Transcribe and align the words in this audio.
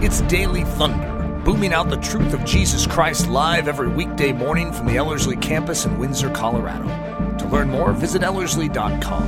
It's 0.00 0.20
Daily 0.22 0.62
Thunder, 0.62 1.42
booming 1.44 1.72
out 1.72 1.90
the 1.90 1.96
truth 1.96 2.32
of 2.32 2.44
Jesus 2.44 2.86
Christ 2.86 3.28
live 3.28 3.66
every 3.66 3.88
weekday 3.88 4.30
morning 4.30 4.72
from 4.72 4.86
the 4.86 4.96
Ellerslie 4.96 5.36
campus 5.36 5.86
in 5.86 5.98
Windsor, 5.98 6.30
Colorado. 6.30 6.86
To 7.38 7.48
learn 7.48 7.68
more, 7.68 7.92
visit 7.92 8.22
Ellerslie.com. 8.22 9.22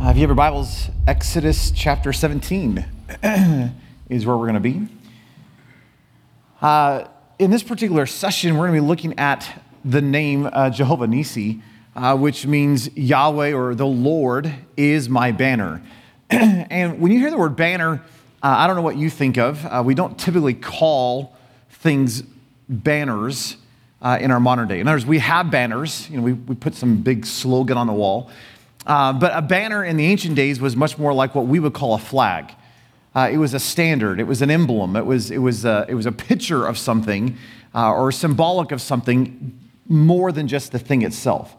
Uh, 0.00 0.10
if 0.10 0.16
you 0.16 0.20
have 0.22 0.30
your 0.30 0.34
Bibles, 0.34 0.88
Exodus 1.06 1.70
chapter 1.70 2.14
17 2.14 2.86
is 4.08 4.24
where 4.24 4.38
we're 4.38 4.50
going 4.50 4.54
to 4.54 4.60
be. 4.60 4.88
Uh, 6.62 7.08
in 7.38 7.50
this 7.50 7.62
particular 7.62 8.06
session, 8.06 8.54
we're 8.56 8.68
going 8.68 8.76
to 8.76 8.82
be 8.82 8.88
looking 8.88 9.18
at 9.18 9.62
the 9.84 10.00
name 10.00 10.48
uh, 10.50 10.70
Jehovah 10.70 11.06
Nissi, 11.06 11.60
uh, 11.98 12.16
which 12.16 12.46
means 12.46 12.96
Yahweh 12.96 13.52
or 13.52 13.74
the 13.74 13.86
Lord 13.86 14.54
is 14.76 15.08
my 15.08 15.32
banner. 15.32 15.82
and 16.30 17.00
when 17.00 17.10
you 17.10 17.18
hear 17.18 17.30
the 17.30 17.36
word 17.36 17.56
banner, 17.56 18.00
uh, 18.40 18.54
I 18.56 18.68
don't 18.68 18.76
know 18.76 18.82
what 18.82 18.96
you 18.96 19.10
think 19.10 19.36
of. 19.36 19.66
Uh, 19.66 19.82
we 19.84 19.94
don't 19.94 20.16
typically 20.16 20.54
call 20.54 21.36
things 21.70 22.22
banners 22.68 23.56
uh, 24.00 24.16
in 24.20 24.30
our 24.30 24.38
modern 24.38 24.68
day. 24.68 24.78
In 24.78 24.86
other 24.86 24.94
words, 24.94 25.06
we 25.06 25.18
have 25.18 25.50
banners. 25.50 26.08
You 26.08 26.18
know, 26.18 26.22
we, 26.22 26.34
we 26.34 26.54
put 26.54 26.76
some 26.76 27.02
big 27.02 27.26
slogan 27.26 27.76
on 27.76 27.88
the 27.88 27.92
wall. 27.92 28.30
Uh, 28.86 29.12
but 29.12 29.32
a 29.34 29.42
banner 29.42 29.84
in 29.84 29.96
the 29.96 30.06
ancient 30.06 30.36
days 30.36 30.60
was 30.60 30.76
much 30.76 30.98
more 30.98 31.12
like 31.12 31.34
what 31.34 31.46
we 31.46 31.58
would 31.58 31.74
call 31.74 31.94
a 31.94 31.98
flag. 31.98 32.52
Uh, 33.12 33.28
it 33.32 33.38
was 33.38 33.54
a 33.54 33.60
standard, 33.60 34.20
it 34.20 34.24
was 34.28 34.40
an 34.40 34.52
emblem, 34.52 34.94
it 34.94 35.04
was, 35.04 35.32
it 35.32 35.38
was, 35.38 35.64
a, 35.64 35.84
it 35.88 35.94
was 35.94 36.06
a 36.06 36.12
picture 36.12 36.64
of 36.64 36.78
something 36.78 37.36
or 37.74 38.12
symbolic 38.12 38.70
of 38.70 38.80
something 38.80 39.58
more 39.88 40.30
than 40.30 40.46
just 40.46 40.70
the 40.70 40.78
thing 40.78 41.02
itself. 41.02 41.56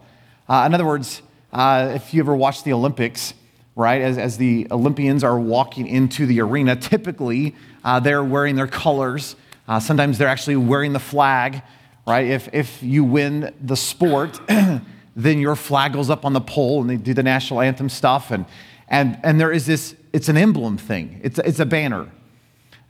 Uh, 0.50 0.64
in 0.66 0.74
other 0.74 0.84
words, 0.84 1.22
uh, 1.52 1.92
if 1.94 2.12
you 2.12 2.20
ever 2.20 2.34
watch 2.34 2.64
the 2.64 2.72
Olympics, 2.72 3.34
right, 3.76 4.02
as, 4.02 4.18
as 4.18 4.36
the 4.36 4.66
Olympians 4.72 5.22
are 5.22 5.38
walking 5.38 5.86
into 5.86 6.26
the 6.26 6.40
arena, 6.40 6.74
typically 6.74 7.54
uh, 7.84 8.00
they're 8.00 8.24
wearing 8.24 8.56
their 8.56 8.66
colors. 8.66 9.36
sometimes 9.78 10.18
they're 10.18 10.26
actually 10.26 10.56
wearing 10.56 10.92
the 10.92 10.98
flag, 10.98 11.62
right? 12.04 12.26
If, 12.26 12.52
if 12.52 12.82
you 12.82 13.04
win 13.04 13.54
the 13.62 13.76
sport, 13.76 14.40
then 14.48 15.38
your 15.38 15.54
flag 15.54 15.92
goes 15.92 16.10
up 16.10 16.24
on 16.24 16.32
the 16.32 16.40
pole 16.40 16.80
and 16.80 16.90
they 16.90 16.96
do 16.96 17.14
the 17.14 17.22
national 17.22 17.60
anthem 17.60 17.88
stuff. 17.88 18.32
And, 18.32 18.44
and, 18.88 19.20
and 19.22 19.40
there 19.40 19.52
is 19.52 19.66
this, 19.66 19.94
it's 20.12 20.28
an 20.28 20.36
emblem 20.36 20.78
thing, 20.78 21.20
it's, 21.22 21.38
it's 21.38 21.60
a 21.60 21.66
banner. 21.66 22.10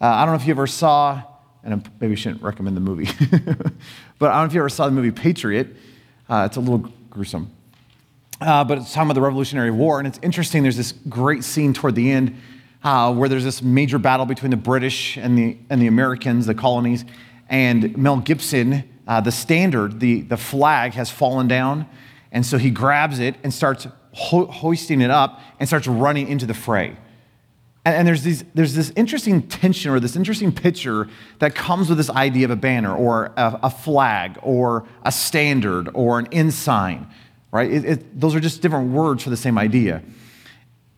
Uh, 0.01 0.07
I 0.07 0.25
don't 0.25 0.35
know 0.35 0.41
if 0.41 0.47
you 0.47 0.55
ever 0.55 0.67
saw, 0.67 1.23
and 1.63 1.87
maybe 2.01 2.13
I 2.13 2.17
shouldn't 2.17 2.43
recommend 2.43 2.75
the 2.75 2.81
movie, 2.81 3.05
but 4.19 4.31
I 4.31 4.37
don't 4.37 4.45
know 4.45 4.45
if 4.47 4.55
you 4.55 4.61
ever 4.61 4.71
saw 4.71 4.87
the 4.87 4.93
movie 4.93 5.11
Patriot. 5.11 5.77
Uh, 6.27 6.45
it's 6.49 6.57
a 6.57 6.61
little 6.61 6.91
gruesome. 7.11 7.53
Uh, 8.41 8.65
but 8.65 8.79
it's 8.79 8.95
talking 8.95 9.09
about 9.09 9.15
the 9.15 9.21
Revolutionary 9.21 9.71
War. 9.71 9.99
And 9.99 10.09
it's 10.09 10.19
interesting, 10.23 10.63
there's 10.63 10.77
this 10.77 10.93
great 11.09 11.45
scene 11.45 11.75
toward 11.75 11.95
the 11.95 12.11
end 12.11 12.41
uh, 12.83 13.13
where 13.13 13.29
there's 13.29 13.45
this 13.45 13.61
major 13.61 13.99
battle 13.99 14.25
between 14.25 14.51
the 14.51 14.57
British 14.57 15.19
and 15.19 15.37
the, 15.37 15.59
and 15.69 15.83
the 15.83 15.87
Americans, 15.87 16.47
the 16.47 16.55
colonies. 16.55 17.05
And 17.49 17.97
Mel 17.99 18.19
Gibson, 18.19 18.89
uh, 19.07 19.21
the 19.21 19.33
standard, 19.33 20.01
the, 20.01 20.23
the 20.23 20.37
flag 20.39 20.95
has 20.95 21.11
fallen 21.11 21.49
down 21.49 21.87
and 22.33 22.45
so 22.47 22.59
he 22.59 22.71
grabs 22.71 23.19
it 23.19 23.37
and 23.43 23.53
starts 23.53 23.87
ho- 24.13 24.47
hoisting 24.47 25.01
it 25.01 25.11
up 25.11 25.41
and 25.59 25.69
starts 25.69 25.87
running 25.87 26.29
into 26.29 26.47
the 26.47 26.55
fray. 26.55 26.97
And, 27.85 27.97
and 27.97 28.09
there's, 28.09 28.23
these, 28.23 28.45
there's 28.55 28.75
this 28.75 28.93
interesting 28.97 29.43
tension 29.43 29.91
or 29.91 30.01
this 30.01 30.17
interesting 30.17 30.53
picture 30.53 31.09
that 31.39 31.55
comes 31.55 31.89
with 31.89 31.99
this 31.99 32.11
idea 32.11 32.45
of 32.45 32.51
a 32.51 32.57
banner 32.57 32.95
or 32.95 33.27
a, 33.37 33.61
a 33.65 33.71
flag 33.71 34.39
or 34.43 34.87
a 35.03 35.13
standard 35.13 35.89
or 35.95 36.19
an 36.19 36.29
ensign, 36.33 37.07
right? 37.53 37.71
It, 37.71 37.85
it, 37.85 38.21
those 38.21 38.35
are 38.35 38.41
just 38.41 38.63
different 38.63 38.93
words 38.93 39.23
for 39.23 39.31
the 39.31 39.37
same 39.37 39.59
idea. 39.59 40.03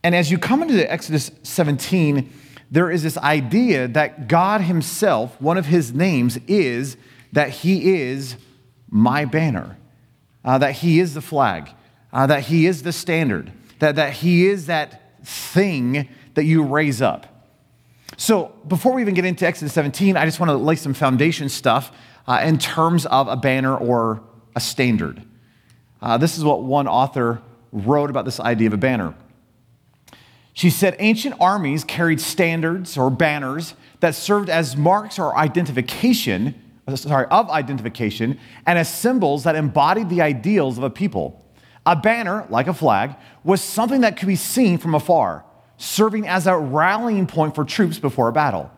And 0.03 0.15
as 0.15 0.31
you 0.31 0.39
come 0.39 0.63
into 0.63 0.91
Exodus 0.91 1.31
17, 1.43 2.33
there 2.71 2.91
is 2.91 3.03
this 3.03 3.19
idea 3.19 3.87
that 3.89 4.29
God 4.29 4.63
Himself, 4.63 5.41
one 5.41 5.59
of 5.59 5.67
His 5.67 5.93
names 5.93 6.39
is 6.49 6.97
that 7.33 7.51
He 7.51 7.95
is 7.95 8.37
my 8.91 9.25
banner 9.25 9.77
uh, 10.45 10.59
that 10.59 10.73
He 10.73 11.01
is 11.01 11.15
the 11.15 11.21
flag, 11.21 11.71
uh, 12.13 12.27
that 12.27 12.45
He 12.45 12.67
is 12.67 12.83
the 12.83 12.93
standard, 12.93 13.53
that, 13.79 13.97
that 13.97 14.15
He 14.15 14.47
is 14.47 14.67
that 14.67 15.25
thing 15.25 16.09
that 16.35 16.45
you 16.45 16.63
raise 16.63 17.03
up. 17.03 17.27
So, 18.17 18.53
before 18.69 18.93
we 18.93 19.03
even 19.03 19.15
get 19.15 19.25
into 19.25 19.47
Exodus 19.47 19.73
17, 19.73 20.17
I 20.17 20.25
just 20.25 20.39
want 20.39 20.51
to 20.51 20.57
lay 20.57 20.77
some 20.77 20.95
foundation 20.95 21.49
stuff 21.49 21.93
uh, 22.27 22.41
in 22.45 22.59
terms 22.59 23.07
of 23.07 23.27
a 23.29 23.37
banner 23.37 23.77
or 23.77 24.23
a 24.55 24.61
standard. 24.61 25.23
Uh, 26.01 26.19
this 26.19 26.37
is 26.37 26.45
what 26.45 26.63
one 26.63 26.87
author 26.87 27.41
wrote 27.73 28.11
about 28.11 28.25
this 28.25 28.39
idea 28.39 28.67
of 28.67 28.75
a 28.75 28.79
banner. 28.79 29.15
She 30.53 30.69
said 30.69 30.97
ancient 30.99 31.37
armies 31.41 31.85
carried 31.85 32.21
standards 32.21 32.99
or 32.99 33.11
banners 33.11 33.75
that 34.01 34.15
served 34.15 34.51
as 34.51 34.77
marks 34.77 35.19
or 35.19 35.37
identification 35.37 36.55
sorry, 36.97 37.27
of 37.31 37.49
identification 37.51 38.39
and 38.67 38.79
as 38.79 38.93
symbols 38.93 39.45
that 39.45 39.55
embodied 39.55 40.09
the 40.09 40.21
ideals 40.21 40.79
of 40.79 40.85
a 40.85 40.91
people. 40.91 41.39
A 41.87 41.97
banner, 41.97 42.47
like 42.49 42.69
a 42.69 42.75
flag, 42.75 43.17
was 43.45 43.61
something 43.61 44.03
that 44.03 44.17
could 44.17 44.29
be 44.29 44.37
seen 44.37 44.79
from 44.79 44.95
afar, 44.95 45.45
serving 45.83 46.29
as 46.29 46.47
a 46.47 46.57
rallying 46.57 47.27
point 47.27 47.55
for 47.55 47.65
troops 47.65 47.99
before 47.99 48.29
a 48.29 48.33
battle. 48.33 48.71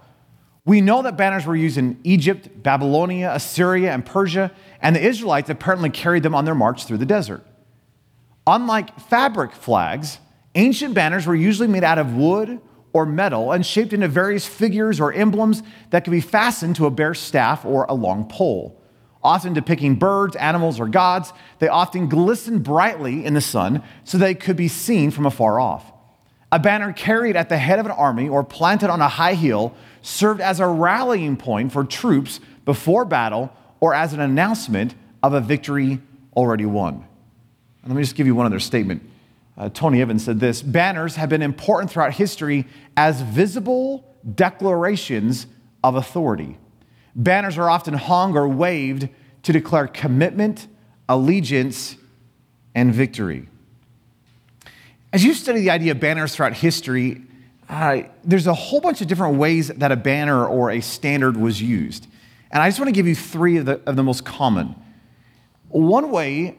We 0.65 0.81
know 0.81 1.03
that 1.03 1.19
banners 1.19 1.45
were 1.45 1.55
used 1.55 1.77
in 1.77 2.01
Egypt, 2.03 2.63
Babylonia, 2.63 3.31
Assyria, 3.35 3.93
and 3.93 4.05
Persia, 4.05 4.51
and 4.81 4.97
the 4.97 5.07
Israelites 5.07 5.51
apparently 5.51 5.91
carried 5.91 6.23
them 6.23 6.35
on 6.35 6.47
their 6.47 6.55
march 6.55 6.87
through 6.87 6.97
the 6.97 7.07
desert. 7.07 7.45
Unlike 8.47 8.99
fabric 9.01 9.53
flags, 9.53 10.19
ancient 10.55 10.95
banners 10.95 11.27
were 11.27 11.35
usually 11.35 11.69
made 11.69 11.85
out 11.85 11.99
of 11.99 12.15
wood 12.15 12.61
or 12.95 13.05
metal 13.05 13.53
and 13.53 13.67
shaped 13.67 13.93
into 13.93 14.09
various 14.09 14.47
figures 14.47 14.99
or 14.99 15.13
emblems 15.13 15.63
that 15.91 16.05
could 16.05 16.11
be 16.11 16.23
fastened 16.23 16.77
to 16.77 16.87
a 16.87 16.91
bare 16.91 17.15
staff 17.15 17.67
or 17.67 17.85
a 17.85 17.95
long 17.95 18.27
pole. 18.27 18.81
Often 19.23 19.53
depicting 19.53 19.97
birds, 19.97 20.37
animals, 20.37 20.81
or 20.81 20.89
gods, 20.89 21.35
they 21.59 21.69
often 21.69 22.09
glistened 22.09 22.63
brightly 22.63 23.25
in 23.25 23.35
the 23.35 23.41
sun 23.43 23.83
so 24.05 24.17
they 24.17 24.35
could 24.35 24.57
be 24.57 24.69
seen 24.69 25.11
from 25.11 25.27
afar 25.27 25.61
off. 25.61 25.94
A 26.55 26.59
banner 26.61 26.93
carried 26.93 27.35
at 27.35 27.49
the 27.49 27.59
head 27.59 27.81
of 27.81 27.87
an 27.87 27.91
army 27.91 28.29
or 28.29 28.45
planted 28.45 28.89
on 28.89 29.01
a 29.01 29.09
high 29.09 29.35
hill 29.35 29.75
served 30.03 30.41
as 30.41 30.61
a 30.61 30.69
rallying 30.69 31.37
point 31.37 31.73
for 31.73 31.83
troops 31.83 32.39
before 32.65 33.05
battle 33.05 33.53
or 33.81 33.93
as 33.93 34.13
an 34.13 34.21
announcement 34.21 34.95
of 35.21 35.35
a 35.35 35.41
victory 35.41 36.01
already 36.37 36.65
won. 36.65 36.95
And 37.83 37.93
let 37.93 37.97
me 37.97 38.05
just 38.05 38.15
give 38.15 38.29
you 38.29 38.37
one 38.37 38.47
other 38.47 38.61
statement. 38.61 39.03
Uh, 39.59 39.69
Tony 39.69 40.01
Evans 40.01 40.25
said 40.25 40.39
this 40.39 40.63
Banners 40.63 41.17
have 41.17 41.29
been 41.29 41.43
important 41.43 41.91
throughout 41.91 42.15
history 42.15 42.69
as 42.97 43.21
visible 43.21 44.15
declarations 44.37 45.49
of 45.83 45.97
authority. 45.97 46.57
Banners 47.17 47.59
are 47.59 47.69
often 47.69 47.95
hung 47.95 48.37
or 48.37 48.47
waved 48.47 49.09
to 49.43 49.53
declare 49.53 49.89
commitment, 49.89 50.69
allegiance, 51.09 51.97
and 52.77 52.95
victory. 52.95 53.49
As 55.15 55.23
you 55.23 55.33
study 55.33 55.61
the 55.61 55.71
idea 55.71 55.93
of 55.93 56.01
banners 56.01 56.35
throughout 56.35 56.55
history, 56.55 57.23
uh, 57.69 58.03
there's 58.25 58.49
a 58.49 58.53
whole 58.53 58.81
bunch 58.81 59.01
of 59.01 59.07
different 59.07 59.37
ways 59.37 59.69
that 59.69 59.93
a 59.93 59.97
banner 59.97 60.45
or 60.45 60.73
a 60.73 60.81
standard 60.81 61.37
was 61.37 61.63
used. 61.63 62.09
And 62.51 62.61
I 62.61 62.69
just 62.69 62.81
want 62.81 62.89
to 62.89 62.93
give 62.93 63.07
you 63.07 63.15
three 63.15 63.59
of 63.59 63.67
the, 63.67 63.81
of 63.87 63.95
the 63.95 64.03
most 64.03 64.25
common. 64.25 64.75
One 65.69 66.11
way 66.11 66.59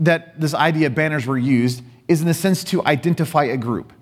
that 0.00 0.40
this 0.40 0.54
idea 0.54 0.88
of 0.88 0.96
banners 0.96 1.24
were 1.24 1.38
used 1.38 1.82
is 2.08 2.20
in 2.20 2.26
the 2.26 2.34
sense 2.34 2.64
to 2.64 2.84
identify 2.84 3.44
a 3.44 3.56
group. 3.56 3.92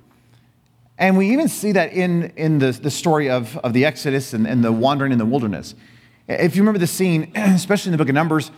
And 0.97 1.19
we 1.19 1.31
even 1.31 1.49
see 1.49 1.73
that 1.73 1.93
in, 1.93 2.33
in 2.35 2.61
the, 2.61 2.73
the 2.73 2.91
story 2.91 3.29
of, 3.29 3.59
of 3.59 3.75
the 3.75 3.85
Exodus 3.85 4.33
and, 4.33 4.47
and 4.47 4.65
the 4.65 4.73
wandering 4.73 5.13
in 5.13 5.19
the 5.19 5.27
wilderness. 5.27 5.75
If 6.29 6.57
you 6.57 6.63
remember 6.63 6.79
the 6.79 6.87
scene, 6.87 7.31
especially 7.35 7.91
in 7.91 7.93
the 7.93 7.99
book 7.99 8.09
of 8.09 8.15
Numbers, 8.15 8.53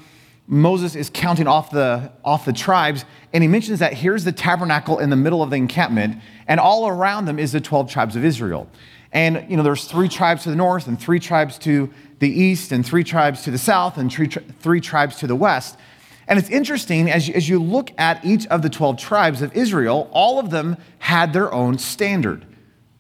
Moses 0.47 0.95
is 0.95 1.11
counting 1.13 1.47
off 1.47 1.71
the, 1.71 2.13
off 2.25 2.45
the 2.45 2.53
tribes, 2.53 3.05
and 3.33 3.43
he 3.43 3.49
mentions 3.49 3.79
that 3.79 3.95
here's 3.95 4.25
the 4.25 4.33
tabernacle 4.33 4.99
in 4.99 5.09
the 5.09 5.17
middle 5.17 5.43
of 5.43 5.51
the 5.51 5.57
encampment, 5.57 6.21
and 6.47 6.61
all 6.61 6.87
around 6.87 7.25
them 7.25 7.39
is 7.39 7.53
the 7.53 7.61
12 7.61 7.91
tribes 7.91 8.15
of 8.15 8.25
Israel. 8.25 8.69
And, 9.13 9.47
you 9.49 9.57
know, 9.57 9.63
there's 9.63 9.87
three 9.87 10.09
tribes 10.09 10.43
to 10.43 10.51
the 10.51 10.57
north, 10.57 10.87
and 10.87 11.01
three 11.01 11.19
tribes 11.19 11.57
to 11.61 11.91
the 12.19 12.29
east, 12.29 12.73
and 12.73 12.85
three 12.85 13.05
tribes 13.05 13.43
to 13.45 13.51
the 13.51 13.59
south, 13.59 13.97
and 13.97 14.13
three, 14.13 14.29
three 14.29 14.81
tribes 14.81 15.17
to 15.17 15.27
the 15.27 15.37
west. 15.37 15.79
And 16.27 16.39
it's 16.39 16.51
interesting 16.51 17.11
as 17.11 17.29
you, 17.29 17.35
as 17.35 17.49
you 17.49 17.63
look 17.63 17.93
at 17.99 18.25
each 18.25 18.47
of 18.49 18.63
the 18.63 18.71
12 18.71 18.99
tribes 18.99 19.41
of 19.41 19.55
Israel, 19.57 20.11
all 20.13 20.39
of 20.39 20.51
them 20.51 20.77
had 20.99 21.33
their 21.33 21.53
own 21.53 21.79
standard. 21.79 22.45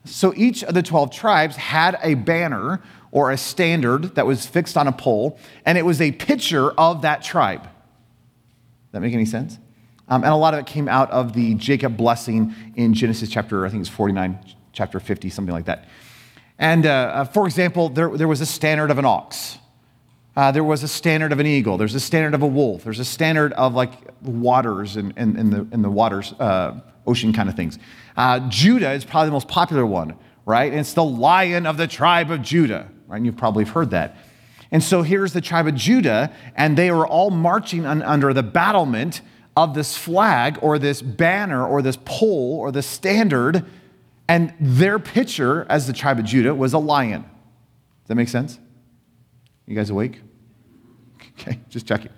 So 0.05 0.35
each 0.37 0.63
of 0.63 0.75
the 0.75 0.83
12 0.83 1.11
tribes 1.11 1.57
had 1.57 1.99
a 2.03 2.15
banner 2.15 2.83
or 3.15 3.31
a 3.31 3.37
standard 3.39 4.17
that 4.17 4.27
was 4.27 4.45
fixed 4.45 4.77
on 4.77 4.89
a 4.89 4.93
pole, 4.93 5.39
and 5.65 5.79
it 5.79 5.87
was 5.87 6.01
a 6.01 6.11
picture 6.13 6.73
of 6.73 7.03
that 7.03 7.23
tribe. 7.23 7.63
Does 7.63 7.71
that 8.91 9.01
make 9.01 9.15
any 9.15 9.25
sense? 9.25 9.59
Um, 10.09 10.25
and 10.25 10.33
a 10.33 10.37
lot 10.37 10.53
of 10.53 10.61
it 10.61 10.67
came 10.67 10.89
out 10.89 11.11
of 11.13 11.33
the 11.33 11.55
Jacob 11.55 11.97
blessing 11.97 12.55
in 12.75 12.93
Genesis 12.93 13.31
chapter, 13.31 13.65
I 13.65 13.71
think 13.71 13.81
it's 13.81 13.89
49, 13.89 14.39
chapter 14.73 14.99
50, 14.99 15.31
something 15.31 15.55
like 15.55 15.65
that. 15.67 15.89
And 16.59 16.87
uh, 16.87 16.91
uh, 16.91 17.25
for 17.25 17.47
example, 17.47 17.89
there, 17.89 18.11
there 18.17 18.29
was 18.29 18.41
a 18.41 18.47
standard 18.47 18.91
of 18.91 18.99
an 18.99 19.05
ox 19.05 19.59
Uh, 20.37 20.51
there 20.51 20.65
was 20.65 20.83
a 20.83 20.89
standard 20.89 21.31
of 21.33 21.39
an 21.39 21.47
eagle. 21.47 21.79
There's 21.79 21.95
a 21.95 22.01
standard 22.01 22.35
of 22.35 22.43
a 22.43 22.47
wolf. 22.47 22.83
There's 22.83 22.99
a 22.99 23.05
standard 23.05 23.53
of 23.53 23.75
like 23.75 23.93
waters 24.23 24.97
and, 24.97 25.13
and, 25.17 25.53
the, 25.53 25.67
and 25.71 25.85
the 25.85 25.91
waters, 25.91 26.35
uh, 26.41 26.81
ocean 27.07 27.33
kind 27.33 27.49
of 27.49 27.55
things. 27.55 27.79
Uh, 28.17 28.41
Judah 28.49 28.91
is 28.91 29.05
probably 29.05 29.29
the 29.29 29.33
most 29.33 29.47
popular 29.47 29.87
one, 29.87 30.17
right? 30.45 30.73
And 30.73 30.81
it's 30.81 30.95
the 30.95 31.05
lion 31.05 31.67
of 31.67 31.77
the 31.77 31.87
tribe 31.87 32.33
of 32.33 32.43
Judah, 32.43 32.91
right? 33.07 33.17
And 33.17 33.27
you've 33.27 33.37
probably 33.37 33.65
heard 33.65 33.91
that. 33.91 34.17
And 34.71 34.83
so 34.83 35.03
here's 35.03 35.33
the 35.33 35.41
tribe 35.41 35.67
of 35.67 35.75
Judah, 35.75 36.33
and 36.57 36.77
they 36.77 36.91
were 36.91 37.07
all 37.07 37.31
marching 37.31 37.87
un- 37.87 38.03
under 38.03 38.33
the 38.33 38.43
battlement 38.43 39.21
of 39.57 39.75
this 39.75 39.97
flag 39.97 40.59
or 40.63 40.79
this 40.79 41.01
banner 41.01 41.65
or 41.65 41.81
this 41.81 41.97
pole 42.05 42.59
or 42.59 42.73
this 42.73 42.87
standard. 42.87 43.65
And 44.27 44.55
their 44.59 44.99
picture 44.99 45.67
as 45.69 45.87
the 45.87 45.93
tribe 45.93 46.19
of 46.19 46.25
Judah 46.25 46.55
was 46.55 46.73
a 46.73 46.79
lion. 46.79 47.23
Does 47.23 48.09
that 48.09 48.15
make 48.17 48.29
sense? 48.29 48.59
You 49.67 49.77
guys 49.77 49.91
awake? 49.91 50.21
Okay, 51.37 51.59
just 51.69 51.85
checking. 51.85 52.13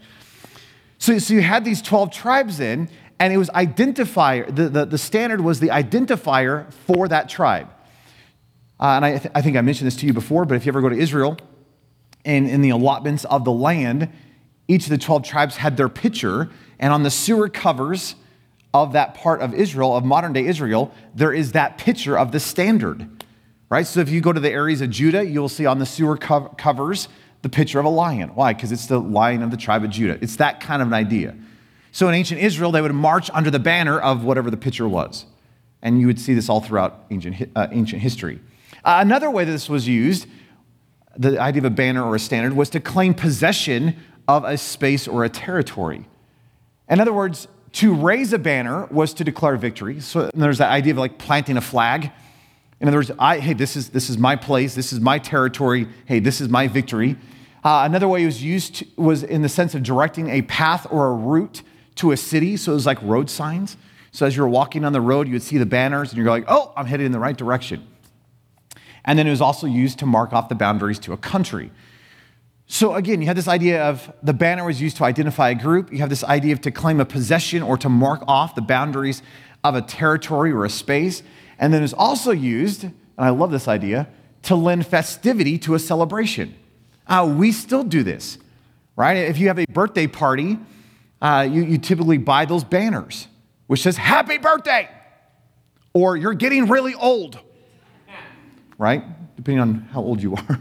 So, 0.99 1.19
so 1.19 1.33
you 1.33 1.41
had 1.41 1.65
these 1.65 1.81
12 1.81 2.11
tribes 2.11 2.61
in, 2.61 2.91
and 3.19 3.33
it 3.33 3.39
was 3.39 3.49
identifier, 3.51 4.55
the, 4.55 4.69
the, 4.69 4.85
the 4.85 4.99
standard 4.99 5.41
was 5.41 5.59
the 5.59 5.69
identifier 5.69 6.71
for 6.87 7.09
that 7.09 7.29
tribe. 7.29 7.69
Uh, 8.79 8.85
and 8.97 9.05
I, 9.05 9.19
th- 9.19 9.33
I 9.35 9.43
think 9.43 9.57
I 9.57 9.61
mentioned 9.61 9.87
this 9.87 9.97
to 9.97 10.07
you 10.07 10.13
before, 10.13 10.45
but 10.45 10.55
if 10.55 10.67
you 10.67 10.71
ever 10.71 10.81
go 10.81 10.89
to 10.89 10.97
Israel, 10.97 11.39
and 12.25 12.49
in 12.49 12.61
the 12.61 12.71
allotments 12.71 13.25
of 13.25 13.45
the 13.45 13.53
land, 13.53 14.11
each 14.69 14.85
of 14.85 14.91
the 14.91 14.99
12 14.99 15.23
tribes 15.23 15.57
had 15.57 15.77
their 15.77 15.89
picture, 15.89 16.51
and 16.79 16.93
on 16.93 17.03
the 17.03 17.11
sewer 17.11 17.49
covers 17.49 18.17
of 18.75 18.93
that 18.93 19.15
part 19.15 19.41
of 19.41 19.55
Israel, 19.55 19.97
of 19.97 20.05
modern 20.05 20.33
day 20.33 20.45
Israel, 20.45 20.93
there 21.15 21.33
is 21.33 21.53
that 21.53 21.79
picture 21.79 22.19
of 22.19 22.33
the 22.33 22.41
standard, 22.41 23.09
right? 23.71 23.87
So 23.87 24.01
if 24.01 24.11
you 24.11 24.21
go 24.21 24.33
to 24.33 24.41
the 24.41 24.51
areas 24.51 24.81
of 24.81 24.91
Judah, 24.91 25.25
you'll 25.25 25.49
see 25.49 25.65
on 25.65 25.79
the 25.79 25.87
sewer 25.87 26.19
co- 26.19 26.49
covers 26.59 27.09
the 27.43 27.49
picture 27.49 27.79
of 27.79 27.85
a 27.85 27.91
lion. 27.91 28.31
Why? 28.35 28.53
Because 28.53 28.73
it's 28.73 28.87
the 28.87 28.99
lion 28.99 29.43
of 29.43 29.51
the 29.51 29.57
tribe 29.57 29.85
of 29.85 29.91
Judah. 29.91 30.19
It's 30.21 30.37
that 30.37 30.61
kind 30.61 30.83
of 30.83 30.89
an 30.89 30.95
idea. 30.95 31.35
So 31.93 32.09
in 32.09 32.15
ancient 32.15 32.41
Israel, 32.41 32.73
they 32.73 32.83
would 32.83 32.93
march 32.93 33.31
under 33.33 33.51
the 33.51 33.59
banner 33.59 33.99
of 33.99 34.25
whatever 34.25 34.51
the 34.51 34.57
picture 34.57 34.87
was. 34.87 35.25
And 35.81 36.01
you 36.01 36.07
would 36.07 36.21
see 36.21 36.35
this 36.35 36.49
all 36.49 36.61
throughout 36.61 37.07
ancient, 37.11 37.51
uh, 37.55 37.69
ancient 37.71 38.03
history. 38.03 38.41
Another 38.87 39.31
way 39.31 39.45
that 39.45 39.51
this 39.51 39.69
was 39.69 39.89
used, 39.89 40.29
the 41.17 41.41
idea 41.41 41.61
of 41.61 41.65
a 41.65 41.71
banner 41.71 42.05
or 42.05 42.15
a 42.15 42.21
standard, 42.21 42.53
was 42.53 42.71
to 42.71 42.81
claim 42.81 43.15
possession 43.15 43.97
of 44.29 44.45
a 44.45 44.57
space 44.57 45.09
or 45.09 45.25
a 45.25 45.29
territory. 45.29 46.07
In 46.89 47.01
other 47.01 47.13
words, 47.13 47.49
to 47.73 47.93
raise 47.95 48.33
a 48.33 48.39
banner 48.39 48.87
was 48.87 49.13
to 49.15 49.25
declare 49.25 49.57
victory. 49.57 50.01
So 50.01 50.31
there's 50.35 50.59
that 50.59 50.71
idea 50.71 50.93
of 50.93 50.99
like 50.99 51.19
planting 51.19 51.57
a 51.57 51.61
flag. 51.61 52.13
In 52.81 52.87
other 52.87 52.99
words, 52.99 53.11
I, 53.19 53.41
hey, 53.41 53.55
this 53.55 53.75
is, 53.75 53.89
this 53.91 54.09
is 54.09 54.19
my 54.19 54.37
place, 54.37 54.77
this 54.77 54.93
is 54.93 55.01
my 55.01 55.19
territory, 55.19 55.89
hey, 56.05 56.21
this 56.21 56.41
is 56.41 56.49
my 56.49 56.69
victory. 56.69 57.17
Uh, 57.65 57.83
another 57.85 58.07
way 58.07 58.23
it 58.23 58.27
was 58.27 58.43
used 58.43 58.77
to, 58.77 58.87
was 58.97 59.25
in 59.25 59.43
the 59.43 59.49
sense 59.49 59.75
of 59.75 59.83
directing 59.83 60.31
a 60.31 60.43
path 60.43 60.87
or 60.91 61.09
a 61.09 61.13
route 61.13 61.63
to 61.97 62.13
a 62.13 62.17
city. 62.17 62.57
So 62.57 62.71
it 62.71 62.77
was 62.77 62.87
like 62.87 63.03
road 63.03 63.29
signs. 63.29 63.77
So 64.13 64.27
as 64.27 64.37
you 64.37 64.43
were 64.43 64.49
walking 64.49 64.85
on 64.85 64.93
the 64.93 65.01
road, 65.01 65.27
you 65.27 65.33
would 65.33 65.43
see 65.43 65.59
the 65.59 65.67
banners 65.67 66.11
and 66.11 66.19
you're 66.19 66.31
like, 66.31 66.45
oh, 66.47 66.73
I'm 66.77 66.87
headed 66.87 67.07
in 67.07 67.13
the 67.13 67.19
right 67.19 67.37
direction. 67.37 67.85
And 69.07 69.19
then 69.19 69.27
it 69.27 69.31
was 69.31 69.41
also 69.41 69.67
used 69.67 69.99
to 70.01 70.07
mark 70.07 70.33
off 70.33 70.49
the 70.49 70.55
boundaries 70.55 70.99
to 71.01 71.13
a 71.13 71.17
country. 71.17 71.71
So 72.67 72.95
again, 72.95 73.21
you 73.21 73.29
have 73.29 73.37
this 73.37 73.47
idea 73.47 73.85
of 73.85 74.13
the 74.23 74.33
banner 74.33 74.65
was 74.65 74.83
used 74.83 74.97
to 74.97 75.05
identify 75.05 75.51
a 75.51 75.55
group. 75.55 75.93
You 75.93 75.99
have 75.99 76.11
this 76.11 76.25
idea 76.25 76.53
of 76.53 76.61
to 76.63 76.73
claim 76.73 76.99
a 76.99 77.05
possession 77.05 77.63
or 77.63 77.79
to 77.79 77.89
mark 77.89 78.25
off 78.27 78.57
the 78.57 78.63
boundaries 78.63 79.23
of 79.63 79.77
a 79.77 79.83
territory 79.83 80.51
or 80.51 80.65
a 80.65 80.71
space. 80.71 81.23
And 81.59 81.73
then 81.73 81.85
it's 81.85 81.93
also 81.93 82.33
used, 82.33 82.83
and 82.83 82.95
I 83.17 83.31
love 83.31 83.53
this 83.53 83.69
idea, 83.69 84.09
to 84.43 84.57
lend 84.57 84.87
festivity 84.87 85.59
to 85.59 85.75
a 85.75 85.79
celebration. 85.79 86.57
Uh, 87.07 87.33
we 87.37 87.53
still 87.53 87.85
do 87.85 88.03
this, 88.03 88.39
right? 88.97 89.17
If 89.17 89.39
you 89.39 89.47
have 89.47 89.59
a 89.59 89.67
birthday 89.67 90.09
party, 90.09 90.59
uh, 91.23 91.49
you, 91.51 91.63
you 91.63 91.79
typically 91.79 92.19
buy 92.19 92.45
those 92.45 92.65
banners, 92.65 93.29
which 93.69 93.83
says, 93.83 93.97
Happy 93.97 94.39
birthday! 94.39 94.89
Or 95.95 96.17
you're 96.17 96.35
getting 96.35 96.69
really 96.69 96.95
old, 96.95 97.41
right? 98.79 99.05
Depending 99.37 99.61
on 99.61 99.75
how 99.93 100.01
old 100.01 100.23
you 100.23 100.35
are. 100.49 100.61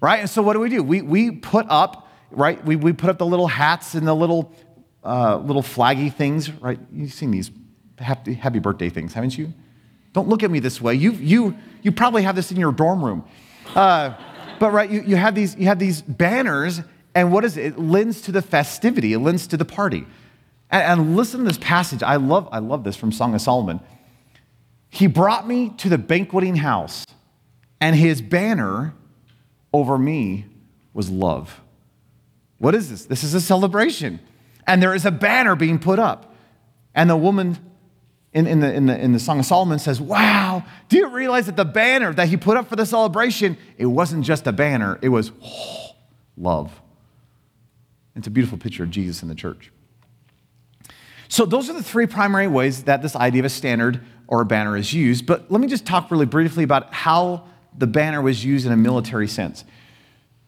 right? 0.00 0.20
And 0.20 0.30
so 0.30 0.42
what 0.42 0.54
do 0.54 0.60
we 0.60 0.68
do? 0.68 0.82
We, 0.82 1.02
we 1.02 1.30
put 1.30 1.66
up, 1.68 2.08
right? 2.30 2.62
We, 2.64 2.76
we 2.76 2.92
put 2.92 3.10
up 3.10 3.18
the 3.18 3.26
little 3.26 3.48
hats 3.48 3.94
and 3.94 4.06
the 4.06 4.14
little, 4.14 4.52
uh, 5.04 5.38
little 5.38 5.62
flaggy 5.62 6.12
things, 6.12 6.50
right? 6.50 6.78
You've 6.92 7.12
seen 7.12 7.30
these 7.30 7.50
happy, 7.98 8.34
happy 8.34 8.58
birthday 8.58 8.88
things, 8.88 9.14
haven't 9.14 9.36
you? 9.36 9.52
Don't 10.12 10.28
look 10.28 10.42
at 10.42 10.50
me 10.50 10.58
this 10.58 10.80
way. 10.80 10.94
You, 10.94 11.12
you, 11.12 11.56
you 11.82 11.92
probably 11.92 12.22
have 12.22 12.36
this 12.36 12.50
in 12.50 12.58
your 12.58 12.72
dorm 12.72 13.04
room. 13.04 13.24
Uh, 13.74 14.14
but 14.58 14.72
right, 14.72 14.90
you, 14.90 15.02
you, 15.02 15.16
have 15.16 15.34
these, 15.34 15.56
you 15.56 15.66
have 15.66 15.78
these 15.78 16.02
banners, 16.02 16.80
and 17.14 17.32
what 17.32 17.44
is 17.44 17.56
it? 17.56 17.64
It 17.64 17.78
lends 17.78 18.20
to 18.22 18.32
the 18.32 18.42
festivity, 18.42 19.12
it 19.12 19.18
lends 19.18 19.46
to 19.48 19.56
the 19.56 19.64
party. 19.64 20.06
And, 20.70 21.00
and 21.00 21.16
listen 21.16 21.40
to 21.40 21.44
this 21.44 21.58
passage. 21.58 22.02
I 22.02 22.16
love, 22.16 22.48
I 22.52 22.58
love 22.58 22.84
this 22.84 22.96
from 22.96 23.12
Song 23.12 23.34
of 23.34 23.40
Solomon. 23.40 23.80
He 24.94 25.06
brought 25.06 25.48
me 25.48 25.70
to 25.78 25.88
the 25.88 25.96
banqueting 25.96 26.56
house, 26.56 27.06
and 27.80 27.96
his 27.96 28.20
banner 28.20 28.92
over 29.72 29.96
me 29.96 30.44
was 30.92 31.08
love. 31.08 31.62
What 32.58 32.74
is 32.74 32.90
this? 32.90 33.06
This 33.06 33.24
is 33.24 33.32
a 33.32 33.40
celebration. 33.40 34.20
And 34.66 34.82
there 34.82 34.94
is 34.94 35.06
a 35.06 35.10
banner 35.10 35.56
being 35.56 35.78
put 35.78 35.98
up. 35.98 36.34
And 36.94 37.08
the 37.08 37.16
woman 37.16 37.56
in, 38.34 38.46
in, 38.46 38.60
the, 38.60 38.70
in, 38.70 38.84
the, 38.84 39.00
in 39.00 39.12
the 39.12 39.18
Song 39.18 39.38
of 39.38 39.46
Solomon 39.46 39.78
says, 39.78 39.98
Wow, 39.98 40.62
do 40.90 40.98
you 40.98 41.08
realize 41.08 41.46
that 41.46 41.56
the 41.56 41.64
banner 41.64 42.12
that 42.12 42.28
he 42.28 42.36
put 42.36 42.58
up 42.58 42.68
for 42.68 42.76
the 42.76 42.84
celebration, 42.84 43.56
it 43.78 43.86
wasn't 43.86 44.26
just 44.26 44.46
a 44.46 44.52
banner, 44.52 44.98
it 45.00 45.08
was 45.08 45.32
oh, 45.42 45.92
love. 46.36 46.82
It's 48.14 48.26
a 48.26 48.30
beautiful 48.30 48.58
picture 48.58 48.82
of 48.82 48.90
Jesus 48.90 49.22
in 49.22 49.30
the 49.30 49.34
church. 49.34 49.72
So, 51.28 51.46
those 51.46 51.70
are 51.70 51.72
the 51.72 51.82
three 51.82 52.06
primary 52.06 52.46
ways 52.46 52.84
that 52.84 53.00
this 53.00 53.16
idea 53.16 53.40
of 53.40 53.46
a 53.46 53.48
standard 53.48 54.04
or 54.28 54.40
a 54.42 54.44
banner 54.46 54.76
is 54.76 54.92
used. 54.92 55.26
But 55.26 55.50
let 55.50 55.60
me 55.60 55.66
just 55.66 55.86
talk 55.86 56.10
really 56.10 56.26
briefly 56.26 56.64
about 56.64 56.92
how 56.92 57.44
the 57.76 57.86
banner 57.86 58.20
was 58.20 58.44
used 58.44 58.66
in 58.66 58.72
a 58.72 58.76
military 58.76 59.28
sense. 59.28 59.64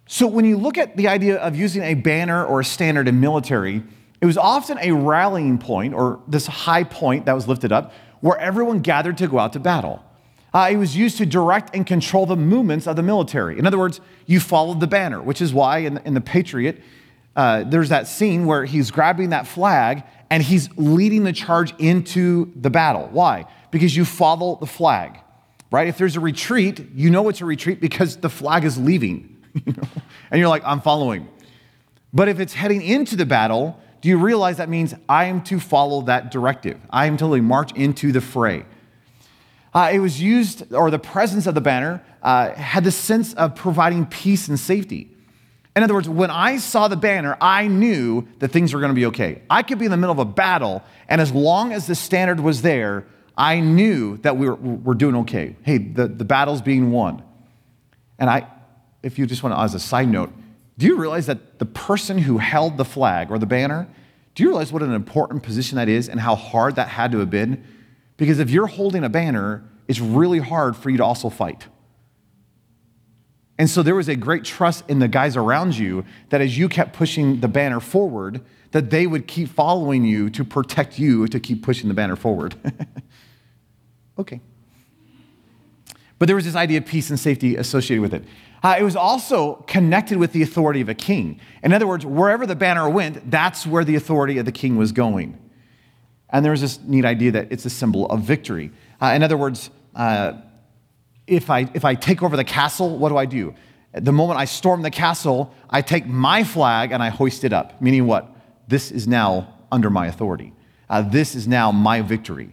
So, 0.06 0.26
when 0.26 0.44
you 0.44 0.58
look 0.58 0.76
at 0.76 0.96
the 0.96 1.08
idea 1.08 1.36
of 1.36 1.56
using 1.56 1.82
a 1.82 1.94
banner 1.94 2.44
or 2.44 2.60
a 2.60 2.64
standard 2.64 3.08
in 3.08 3.20
military, 3.20 3.82
it 4.20 4.26
was 4.26 4.36
often 4.36 4.78
a 4.80 4.92
rallying 4.92 5.58
point 5.58 5.94
or 5.94 6.20
this 6.28 6.46
high 6.46 6.84
point 6.84 7.24
that 7.26 7.32
was 7.32 7.48
lifted 7.48 7.72
up 7.72 7.92
where 8.20 8.38
everyone 8.38 8.80
gathered 8.80 9.18
to 9.18 9.28
go 9.28 9.38
out 9.38 9.52
to 9.54 9.60
battle. 9.60 10.04
Uh, 10.54 10.68
it 10.70 10.76
was 10.76 10.96
used 10.96 11.18
to 11.18 11.26
direct 11.26 11.74
and 11.74 11.86
control 11.86 12.26
the 12.26 12.36
movements 12.36 12.86
of 12.86 12.96
the 12.96 13.02
military. 13.02 13.58
In 13.58 13.66
other 13.66 13.78
words, 13.78 14.00
you 14.26 14.40
followed 14.40 14.80
the 14.80 14.86
banner, 14.86 15.20
which 15.20 15.42
is 15.42 15.52
why 15.52 15.78
in, 15.78 15.98
in 16.04 16.14
the 16.14 16.20
Patriot, 16.20 16.80
uh, 17.34 17.64
there's 17.64 17.88
that 17.88 18.06
scene 18.06 18.46
where 18.46 18.64
he's 18.64 18.90
grabbing 18.90 19.30
that 19.30 19.46
flag 19.46 20.04
and 20.30 20.42
he's 20.42 20.70
leading 20.76 21.24
the 21.24 21.32
charge 21.32 21.74
into 21.78 22.52
the 22.56 22.70
battle. 22.70 23.08
Why? 23.10 23.46
Because 23.74 23.96
you 23.96 24.04
follow 24.04 24.54
the 24.54 24.68
flag, 24.68 25.18
right? 25.72 25.88
If 25.88 25.98
there's 25.98 26.14
a 26.14 26.20
retreat, 26.20 26.78
you 26.94 27.10
know 27.10 27.28
it's 27.28 27.40
a 27.40 27.44
retreat 27.44 27.80
because 27.80 28.18
the 28.18 28.28
flag 28.28 28.64
is 28.64 28.78
leaving. 28.78 29.36
And 30.30 30.40
you're 30.40 30.48
like, 30.48 30.62
I'm 30.64 30.80
following. 30.80 31.28
But 32.12 32.28
if 32.28 32.40
it's 32.40 32.52
heading 32.52 32.82
into 32.82 33.14
the 33.14 33.26
battle, 33.26 33.78
do 34.00 34.08
you 34.08 34.18
realize 34.18 34.56
that 34.56 34.68
means 34.68 34.94
I 35.08 35.26
am 35.26 35.42
to 35.44 35.60
follow 35.60 36.02
that 36.02 36.30
directive? 36.30 36.80
I 36.90 37.06
am 37.06 37.16
to 37.18 37.42
march 37.42 37.72
into 37.72 38.10
the 38.10 38.20
fray. 38.20 38.64
Uh, 39.72 39.90
it 39.92 39.98
was 39.98 40.20
used, 40.20 40.72
or 40.72 40.90
the 40.90 40.98
presence 40.98 41.46
of 41.46 41.54
the 41.54 41.60
banner 41.60 42.02
uh, 42.22 42.50
had 42.50 42.84
the 42.84 42.90
sense 42.90 43.34
of 43.34 43.54
providing 43.54 44.06
peace 44.06 44.48
and 44.48 44.58
safety. 44.58 45.10
In 45.76 45.82
other 45.82 45.94
words, 45.94 46.08
when 46.08 46.30
I 46.30 46.58
saw 46.58 46.88
the 46.88 46.96
banner, 46.96 47.36
I 47.40 47.66
knew 47.66 48.26
that 48.38 48.48
things 48.48 48.72
were 48.72 48.80
going 48.80 48.90
to 48.90 48.96
be 48.96 49.06
okay. 49.06 49.42
I 49.50 49.62
could 49.62 49.78
be 49.78 49.84
in 49.84 49.90
the 49.90 49.96
middle 49.96 50.12
of 50.12 50.20
a 50.20 50.24
battle, 50.24 50.82
and 51.08 51.20
as 51.20 51.32
long 51.32 51.72
as 51.72 51.88
the 51.88 51.96
standard 51.96 52.38
was 52.38 52.62
there, 52.62 53.06
I 53.36 53.60
knew 53.60 54.18
that 54.18 54.36
we 54.36 54.48
were, 54.48 54.54
were 54.54 54.94
doing 54.94 55.16
okay. 55.16 55.56
Hey, 55.62 55.78
the, 55.78 56.06
the 56.06 56.24
battle's 56.24 56.62
being 56.62 56.90
won. 56.92 57.22
And 58.18 58.30
I, 58.30 58.46
if 59.02 59.18
you 59.18 59.26
just 59.26 59.42
want 59.42 59.54
to, 59.54 59.60
as 59.60 59.74
a 59.74 59.80
side 59.80 60.08
note, 60.08 60.32
do 60.78 60.86
you 60.86 60.96
realize 60.96 61.26
that 61.26 61.58
the 61.58 61.66
person 61.66 62.18
who 62.18 62.38
held 62.38 62.76
the 62.76 62.84
flag 62.84 63.30
or 63.30 63.38
the 63.38 63.46
banner, 63.46 63.88
do 64.34 64.42
you 64.42 64.48
realize 64.48 64.72
what 64.72 64.82
an 64.82 64.92
important 64.92 65.42
position 65.42 65.76
that 65.76 65.88
is 65.88 66.08
and 66.08 66.20
how 66.20 66.34
hard 66.34 66.76
that 66.76 66.88
had 66.88 67.12
to 67.12 67.18
have 67.18 67.30
been? 67.30 67.64
Because 68.16 68.38
if 68.38 68.50
you're 68.50 68.66
holding 68.66 69.04
a 69.04 69.08
banner, 69.08 69.64
it's 69.88 70.00
really 70.00 70.38
hard 70.38 70.76
for 70.76 70.90
you 70.90 70.96
to 70.96 71.04
also 71.04 71.28
fight. 71.28 71.66
And 73.58 73.70
so 73.70 73.82
there 73.82 73.94
was 73.94 74.08
a 74.08 74.16
great 74.16 74.44
trust 74.44 74.84
in 74.88 74.98
the 74.98 75.06
guys 75.06 75.36
around 75.36 75.76
you 75.76 76.04
that 76.30 76.40
as 76.40 76.58
you 76.58 76.68
kept 76.68 76.92
pushing 76.92 77.40
the 77.40 77.46
banner 77.46 77.78
forward, 77.78 78.40
that 78.72 78.90
they 78.90 79.06
would 79.06 79.28
keep 79.28 79.48
following 79.48 80.04
you 80.04 80.28
to 80.30 80.44
protect 80.44 80.98
you 80.98 81.28
to 81.28 81.38
keep 81.38 81.62
pushing 81.62 81.88
the 81.88 81.94
banner 81.94 82.16
forward. 82.16 82.56
okay. 84.18 84.40
But 86.18 86.26
there 86.26 86.36
was 86.36 86.44
this 86.44 86.54
idea 86.54 86.78
of 86.78 86.86
peace 86.86 87.10
and 87.10 87.18
safety 87.18 87.56
associated 87.56 88.00
with 88.00 88.14
it. 88.14 88.24
Uh, 88.62 88.76
it 88.78 88.82
was 88.82 88.96
also 88.96 89.56
connected 89.66 90.16
with 90.16 90.32
the 90.32 90.42
authority 90.42 90.80
of 90.80 90.88
a 90.88 90.94
king. 90.94 91.38
In 91.62 91.72
other 91.72 91.86
words, 91.86 92.06
wherever 92.06 92.46
the 92.46 92.56
banner 92.56 92.88
went, 92.88 93.30
that's 93.30 93.66
where 93.66 93.84
the 93.84 93.96
authority 93.96 94.38
of 94.38 94.46
the 94.46 94.52
king 94.52 94.76
was 94.76 94.92
going. 94.92 95.38
And 96.30 96.44
there 96.44 96.52
was 96.52 96.62
this 96.62 96.80
neat 96.80 97.04
idea 97.04 97.32
that 97.32 97.52
it's 97.52 97.66
a 97.66 97.70
symbol 97.70 98.06
of 98.06 98.22
victory. 98.22 98.70
Uh, 99.02 99.06
in 99.08 99.22
other 99.22 99.36
words, 99.36 99.70
uh, 99.94 100.34
if, 101.26 101.50
I, 101.50 101.68
if 101.74 101.84
I 101.84 101.94
take 101.94 102.22
over 102.22 102.36
the 102.36 102.44
castle, 102.44 102.96
what 102.96 103.10
do 103.10 103.16
I 103.16 103.26
do? 103.26 103.54
the 103.94 104.12
moment 104.12 104.38
I 104.38 104.44
storm 104.44 104.82
the 104.82 104.90
castle, 104.90 105.54
I 105.70 105.80
take 105.80 106.06
my 106.06 106.42
flag 106.42 106.90
and 106.90 107.02
I 107.02 107.10
hoist 107.10 107.44
it 107.44 107.52
up. 107.52 107.80
Meaning 107.80 108.06
what? 108.06 108.28
This 108.66 108.90
is 108.90 109.06
now 109.06 109.54
under 109.70 109.88
my 109.88 110.06
authority. 110.06 110.52
Uh, 110.90 111.02
this 111.02 111.34
is 111.34 111.46
now 111.46 111.70
my 111.70 112.00
victory. 112.00 112.50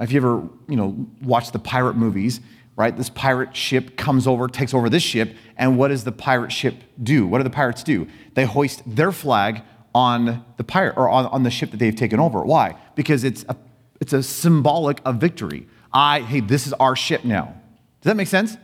If 0.00 0.12
you 0.12 0.18
ever, 0.18 0.48
you 0.68 0.76
know, 0.76 1.06
watch 1.22 1.52
the 1.52 1.58
pirate 1.58 1.96
movies, 1.96 2.40
right? 2.76 2.96
This 2.96 3.10
pirate 3.10 3.56
ship 3.56 3.96
comes 3.96 4.26
over, 4.26 4.46
takes 4.46 4.72
over 4.72 4.88
this 4.88 5.02
ship, 5.02 5.34
and 5.56 5.76
what 5.76 5.88
does 5.88 6.04
the 6.04 6.12
pirate 6.12 6.52
ship 6.52 6.76
do? 7.02 7.26
What 7.26 7.38
do 7.38 7.44
the 7.44 7.50
pirates 7.50 7.82
do? 7.82 8.06
They 8.34 8.44
hoist 8.44 8.82
their 8.86 9.10
flag 9.10 9.62
on 9.94 10.44
the 10.56 10.64
pirate 10.64 10.96
or 10.96 11.08
on, 11.08 11.26
on 11.26 11.42
the 11.42 11.50
ship 11.50 11.72
that 11.72 11.78
they've 11.78 11.96
taken 11.96 12.20
over. 12.20 12.42
Why? 12.42 12.76
Because 12.94 13.24
it's 13.24 13.44
a, 13.48 13.56
it's 14.00 14.12
a 14.12 14.22
symbolic 14.22 15.00
of 15.04 15.16
victory. 15.16 15.66
I, 15.92 16.20
hey, 16.20 16.40
this 16.40 16.66
is 16.66 16.72
our 16.74 16.94
ship 16.94 17.24
now. 17.24 17.54
Does 18.00 18.10
that 18.10 18.16
make 18.16 18.28
sense? 18.28 18.56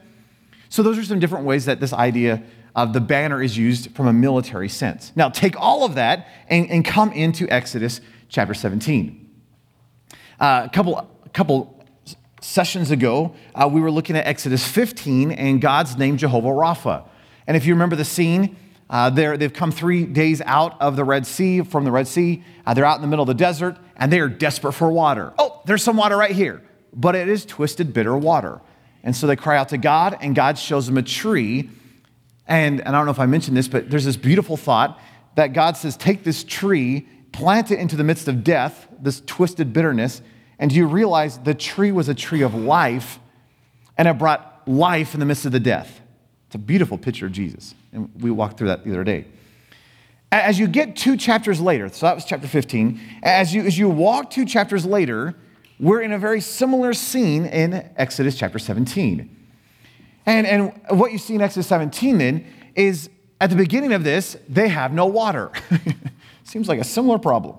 So 0.69 0.83
those 0.83 0.99
are 0.99 1.05
some 1.05 1.19
different 1.19 1.45
ways 1.45 1.65
that 1.65 1.81
this 1.81 1.93
idea 1.93 2.43
of 2.77 2.93
the 2.93 3.01
banner 3.01 3.43
is 3.43 3.57
used 3.57 3.95
from 3.97 4.07
a 4.07 4.13
military 4.13 4.69
sense. 4.69 5.13
Now 5.17 5.29
take 5.29 5.59
all 5.61 5.85
of 5.85 5.95
that 5.97 6.29
and, 6.49 6.71
and 6.71 6.85
come 6.85 7.13
into 7.13 7.49
Exodus 7.49 8.01
chapter 8.29 8.55
17. 8.55 9.21
Uh, 10.39 10.63
a 10.67 10.69
couple, 10.69 11.09
couple 11.35 11.85
sessions 12.41 12.93
ago, 12.93 13.35
uh, 13.55 13.69
we 13.71 13.81
were 13.81 13.91
looking 13.91 14.17
at 14.17 14.27
Exodus 14.27 14.67
15 14.67 15.33
and 15.33 15.61
God's 15.61 15.97
name 15.99 16.17
Jehovah 16.17 16.49
Rapha. 16.49 17.09
And 17.47 17.57
if 17.57 17.67
you 17.67 17.75
remember 17.75 17.97
the 17.97 18.05
scene, 18.05 18.57
uh, 18.89 19.11
they've 19.11 19.53
come 19.53 19.73
three 19.73 20.05
days 20.05 20.41
out 20.43 20.81
of 20.81 20.95
the 20.95 21.05
Red 21.05 21.27
Sea, 21.27 21.63
from 21.63 21.85
the 21.85 21.91
Red 21.91 22.07
Sea. 22.07 22.45
Uh, 22.65 22.73
they're 22.73 22.85
out 22.85 22.97
in 22.97 23.03
the 23.03 23.09
middle 23.09 23.25
of 23.25 23.27
the 23.27 23.35
desert 23.35 23.77
and 23.97 24.13
they 24.13 24.21
are 24.21 24.29
desperate 24.29 24.75
for 24.75 24.91
water. 24.91 25.35
Oh, 25.37 25.61
there's 25.67 25.83
some 25.83 25.97
water 25.97 26.17
right 26.17 26.31
here, 26.31 26.63
but 26.93 27.17
it 27.17 27.29
is 27.29 27.45
twisted, 27.45 27.93
bitter 27.93 28.17
water. 28.17 28.61
And 29.03 29.15
so 29.15 29.27
they 29.27 29.37
cry 29.37 29.59
out 29.59 29.69
to 29.71 29.79
God, 29.79 30.17
and 30.21 30.35
God 30.35 30.57
shows 30.57 30.87
them 30.87 30.97
a 30.97 31.03
tree. 31.03 31.69
And, 32.47 32.81
and 32.81 32.89
I 32.89 32.93
don't 32.93 33.05
know 33.05 33.11
if 33.11 33.19
I 33.19 33.27
mentioned 33.27 33.57
this, 33.57 33.69
but 33.69 33.91
there's 33.91 34.07
this 34.07 34.17
beautiful 34.17 34.57
thought 34.57 34.99
that 35.35 35.53
God 35.53 35.77
says, 35.77 35.97
Take 35.97 36.25
this 36.25 36.43
tree, 36.43 37.07
plant 37.33 37.71
it 37.71 37.79
into 37.79 37.97
the 37.97 38.05
midst 38.05 38.29
of 38.29 38.43
death, 38.43 38.87
this 38.99 39.21
twisted 39.27 39.73
bitterness. 39.75 40.23
And 40.59 40.71
do 40.71 40.77
you 40.77 40.87
realize 40.87 41.39
the 41.39 41.55
tree 41.55 41.93
was 41.93 42.09
a 42.09 42.15
tree 42.15 42.43
of 42.43 42.55
life, 42.55 43.19
and 43.99 44.09
it 44.09 44.19
brought 44.19 44.63
life 44.67 45.15
in 45.15 45.21
the 45.21 45.27
midst 45.27 45.47
of 45.47 45.53
the 45.53 45.61
death? 45.61 46.01
It's 46.47 46.55
a 46.55 46.59
beautiful 46.59 46.99
picture 46.99 47.27
of 47.27 47.33
Jesus. 47.33 47.75
And 47.93 48.11
we 48.21 48.31
walked 48.31 48.59
through 48.59 48.69
that 48.69 48.85
the 48.85 48.91
other 48.91 49.05
day. 49.05 49.27
As 50.31 50.59
you 50.59 50.67
get 50.67 50.97
two 50.97 51.17
chapters 51.17 51.61
later, 51.61 51.89
so 51.89 52.07
that 52.07 52.15
was 52.15 52.25
chapter 52.25 52.49
15, 52.49 53.01
as 53.23 53.55
you, 53.55 53.63
as 53.63 53.79
you 53.79 53.89
walk 53.89 54.31
two 54.31 54.45
chapters 54.45 54.85
later, 54.85 55.35
we're 55.79 56.03
in 56.03 56.13
a 56.13 56.19
very 56.19 56.41
similar 56.41 56.93
scene 56.93 57.47
in 57.47 57.89
Exodus 57.97 58.37
chapter 58.37 58.59
17. 58.59 59.31
And, 60.27 60.47
and 60.47 60.81
what 60.91 61.13
you 61.13 61.19
see 61.19 61.35
in 61.35 61.41
Exodus 61.41 61.67
17 61.69 62.19
then 62.19 62.47
is 62.75 63.11
at 63.41 63.51
the 63.51 63.57
beginning 63.57 63.93
of 63.93 64.05
this, 64.05 64.37
they 64.49 64.69
have 64.69 64.93
no 64.93 65.07
water. 65.07 65.51
Seems 66.45 66.69
like 66.69 66.81
a 66.81 66.85
similar 66.85 67.19
problem. 67.19 67.57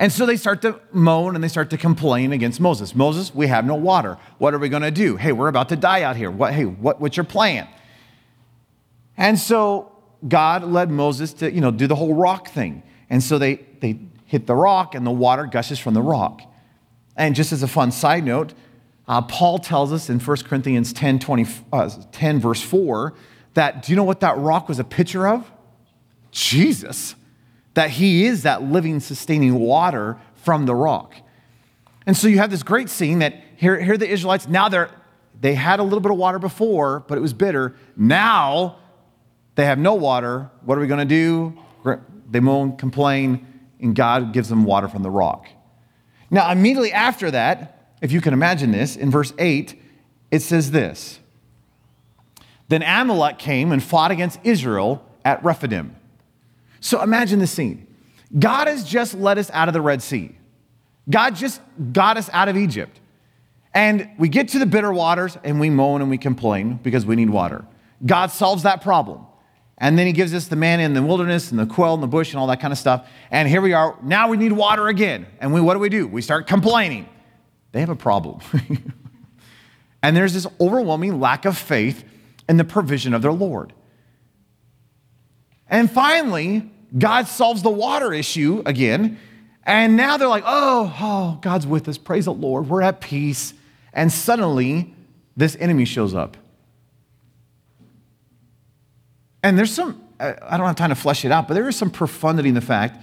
And 0.00 0.10
so 0.10 0.24
they 0.24 0.38
start 0.38 0.62
to 0.62 0.80
moan 0.92 1.34
and 1.34 1.44
they 1.44 1.48
start 1.48 1.68
to 1.70 1.76
complain 1.76 2.32
against 2.32 2.58
Moses. 2.58 2.94
Moses, 2.94 3.34
we 3.34 3.48
have 3.48 3.66
no 3.66 3.74
water. 3.74 4.16
What 4.38 4.54
are 4.54 4.58
we 4.58 4.70
going 4.70 4.82
to 4.82 4.90
do? 4.90 5.16
Hey, 5.16 5.30
we're 5.30 5.48
about 5.48 5.68
to 5.68 5.76
die 5.76 6.04
out 6.04 6.16
here. 6.16 6.30
What, 6.30 6.54
hey, 6.54 6.64
what, 6.64 7.02
what's 7.02 7.18
your 7.18 7.24
plan? 7.24 7.68
And 9.18 9.38
so 9.38 9.92
God 10.26 10.64
led 10.64 10.90
Moses 10.90 11.34
to, 11.34 11.52
you 11.52 11.60
know, 11.60 11.70
do 11.70 11.86
the 11.86 11.96
whole 11.96 12.14
rock 12.14 12.48
thing. 12.48 12.82
And 13.10 13.22
so 13.22 13.36
they, 13.36 13.56
they 13.80 14.00
hit 14.24 14.46
the 14.46 14.54
rock 14.54 14.94
and 14.94 15.06
the 15.06 15.10
water 15.10 15.44
gushes 15.44 15.78
from 15.78 15.92
the 15.92 16.00
rock. 16.00 16.40
And 17.14 17.34
just 17.34 17.52
as 17.52 17.62
a 17.62 17.68
fun 17.68 17.92
side 17.92 18.24
note, 18.24 18.54
uh, 19.06 19.20
Paul 19.20 19.58
tells 19.58 19.92
us 19.92 20.08
in 20.08 20.18
1 20.18 20.36
Corinthians 20.44 20.94
10, 20.94 21.18
20, 21.18 21.46
uh, 21.74 21.90
10, 22.10 22.40
verse 22.40 22.62
4, 22.62 23.12
that 23.52 23.82
do 23.82 23.92
you 23.92 23.96
know 23.96 24.04
what 24.04 24.20
that 24.20 24.38
rock 24.38 24.66
was 24.66 24.78
a 24.78 24.84
picture 24.84 25.28
of? 25.28 25.50
Jesus. 26.30 27.16
That 27.74 27.90
he 27.90 28.26
is 28.26 28.42
that 28.42 28.62
living, 28.62 29.00
sustaining 29.00 29.54
water 29.54 30.18
from 30.34 30.66
the 30.66 30.74
rock. 30.74 31.14
And 32.06 32.16
so 32.16 32.28
you 32.28 32.38
have 32.38 32.50
this 32.50 32.62
great 32.62 32.88
scene 32.88 33.20
that 33.20 33.34
here, 33.56 33.78
here 33.80 33.96
the 33.96 34.08
Israelites, 34.08 34.48
now 34.48 34.68
they're, 34.68 34.90
they 35.40 35.54
had 35.54 35.80
a 35.80 35.82
little 35.82 36.00
bit 36.00 36.10
of 36.10 36.18
water 36.18 36.38
before, 36.38 37.00
but 37.00 37.16
it 37.16 37.20
was 37.20 37.32
bitter. 37.32 37.76
Now 37.96 38.78
they 39.54 39.66
have 39.66 39.78
no 39.78 39.94
water. 39.94 40.50
What 40.64 40.78
are 40.78 40.80
we 40.80 40.86
going 40.86 41.06
to 41.06 41.14
do? 41.14 41.56
They 42.30 42.40
moan, 42.40 42.76
complain, 42.76 43.46
and 43.80 43.94
God 43.94 44.32
gives 44.32 44.48
them 44.48 44.64
water 44.64 44.88
from 44.88 45.02
the 45.02 45.10
rock. 45.10 45.48
Now, 46.30 46.50
immediately 46.50 46.92
after 46.92 47.30
that, 47.30 47.94
if 48.00 48.12
you 48.12 48.20
can 48.20 48.32
imagine 48.32 48.70
this, 48.70 48.96
in 48.96 49.10
verse 49.10 49.32
8, 49.38 49.80
it 50.30 50.40
says 50.40 50.70
this 50.70 51.18
Then 52.68 52.82
Amalek 52.82 53.38
came 53.38 53.72
and 53.72 53.82
fought 53.82 54.10
against 54.10 54.38
Israel 54.44 55.04
at 55.24 55.42
Rephidim. 55.44 55.96
So 56.80 57.02
imagine 57.02 57.38
the 57.38 57.46
scene. 57.46 57.86
God 58.38 58.66
has 58.66 58.84
just 58.84 59.14
led 59.14 59.38
us 59.38 59.50
out 59.52 59.68
of 59.68 59.74
the 59.74 59.80
Red 59.80 60.02
Sea. 60.02 60.36
God 61.08 61.34
just 61.34 61.60
got 61.92 62.16
us 62.16 62.30
out 62.32 62.48
of 62.48 62.56
Egypt. 62.56 63.00
And 63.74 64.10
we 64.18 64.28
get 64.28 64.48
to 64.48 64.58
the 64.58 64.66
bitter 64.66 64.92
waters 64.92 65.36
and 65.44 65.60
we 65.60 65.70
moan 65.70 66.00
and 66.00 66.10
we 66.10 66.18
complain 66.18 66.78
because 66.82 67.06
we 67.06 67.16
need 67.16 67.30
water. 67.30 67.64
God 68.04 68.30
solves 68.30 68.64
that 68.64 68.82
problem. 68.82 69.26
And 69.78 69.98
then 69.98 70.06
he 70.06 70.12
gives 70.12 70.34
us 70.34 70.48
the 70.48 70.56
man 70.56 70.80
in 70.80 70.92
the 70.92 71.02
wilderness 71.02 71.50
and 71.50 71.58
the 71.58 71.66
quail 71.66 71.94
in 71.94 72.00
the 72.00 72.06
bush 72.06 72.32
and 72.32 72.40
all 72.40 72.46
that 72.48 72.60
kind 72.60 72.72
of 72.72 72.78
stuff. 72.78 73.08
And 73.30 73.48
here 73.48 73.60
we 73.60 73.72
are. 73.72 73.96
Now 74.02 74.28
we 74.28 74.36
need 74.36 74.52
water 74.52 74.88
again. 74.88 75.26
And 75.40 75.54
we, 75.54 75.60
what 75.60 75.74
do 75.74 75.80
we 75.80 75.88
do? 75.88 76.06
We 76.06 76.20
start 76.20 76.46
complaining. 76.46 77.08
They 77.72 77.80
have 77.80 77.88
a 77.88 77.96
problem. 77.96 78.40
and 80.02 80.16
there's 80.16 80.34
this 80.34 80.46
overwhelming 80.60 81.18
lack 81.18 81.44
of 81.44 81.56
faith 81.56 82.04
in 82.48 82.56
the 82.56 82.64
provision 82.64 83.14
of 83.14 83.22
their 83.22 83.32
Lord. 83.32 83.72
And 85.70 85.90
finally, 85.90 86.70
God 86.98 87.28
solves 87.28 87.62
the 87.62 87.70
water 87.70 88.12
issue 88.12 88.62
again. 88.66 89.18
And 89.64 89.96
now 89.96 90.16
they're 90.16 90.28
like, 90.28 90.44
oh, 90.44 90.94
oh, 91.00 91.38
God's 91.40 91.66
with 91.66 91.88
us. 91.88 91.96
Praise 91.96 92.24
the 92.24 92.34
Lord. 92.34 92.68
We're 92.68 92.82
at 92.82 93.00
peace. 93.00 93.54
And 93.92 94.10
suddenly, 94.12 94.94
this 95.36 95.56
enemy 95.60 95.84
shows 95.84 96.12
up. 96.12 96.36
And 99.42 99.56
there's 99.56 99.72
some, 99.72 100.02
I 100.18 100.56
don't 100.56 100.66
have 100.66 100.76
time 100.76 100.90
to 100.90 100.94
flesh 100.96 101.24
it 101.24 101.32
out, 101.32 101.48
but 101.48 101.54
there 101.54 101.68
is 101.68 101.76
some 101.76 101.90
profundity 101.90 102.48
in 102.48 102.54
the 102.54 102.60
fact 102.60 103.02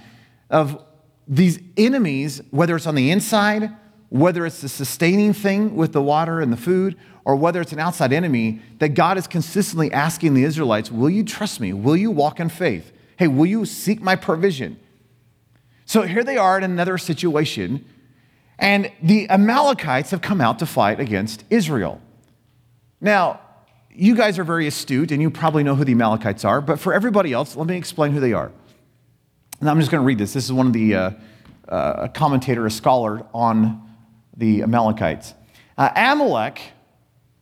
of 0.50 0.84
these 1.26 1.58
enemies, 1.76 2.40
whether 2.50 2.76
it's 2.76 2.86
on 2.86 2.94
the 2.94 3.10
inside, 3.10 3.72
whether 4.10 4.46
it's 4.46 4.60
the 4.60 4.68
sustaining 4.68 5.32
thing 5.32 5.76
with 5.76 5.92
the 5.92 6.02
water 6.02 6.40
and 6.40 6.52
the 6.52 6.56
food, 6.56 6.96
or 7.24 7.36
whether 7.36 7.60
it's 7.60 7.72
an 7.72 7.78
outside 7.78 8.12
enemy, 8.12 8.60
that 8.78 8.90
God 8.90 9.18
is 9.18 9.26
consistently 9.26 9.92
asking 9.92 10.34
the 10.34 10.44
Israelites, 10.44 10.90
Will 10.90 11.10
you 11.10 11.22
trust 11.22 11.60
me? 11.60 11.72
Will 11.72 11.96
you 11.96 12.10
walk 12.10 12.40
in 12.40 12.48
faith? 12.48 12.92
Hey, 13.16 13.28
will 13.28 13.46
you 13.46 13.66
seek 13.66 14.00
my 14.00 14.16
provision? 14.16 14.78
So 15.84 16.02
here 16.02 16.24
they 16.24 16.36
are 16.36 16.56
in 16.56 16.64
another 16.64 16.98
situation, 16.98 17.84
and 18.58 18.90
the 19.02 19.28
Amalekites 19.30 20.10
have 20.10 20.20
come 20.20 20.40
out 20.40 20.58
to 20.60 20.66
fight 20.66 21.00
against 21.00 21.44
Israel. 21.50 22.00
Now, 23.00 23.40
you 23.90 24.14
guys 24.14 24.38
are 24.38 24.44
very 24.44 24.66
astute 24.66 25.10
and 25.10 25.20
you 25.20 25.30
probably 25.30 25.62
know 25.64 25.74
who 25.74 25.84
the 25.84 25.92
Amalekites 25.92 26.44
are, 26.44 26.60
but 26.60 26.78
for 26.78 26.94
everybody 26.94 27.32
else, 27.32 27.56
let 27.56 27.66
me 27.66 27.76
explain 27.76 28.12
who 28.12 28.20
they 28.20 28.32
are. 28.32 28.52
And 29.60 29.68
I'm 29.68 29.78
just 29.80 29.90
going 29.90 30.00
to 30.00 30.06
read 30.06 30.18
this. 30.18 30.32
This 30.32 30.44
is 30.44 30.52
one 30.52 30.68
of 30.68 30.72
the 30.72 30.94
uh, 30.94 31.10
uh, 31.68 32.08
commentator, 32.08 32.64
a 32.64 32.70
scholar 32.70 33.26
on 33.34 33.87
the 34.38 34.62
Amalekites. 34.62 35.34
Uh, 35.76 35.90
Amalek, 35.94 36.60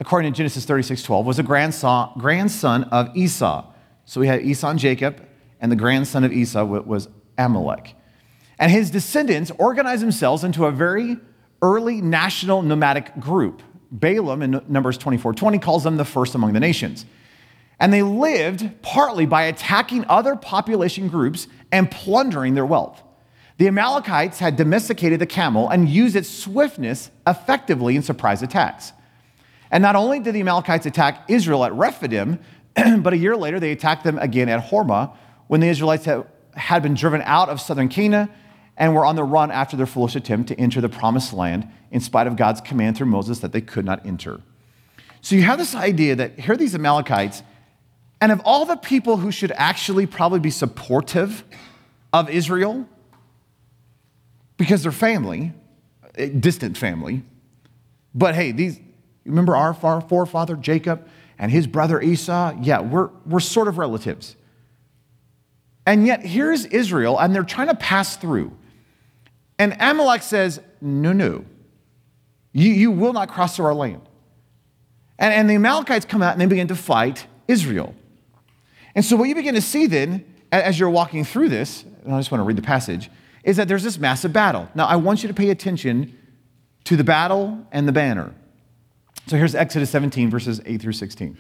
according 0.01 0.33
to 0.33 0.37
Genesis 0.37 0.65
36:12, 0.65 1.25
was 1.25 1.39
a 1.39 1.43
grandson, 1.43 2.11
grandson 2.19 2.85
of 2.85 3.15
Esau. 3.15 3.65
So 4.07 4.21
we 4.21 4.27
had 4.27 4.41
Esau 4.43 4.71
and 4.71 4.79
Jacob, 4.79 5.25
and 5.61 5.71
the 5.71 5.77
grandson 5.77 6.25
of 6.25 6.33
Esau 6.33 6.65
was 6.65 7.09
Amalek. 7.39 7.95
And 8.59 8.73
his 8.73 8.91
descendants 8.91 9.53
organized 9.59 10.03
themselves 10.03 10.43
into 10.43 10.65
a 10.65 10.73
very 10.73 11.19
early 11.63 12.01
national 12.01 12.63
nomadic 12.63 13.19
group. 13.21 13.63
Balaam 13.91 14.43
in 14.43 14.63
Numbers 14.69 14.99
24 14.99 15.35
20 15.35 15.59
calls 15.59 15.85
them 15.85 15.97
the 15.97 16.05
first 16.05 16.35
among 16.35 16.55
the 16.55 16.61
nations. 16.61 17.05
And 17.79 17.93
they 17.93 18.03
lived 18.03 18.71
partly 18.81 19.27
by 19.27 19.43
attacking 19.45 20.07
other 20.09 20.35
population 20.35 21.09
groups 21.09 21.47
and 21.71 21.91
plundering 21.91 22.55
their 22.55 22.65
wealth. 22.65 23.03
The 23.59 23.69
Amalekites 23.69 24.39
had 24.39 24.57
domesticated 24.57 25.21
the 25.21 25.27
camel 25.27 25.69
and 25.69 25.89
used 25.89 26.15
its 26.15 26.29
swiftness 26.29 27.11
effectively 27.27 27.97
in 27.97 28.03
surprise 28.03 28.43
attacks. 28.43 28.93
And 29.71 29.83
not 29.83 29.97
only 29.97 30.21
did 30.21 30.35
the 30.35 30.41
Amalekites 30.41 30.87
attack 30.87 31.25
Israel 31.29 31.65
at 31.65 31.73
Rephidim, 31.73 32.39
but 32.99 33.13
a 33.13 33.17
year 33.17 33.37
later 33.37 33.59
they 33.59 33.73
attacked 33.73 34.05
them 34.05 34.19
again 34.19 34.49
at 34.49 34.71
Hormah 34.71 35.17
when 35.47 35.61
the 35.61 35.69
Israelites 35.69 36.07
had 36.55 36.83
been 36.83 36.95
driven 36.95 37.23
out 37.23 37.49
of 37.49 37.61
southern 37.61 37.89
Canaan 37.89 38.29
and 38.77 38.95
were 38.95 39.07
on 39.07 39.17
the 39.17 39.25
run 39.25 39.51
after 39.51 39.77
their 39.77 39.87
foolish 39.87 40.17
attempt 40.17 40.49
to 40.49 40.61
enter 40.61 40.81
the 40.81 40.89
promised 40.89 41.33
land 41.33 41.69
in 41.91 42.01
spite 42.01 42.27
of 42.27 42.37
God's 42.37 42.61
command 42.61 42.97
through 42.97 43.07
Moses 43.07 43.39
that 43.39 43.53
they 43.53 43.63
could 43.63 43.87
not 43.87 44.05
enter. 44.05 44.41
So 45.23 45.35
you 45.35 45.43
have 45.43 45.59
this 45.59 45.75
idea 45.75 46.15
that 46.17 46.39
here 46.39 46.55
are 46.55 46.59
these 46.59 46.75
Amalekites, 46.75 47.43
and 48.21 48.31
of 48.31 48.41
all 48.45 48.67
the 48.67 48.77
people 48.77 49.17
who 49.17 49.33
should 49.33 49.53
actually 49.53 50.07
probably 50.07 50.41
be 50.41 50.51
supportive 50.51 51.43
of 52.13 52.29
Israel, 52.29 52.87
because 54.57 54.83
they're 54.83 54.93
family, 54.93 55.53
eh, 56.17 56.29
distant 56.29 56.77
family, 56.77 57.23
but 58.15 58.35
hey, 58.35 58.53
these 58.53 58.81
remember 59.27 59.57
our 59.57 59.75
forefather 59.75 60.57
Jacob 60.57 61.07
and 61.39 61.51
his 61.51 61.67
brother 61.67 62.01
Esau, 62.01 62.57
yeah, 62.63 62.81
we're, 62.81 63.11
we're 63.27 63.41
sort 63.41 63.69
of 63.69 63.79
relatives. 63.79 64.37
And 65.85 66.07
yet, 66.07 66.25
here's 66.25 66.65
Israel, 66.65 67.19
and 67.19 67.35
they're 67.35 67.45
trying 67.45 67.69
to 67.69 67.75
pass 67.75 68.17
through. 68.17 68.57
And 69.59 69.77
Amalek 69.79 70.23
says, 70.23 70.61
No, 70.81 71.13
no, 71.13 71.45
you, 72.53 72.73
you 72.73 72.91
will 72.91 73.13
not 73.13 73.29
cross 73.29 73.57
through 73.57 73.67
our 73.67 73.75
land. 73.75 74.03
And, 75.19 75.33
and 75.33 75.49
the 75.49 75.55
Amalekites 75.55 76.05
come 76.05 76.23
out 76.23 76.33
and 76.33 76.41
they 76.41 76.47
begin 76.47 76.69
to 76.69 76.75
fight 76.75 77.27
Israel. 77.49 77.95
And 78.95 79.05
so, 79.05 79.17
what 79.17 79.29
you 79.29 79.35
begin 79.35 79.55
to 79.55 79.61
see 79.61 79.87
then, 79.87 80.25
as 80.51 80.79
you're 80.79 80.91
walking 80.91 81.25
through 81.25 81.51
this, 81.51 81.85
and 82.05 82.15
I 82.15 82.19
just 82.19 82.31
want 82.31 82.41
to 82.41 82.45
read 82.45 82.57
the 82.57 82.63
passage, 82.63 83.11
is 83.47 83.57
that 83.57 83.69
there's 83.69 83.85
this 83.85 83.97
massive 83.97 84.33
battle. 84.33 84.69
Now, 84.75 84.87
I 84.87 84.97
want 84.97 85.23
you 85.23 85.29
to 85.29 85.35
pay 85.35 85.51
attention 85.51 86.19
to 86.85 86.97
the 86.97 87.05
battle 87.05 87.65
and 87.71 87.87
the 87.87 87.93
banner. 87.93 88.35
So 89.29 89.37
here's 89.37 89.55
Exodus 89.55 89.89
17, 89.91 90.29
verses 90.29 90.61
8 90.67 90.83
through 90.83 90.93
16. 90.93 91.39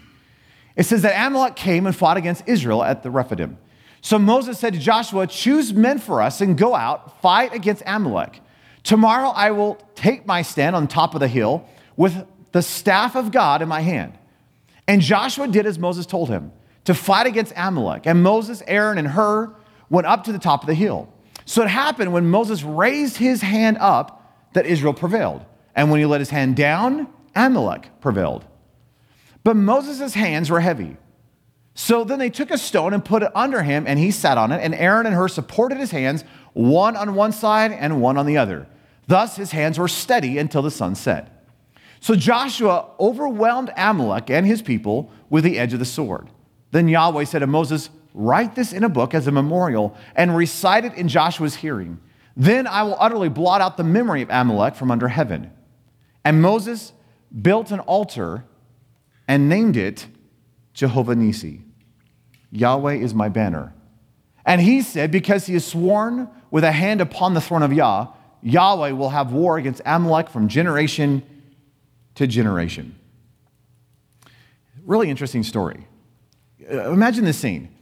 It 0.76 0.84
says 0.84 1.02
that 1.02 1.26
Amalek 1.26 1.56
came 1.56 1.84
and 1.84 1.94
fought 1.94 2.16
against 2.16 2.44
Israel 2.46 2.84
at 2.84 3.02
the 3.02 3.10
Rephidim. 3.10 3.58
So 4.02 4.20
Moses 4.20 4.58
said 4.58 4.74
to 4.74 4.78
Joshua, 4.78 5.26
Choose 5.26 5.72
men 5.72 5.98
for 5.98 6.22
us 6.22 6.40
and 6.40 6.56
go 6.56 6.76
out, 6.76 7.20
fight 7.20 7.52
against 7.52 7.82
Amalek. 7.86 8.40
Tomorrow 8.84 9.30
I 9.30 9.50
will 9.50 9.74
take 9.96 10.26
my 10.26 10.42
stand 10.42 10.76
on 10.76 10.86
top 10.86 11.14
of 11.14 11.20
the 11.20 11.28
hill 11.28 11.68
with 11.96 12.24
the 12.52 12.62
staff 12.62 13.16
of 13.16 13.32
God 13.32 13.62
in 13.62 13.68
my 13.68 13.80
hand. 13.80 14.16
And 14.86 15.00
Joshua 15.00 15.48
did 15.48 15.66
as 15.66 15.76
Moses 15.76 16.06
told 16.06 16.28
him 16.28 16.52
to 16.84 16.94
fight 16.94 17.26
against 17.26 17.52
Amalek. 17.56 18.06
And 18.06 18.22
Moses, 18.22 18.62
Aaron, 18.68 18.96
and 18.96 19.08
Hur 19.08 19.52
went 19.90 20.06
up 20.06 20.22
to 20.24 20.32
the 20.32 20.38
top 20.38 20.62
of 20.62 20.68
the 20.68 20.74
hill. 20.74 21.12
So 21.46 21.62
it 21.62 21.68
happened 21.68 22.12
when 22.12 22.28
Moses 22.28 22.62
raised 22.62 23.16
his 23.16 23.40
hand 23.40 23.78
up 23.80 24.50
that 24.52 24.66
Israel 24.66 24.92
prevailed. 24.92 25.44
And 25.74 25.90
when 25.90 26.00
he 26.00 26.06
let 26.06 26.20
his 26.20 26.30
hand 26.30 26.56
down, 26.56 27.06
Amalek 27.34 27.88
prevailed. 28.00 28.44
But 29.44 29.56
Moses' 29.56 30.14
hands 30.14 30.50
were 30.50 30.60
heavy. 30.60 30.96
So 31.74 32.04
then 32.04 32.18
they 32.18 32.30
took 32.30 32.50
a 32.50 32.58
stone 32.58 32.92
and 32.92 33.04
put 33.04 33.22
it 33.22 33.30
under 33.34 33.62
him, 33.62 33.84
and 33.86 33.98
he 33.98 34.10
sat 34.10 34.38
on 34.38 34.50
it. 34.50 34.60
And 34.62 34.74
Aaron 34.74 35.06
and 35.06 35.14
Hur 35.14 35.28
supported 35.28 35.78
his 35.78 35.92
hands, 35.92 36.24
one 36.52 36.96
on 36.96 37.14
one 37.14 37.32
side 37.32 37.70
and 37.70 38.00
one 38.00 38.16
on 38.16 38.26
the 38.26 38.38
other. 38.38 38.66
Thus 39.06 39.36
his 39.36 39.52
hands 39.52 39.78
were 39.78 39.86
steady 39.86 40.38
until 40.38 40.62
the 40.62 40.70
sun 40.70 40.94
set. 40.94 41.44
So 42.00 42.16
Joshua 42.16 42.88
overwhelmed 42.98 43.72
Amalek 43.76 44.30
and 44.30 44.46
his 44.46 44.62
people 44.62 45.12
with 45.30 45.44
the 45.44 45.58
edge 45.58 45.74
of 45.74 45.78
the 45.78 45.84
sword. 45.84 46.28
Then 46.72 46.88
Yahweh 46.88 47.24
said 47.24 47.40
to 47.40 47.46
Moses, 47.46 47.90
Write 48.18 48.54
this 48.54 48.72
in 48.72 48.82
a 48.82 48.88
book 48.88 49.12
as 49.12 49.26
a 49.26 49.30
memorial 49.30 49.94
and 50.14 50.34
recite 50.34 50.86
it 50.86 50.94
in 50.94 51.06
Joshua's 51.06 51.56
hearing. 51.56 52.00
Then 52.34 52.66
I 52.66 52.82
will 52.82 52.96
utterly 52.98 53.28
blot 53.28 53.60
out 53.60 53.76
the 53.76 53.84
memory 53.84 54.22
of 54.22 54.30
Amalek 54.30 54.74
from 54.74 54.90
under 54.90 55.08
heaven. 55.08 55.52
And 56.24 56.40
Moses 56.40 56.94
built 57.42 57.70
an 57.70 57.80
altar 57.80 58.44
and 59.28 59.50
named 59.50 59.76
it 59.76 60.06
Jehovah 60.72 61.14
Nissi. 61.14 61.60
Yahweh 62.50 62.94
is 62.94 63.12
my 63.12 63.28
banner. 63.28 63.74
And 64.46 64.62
he 64.62 64.80
said, 64.80 65.10
Because 65.10 65.44
he 65.44 65.52
has 65.52 65.66
sworn 65.66 66.30
with 66.50 66.64
a 66.64 66.72
hand 66.72 67.02
upon 67.02 67.34
the 67.34 67.42
throne 67.42 67.62
of 67.62 67.70
Yah, 67.70 68.08
Yahweh 68.40 68.92
will 68.92 69.10
have 69.10 69.30
war 69.34 69.58
against 69.58 69.82
Amalek 69.84 70.30
from 70.30 70.48
generation 70.48 71.22
to 72.14 72.26
generation. 72.26 72.98
Really 74.86 75.10
interesting 75.10 75.42
story. 75.42 75.86
Uh, 76.72 76.90
imagine 76.92 77.26
this 77.26 77.36
scene. 77.36 77.75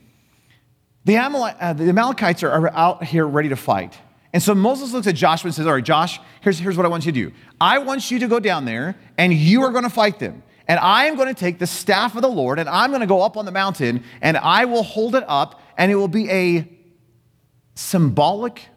The, 1.05 1.17
Amalek, 1.17 1.57
uh, 1.61 1.73
the 1.75 1.89
Amalekites 1.89 2.43
are, 2.43 2.51
are 2.51 2.73
out 2.73 3.05
here 3.05 3.27
ready 3.27 3.51
to 3.51 3.57
fight. 3.57 3.99
And 4.33 4.43
so 4.43 4.55
Moses 4.55 4.93
looks 4.93 5.07
at 5.07 5.15
Joshua 5.15 5.49
and 5.49 5.55
says, 5.55 5.67
All 5.67 5.75
right, 5.75 5.85
Josh, 5.85 6.19
here's, 6.41 6.59
here's 6.59 6.77
what 6.77 6.87
I 6.87 6.89
want 6.89 7.07
you 7.07 7.13
to 7.13 7.31
do. 7.31 7.35
I 7.61 7.79
want 7.79 8.11
you 8.11 8.19
to 8.19 8.27
go 8.27 8.41
down 8.41 8.65
there 8.65 8.97
and 9.17 9.33
you 9.33 9.63
are 9.63 9.71
going 9.71 9.85
to 9.85 9.91
fight 9.91 10.19
them. 10.19 10.43
And 10.67 10.81
I 10.81 11.05
am 11.05 11.17
going 11.17 11.29
to 11.29 11.39
take 11.39 11.59
the 11.59 11.67
staff 11.67 12.17
of 12.17 12.23
the 12.23 12.29
Lord 12.29 12.59
and 12.59 12.69
I'm 12.69 12.91
going 12.91 13.01
to 13.01 13.07
go 13.07 13.23
up 13.23 13.37
on 13.37 13.45
the 13.45 13.53
mountain 13.53 14.03
and 14.23 14.37
I 14.37 14.65
will 14.65 14.83
hold 14.83 15.15
it 15.15 15.25
up 15.29 15.61
and 15.77 15.93
it 15.93 15.95
will 15.95 16.09
be 16.09 16.29
a 16.31 16.69
symbolic 17.75 18.69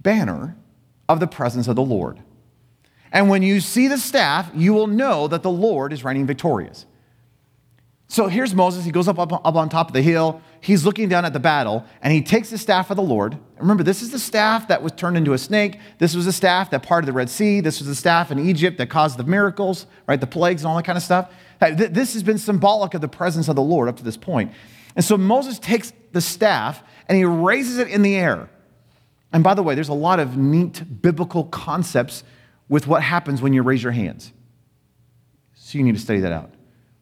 banner 0.00 0.56
of 1.08 1.18
the 1.18 1.26
presence 1.26 1.66
of 1.66 1.76
the 1.76 1.82
Lord. 1.82 2.20
And 3.10 3.28
when 3.28 3.42
you 3.42 3.60
see 3.60 3.88
the 3.88 3.98
staff, 3.98 4.50
you 4.54 4.72
will 4.74 4.86
know 4.86 5.28
that 5.28 5.42
the 5.42 5.50
Lord 5.50 5.92
is 5.92 6.04
reigning 6.04 6.26
victorious. 6.26 6.86
So 8.08 8.26
here's 8.26 8.54
Moses. 8.54 8.84
He 8.84 8.90
goes 8.90 9.08
up, 9.08 9.18
up, 9.18 9.32
up 9.32 9.54
on 9.54 9.68
top 9.68 9.88
of 9.88 9.94
the 9.94 10.02
hill. 10.02 10.42
He's 10.62 10.86
looking 10.86 11.08
down 11.08 11.24
at 11.24 11.32
the 11.32 11.40
battle, 11.40 11.84
and 12.02 12.12
he 12.12 12.22
takes 12.22 12.48
the 12.48 12.56
staff 12.56 12.90
of 12.90 12.96
the 12.96 13.02
Lord. 13.02 13.36
Remember, 13.58 13.82
this 13.82 14.00
is 14.00 14.12
the 14.12 14.18
staff 14.18 14.68
that 14.68 14.80
was 14.80 14.92
turned 14.92 15.16
into 15.16 15.32
a 15.32 15.38
snake. 15.38 15.80
This 15.98 16.14
was 16.14 16.24
the 16.24 16.32
staff 16.32 16.70
that 16.70 16.84
parted 16.84 17.08
the 17.08 17.12
Red 17.12 17.28
Sea. 17.28 17.60
This 17.60 17.80
was 17.80 17.88
the 17.88 17.96
staff 17.96 18.30
in 18.30 18.38
Egypt 18.38 18.78
that 18.78 18.88
caused 18.88 19.18
the 19.18 19.24
miracles, 19.24 19.86
right? 20.06 20.20
The 20.20 20.26
plagues 20.28 20.62
and 20.62 20.68
all 20.68 20.76
that 20.76 20.84
kind 20.84 20.96
of 20.96 21.02
stuff. 21.02 21.32
This 21.60 22.14
has 22.14 22.22
been 22.22 22.38
symbolic 22.38 22.94
of 22.94 23.00
the 23.00 23.08
presence 23.08 23.48
of 23.48 23.56
the 23.56 23.62
Lord 23.62 23.88
up 23.88 23.96
to 23.96 24.04
this 24.04 24.16
point. 24.16 24.52
And 24.94 25.04
so 25.04 25.16
Moses 25.16 25.58
takes 25.58 25.92
the 26.12 26.20
staff 26.20 26.82
and 27.08 27.18
he 27.18 27.24
raises 27.24 27.78
it 27.78 27.88
in 27.88 28.02
the 28.02 28.14
air. 28.14 28.48
And 29.32 29.42
by 29.42 29.54
the 29.54 29.64
way, 29.64 29.74
there's 29.74 29.88
a 29.88 29.94
lot 29.94 30.20
of 30.20 30.36
neat 30.36 31.02
biblical 31.02 31.44
concepts 31.44 32.22
with 32.68 32.86
what 32.86 33.02
happens 33.02 33.42
when 33.42 33.52
you 33.52 33.62
raise 33.62 33.82
your 33.82 33.92
hands. 33.92 34.32
So 35.54 35.78
you 35.78 35.82
need 35.84 35.96
to 35.96 36.00
study 36.00 36.20
that 36.20 36.32
out. 36.32 36.54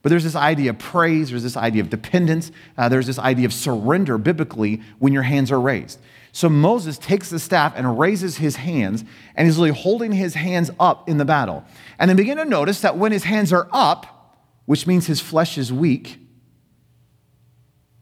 But 0.02 0.08
there's 0.08 0.24
this 0.24 0.36
idea 0.36 0.70
of 0.70 0.78
praise, 0.78 1.30
there's 1.30 1.42
this 1.42 1.56
idea 1.56 1.82
of 1.82 1.90
dependence, 1.90 2.50
uh, 2.78 2.88
there's 2.88 3.06
this 3.06 3.18
idea 3.18 3.44
of 3.44 3.52
surrender 3.52 4.16
biblically 4.16 4.80
when 4.98 5.12
your 5.12 5.22
hands 5.22 5.52
are 5.52 5.60
raised. 5.60 5.98
So 6.32 6.48
Moses 6.48 6.96
takes 6.96 7.28
the 7.28 7.38
staff 7.38 7.74
and 7.76 7.98
raises 7.98 8.36
his 8.38 8.56
hands, 8.56 9.04
and 9.34 9.46
he's 9.46 9.56
really 9.56 9.72
holding 9.72 10.12
his 10.12 10.34
hands 10.34 10.70
up 10.78 11.08
in 11.08 11.18
the 11.18 11.24
battle. 11.24 11.64
And 11.98 12.08
then 12.08 12.16
begin 12.16 12.38
to 12.38 12.44
notice 12.44 12.80
that 12.80 12.96
when 12.96 13.12
his 13.12 13.24
hands 13.24 13.52
are 13.52 13.68
up, 13.72 14.36
which 14.64 14.86
means 14.86 15.06
his 15.06 15.20
flesh 15.20 15.58
is 15.58 15.72
weak, 15.72 16.18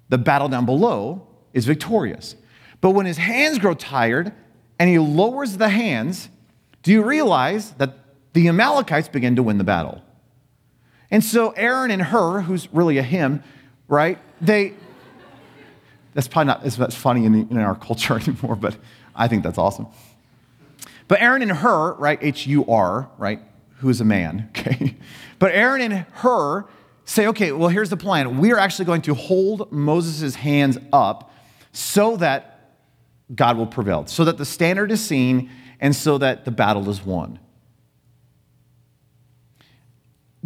the 0.08 0.18
battle 0.18 0.48
down 0.48 0.66
below 0.66 1.26
is 1.52 1.64
victorious. 1.64 2.36
But 2.80 2.90
when 2.90 3.06
his 3.06 3.16
hands 3.16 3.58
grow 3.58 3.74
tired 3.74 4.32
and 4.78 4.88
he 4.88 4.98
lowers 4.98 5.56
the 5.56 5.68
hands, 5.68 6.28
do 6.82 6.92
you 6.92 7.02
realize 7.02 7.72
that 7.72 7.98
the 8.34 8.48
Amalekites 8.48 9.08
begin 9.08 9.36
to 9.36 9.42
win 9.42 9.58
the 9.58 9.64
battle? 9.64 10.02
And 11.10 11.24
so 11.24 11.50
Aaron 11.50 11.90
and 11.90 12.02
her, 12.02 12.42
who's 12.42 12.68
really 12.72 12.98
a 12.98 13.02
him, 13.02 13.42
right? 13.88 14.18
They, 14.40 14.74
that's 16.14 16.28
probably 16.28 16.48
not 16.48 16.64
as 16.64 16.94
funny 16.94 17.24
in, 17.24 17.32
the, 17.32 17.38
in 17.50 17.58
our 17.58 17.74
culture 17.74 18.14
anymore, 18.20 18.56
but 18.56 18.76
I 19.14 19.28
think 19.28 19.42
that's 19.42 19.58
awesome. 19.58 19.86
But 21.06 21.22
Aaron 21.22 21.42
and 21.42 21.50
her, 21.50 21.94
right? 21.94 22.18
H 22.20 22.46
U 22.46 22.66
R, 22.66 23.08
right? 23.16 23.40
Who 23.78 23.88
is 23.88 24.00
a 24.00 24.04
man, 24.04 24.50
okay? 24.56 24.96
But 25.38 25.52
Aaron 25.52 25.80
and 25.80 26.06
her 26.14 26.66
say, 27.04 27.26
okay, 27.28 27.52
well, 27.52 27.70
here's 27.70 27.88
the 27.88 27.96
plan. 27.96 28.38
We 28.38 28.52
are 28.52 28.58
actually 28.58 28.84
going 28.84 29.02
to 29.02 29.14
hold 29.14 29.72
Moses' 29.72 30.34
hands 30.34 30.76
up 30.92 31.32
so 31.72 32.18
that 32.18 32.74
God 33.34 33.56
will 33.56 33.66
prevail, 33.66 34.06
so 34.06 34.24
that 34.24 34.36
the 34.36 34.44
standard 34.44 34.90
is 34.90 35.02
seen, 35.02 35.50
and 35.80 35.96
so 35.96 36.18
that 36.18 36.44
the 36.44 36.50
battle 36.50 36.90
is 36.90 37.04
won 37.04 37.38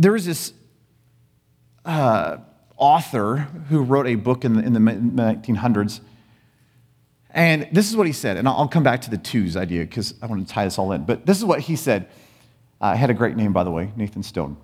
there 0.03 0.13
was 0.13 0.27
this 0.27 0.53
uh, 1.85 2.39
author 2.77 3.49
who 3.69 3.83
wrote 3.83 4.07
a 4.07 4.17
book 4.17 4.45
in 4.45 4.55
the, 4.55 4.63
in 4.63 4.73
the 4.73 4.81
1900s. 4.81 6.01
And 7.31 7.69
this 7.73 7.89
is 7.89 7.97
what 7.97 8.07
he 8.07 8.13
said. 8.13 8.37
And 8.37 8.47
I'll 8.47 8.69
come 8.69 8.83
back 8.83 9.03
to 9.03 9.11
the 9.11 9.17
twos 9.17 9.57
idea 9.57 9.85
because 9.85 10.15
I 10.21 10.27
want 10.27 10.47
to 10.47 10.53
tie 10.53 10.65
this 10.65 10.79
all 10.79 10.93
in. 10.93 11.05
But 11.05 11.25
this 11.25 11.39
is 11.39 11.45
what 11.45 11.61
he 11.61 11.77
said. 11.77 12.09
Uh, 12.81 12.97
had 12.97 13.11
a 13.11 13.15
great 13.15 13.37
name, 13.37 13.53
by 13.53 13.65
the 13.65 13.71
way, 13.71 13.93
Nathan 13.97 14.23
Stone. 14.23 14.57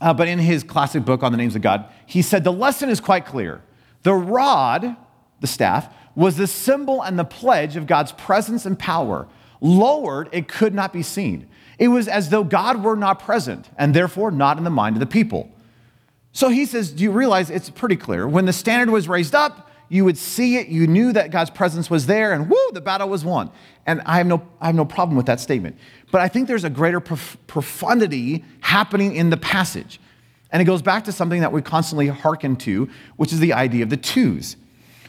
Uh, 0.00 0.14
but 0.14 0.28
in 0.28 0.38
his 0.38 0.62
classic 0.62 1.04
book 1.04 1.22
on 1.22 1.32
the 1.32 1.38
names 1.38 1.56
of 1.56 1.62
God, 1.62 1.86
he 2.06 2.22
said 2.22 2.44
the 2.44 2.52
lesson 2.52 2.88
is 2.88 3.00
quite 3.00 3.26
clear. 3.26 3.62
The 4.02 4.14
rod, 4.14 4.96
the 5.40 5.46
staff, 5.46 5.92
was 6.14 6.36
the 6.36 6.46
symbol 6.46 7.02
and 7.02 7.18
the 7.18 7.24
pledge 7.24 7.76
of 7.76 7.86
God's 7.86 8.12
presence 8.12 8.64
and 8.64 8.78
power. 8.78 9.26
Lowered, 9.60 10.28
it 10.32 10.48
could 10.48 10.74
not 10.74 10.92
be 10.92 11.02
seen. 11.02 11.48
It 11.78 11.88
was 11.88 12.08
as 12.08 12.30
though 12.30 12.44
God 12.44 12.82
were 12.82 12.96
not 12.96 13.18
present 13.18 13.68
and 13.76 13.94
therefore 13.94 14.30
not 14.30 14.58
in 14.58 14.64
the 14.64 14.70
mind 14.70 14.96
of 14.96 15.00
the 15.00 15.06
people. 15.06 15.50
So 16.32 16.48
he 16.48 16.66
says, 16.66 16.92
Do 16.92 17.02
you 17.02 17.12
realize 17.12 17.50
it's 17.50 17.70
pretty 17.70 17.96
clear? 17.96 18.26
When 18.28 18.46
the 18.46 18.52
standard 18.52 18.92
was 18.92 19.08
raised 19.08 19.34
up, 19.34 19.70
you 19.88 20.04
would 20.04 20.18
see 20.18 20.56
it, 20.56 20.68
you 20.68 20.86
knew 20.86 21.12
that 21.12 21.30
God's 21.30 21.50
presence 21.50 21.88
was 21.88 22.06
there, 22.06 22.32
and 22.32 22.50
whoo, 22.50 22.70
the 22.72 22.80
battle 22.80 23.08
was 23.08 23.24
won. 23.24 23.50
And 23.86 24.02
I 24.04 24.18
have 24.18 24.26
no, 24.26 24.46
I 24.60 24.66
have 24.66 24.74
no 24.74 24.84
problem 24.84 25.16
with 25.16 25.26
that 25.26 25.38
statement. 25.38 25.78
But 26.10 26.22
I 26.22 26.28
think 26.28 26.48
there's 26.48 26.64
a 26.64 26.70
greater 26.70 26.98
prof- 26.98 27.36
profundity 27.46 28.44
happening 28.60 29.14
in 29.14 29.30
the 29.30 29.36
passage. 29.36 30.00
And 30.50 30.60
it 30.60 30.64
goes 30.64 30.82
back 30.82 31.04
to 31.04 31.12
something 31.12 31.40
that 31.40 31.52
we 31.52 31.62
constantly 31.62 32.08
hearken 32.08 32.56
to, 32.56 32.88
which 33.16 33.32
is 33.32 33.40
the 33.40 33.52
idea 33.52 33.84
of 33.84 33.90
the 33.90 33.96
twos. 33.96 34.56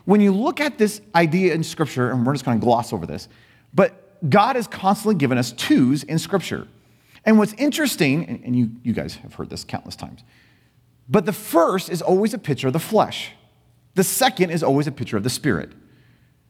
When 0.05 0.21
you 0.21 0.31
look 0.31 0.61
at 0.61 0.77
this 0.77 1.01
idea 1.15 1.53
in 1.53 1.63
Scripture, 1.63 2.11
and 2.11 2.25
we're 2.25 2.33
just 2.33 2.45
going 2.45 2.59
to 2.59 2.63
gloss 2.63 2.93
over 2.93 3.05
this, 3.05 3.27
but 3.73 4.06
God 4.27 4.55
has 4.55 4.67
constantly 4.67 5.15
given 5.15 5.37
us 5.37 5.51
twos 5.51 6.03
in 6.03 6.19
Scripture. 6.19 6.67
And 7.25 7.37
what's 7.37 7.53
interesting, 7.53 8.41
and 8.45 8.55
you, 8.55 8.71
you 8.83 8.93
guys 8.93 9.15
have 9.15 9.33
heard 9.33 9.49
this 9.49 9.63
countless 9.63 9.95
times, 9.95 10.23
but 11.09 11.25
the 11.25 11.33
first 11.33 11.89
is 11.89 12.01
always 12.01 12.33
a 12.33 12.37
picture 12.37 12.67
of 12.67 12.73
the 12.73 12.79
flesh, 12.79 13.31
the 13.95 14.03
second 14.03 14.51
is 14.51 14.63
always 14.63 14.87
a 14.87 14.91
picture 14.91 15.17
of 15.17 15.23
the 15.23 15.29
spirit. 15.29 15.71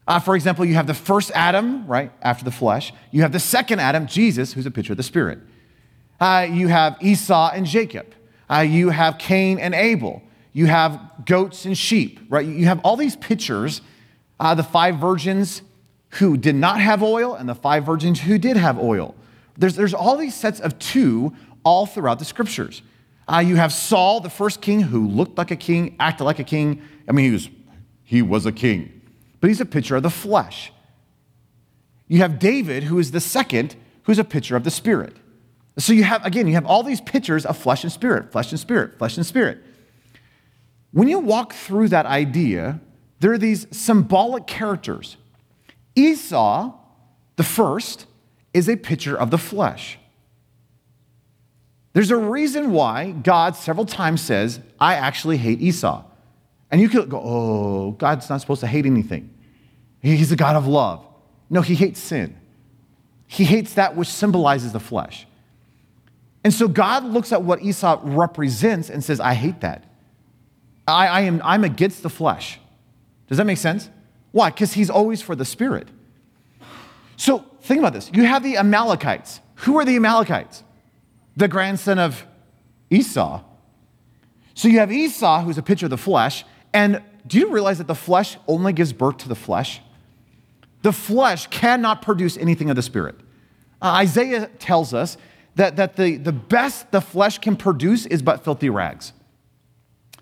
Uh, 0.08 0.20
for 0.20 0.36
example, 0.36 0.64
you 0.64 0.76
have 0.76 0.88
the 0.88 0.94
first 0.94 1.32
Adam, 1.34 1.86
right, 1.88 2.12
after 2.22 2.46
the 2.46 2.52
flesh. 2.52 2.94
You 3.12 3.24
have 3.24 3.32
the 3.32 3.40
second 3.40 3.80
Adam, 3.80 4.08
Jesus, 4.08 4.54
who's 4.54 4.66
a 4.66 4.72
picture 4.72 4.94
of 4.94 4.98
the 4.98 5.04
spirit. 5.04 5.40
Uh, 6.20 6.48
you 6.50 6.68
have 6.70 6.98
Esau 7.02 7.52
and 7.54 7.66
Jacob. 7.66 8.14
Uh, 8.50 8.60
you 8.60 8.90
have 8.90 9.18
Cain 9.18 9.60
and 9.60 9.76
Abel. 9.76 10.22
You 10.54 10.66
have 10.68 11.00
goats 11.26 11.66
and 11.66 11.78
sheep, 11.78 12.20
right? 12.30 12.46
You 12.46 12.66
have 12.66 12.80
all 12.84 12.96
these 12.96 13.16
pictures. 13.16 13.82
Uh, 14.40 14.56
the 14.56 14.64
five 14.64 14.98
virgins 14.98 15.62
who 16.18 16.38
did 16.38 16.56
not 16.56 16.80
have 16.80 17.04
oil 17.04 17.34
and 17.36 17.48
the 17.48 17.56
five 17.56 17.86
virgins 17.86 18.22
who 18.22 18.38
did 18.38 18.58
have 18.58 18.80
oil. 18.80 19.16
There's, 19.58 19.76
there's 19.76 19.94
all 19.94 20.18
these 20.18 20.36
sets 20.36 20.60
of 20.60 20.78
two 20.80 21.34
all 21.64 21.86
throughout 21.86 22.20
the 22.20 22.26
scriptures. 22.26 22.82
Uh, 23.28 23.40
you 23.40 23.58
have 23.58 23.74
Saul, 23.74 24.22
the 24.22 24.30
first 24.30 24.62
king, 24.62 24.82
who 24.82 25.08
looked 25.08 25.38
like 25.38 25.52
a 25.52 25.56
king, 25.56 25.96
acted 26.00 26.24
like 26.24 26.40
a 26.40 26.44
king. 26.44 26.82
I 27.08 27.12
mean, 27.12 27.26
he 27.26 27.32
was, 27.32 27.50
he 28.04 28.22
was 28.22 28.46
a 28.46 28.52
king, 28.52 29.02
but 29.42 29.50
he's 29.50 29.60
a 29.60 29.66
picture 29.66 29.96
of 29.96 30.04
the 30.04 30.10
flesh. 30.10 30.72
You 32.08 32.20
have 32.20 32.40
David, 32.40 32.84
who 32.84 33.00
is 33.00 33.12
the 33.12 33.20
second, 33.20 33.76
who's 34.04 34.18
a 34.18 34.24
picture 34.24 34.56
of 34.56 34.64
the 34.64 34.72
spirit. 34.72 35.18
So 35.78 35.94
you 35.94 36.04
have, 36.06 36.26
again, 36.26 36.48
you 36.48 36.54
have 36.54 36.66
all 36.66 36.84
these 36.84 37.02
pictures 37.02 37.46
of 37.46 37.58
flesh 37.58 37.84
and 37.84 37.92
spirit, 37.92 38.32
flesh 38.32 38.52
and 38.52 38.60
spirit, 38.60 38.98
flesh 38.98 39.18
and 39.18 39.26
spirit. 39.26 39.60
When 40.92 41.08
you 41.10 41.20
walk 41.20 41.54
through 41.54 41.90
that 41.90 42.06
idea, 42.06 42.80
there 43.20 43.34
are 43.34 43.38
these 43.38 43.68
symbolic 43.72 44.48
characters. 44.48 45.18
Esau, 45.98 46.74
the 47.36 47.44
first, 47.44 48.06
is 48.54 48.70
a 48.70 48.76
picture 48.76 49.18
of 49.18 49.32
the 49.32 49.38
flesh. 49.38 49.98
There's 51.94 52.12
a 52.12 52.18
reason 52.18 52.72
why 52.72 53.12
God 53.12 53.56
several 53.56 53.86
times 53.86 54.22
says, 54.22 54.60
I 54.80 54.94
actually 54.94 55.38
hate 55.38 55.60
Esau. 55.60 56.04
And 56.70 56.80
you 56.80 56.90
could 56.90 57.10
go, 57.10 57.20
oh, 57.24 57.92
God's 57.92 58.30
not 58.30 58.40
supposed 58.42 58.62
to 58.62 58.68
hate 58.68 58.86
anything. 58.86 59.34
He's 60.00 60.32
a 60.32 60.36
God 60.36 60.56
of 60.56 60.68
love. 60.68 61.04
No, 61.50 61.62
he 61.62 61.74
hates 61.74 62.00
sin. 62.00 62.38
He 63.26 63.46
hates 63.46 63.74
that 63.74 63.96
which 63.96 64.10
symbolizes 64.10 64.74
the 64.74 64.80
flesh. 64.80 65.26
And 66.44 66.54
so 66.54 66.68
God 66.68 67.04
looks 67.04 67.32
at 67.32 67.42
what 67.42 67.64
Esau 67.64 68.00
represents 68.04 68.90
and 68.90 69.04
says, 69.04 69.20
I 69.20 69.34
hate 69.34 69.62
that. 69.62 69.84
I, 70.88 71.08
I 71.08 71.22
am, 71.22 71.42
I'm 71.44 71.64
against 71.64 72.04
the 72.04 72.10
flesh. 72.10 72.60
Does 73.28 73.38
that 73.38 73.46
make 73.46 73.58
sense? 73.58 73.90
Why? 74.38 74.52
Because 74.52 74.74
he's 74.74 74.92
always 74.92 75.20
for 75.20 75.36
the 75.36 75.46
spirit. 75.46 75.88
So 77.16 77.44
think 77.62 77.80
about 77.80 77.94
this. 77.94 78.12
You 78.14 78.26
have 78.26 78.44
the 78.44 78.58
Amalekites. 78.58 79.42
Who 79.56 79.80
are 79.80 79.84
the 79.84 79.96
Amalekites? 79.96 80.64
The 81.36 81.48
grandson 81.48 81.98
of 81.98 82.24
Esau. 82.92 83.44
So 84.54 84.68
you 84.68 84.78
have 84.78 84.92
Esau, 84.92 85.42
who's 85.42 85.58
a 85.58 85.64
picture 85.64 85.88
of 85.88 85.90
the 85.90 85.98
flesh. 85.98 86.46
And 86.72 87.02
do 87.26 87.40
you 87.40 87.50
realize 87.50 87.80
that 87.80 87.88
the 87.88 87.96
flesh 87.96 88.38
only 88.48 88.74
gives 88.74 88.94
birth 88.94 89.18
to 89.18 89.28
the 89.28 89.34
flesh? 89.34 89.82
The 90.84 90.94
flesh 90.94 91.48
cannot 91.48 92.04
produce 92.04 92.38
anything 92.38 92.70
of 92.70 92.76
the 92.76 92.84
spirit. 92.84 93.16
Uh, 93.82 93.94
Isaiah 93.94 94.52
tells 94.60 94.94
us 94.94 95.18
that, 95.56 95.78
that 95.78 95.96
the, 95.96 96.18
the 96.18 96.32
best 96.32 96.92
the 96.92 97.02
flesh 97.02 97.40
can 97.40 97.56
produce 97.56 98.06
is 98.06 98.22
but 98.22 98.44
filthy 98.44 98.70
rags. 98.70 99.14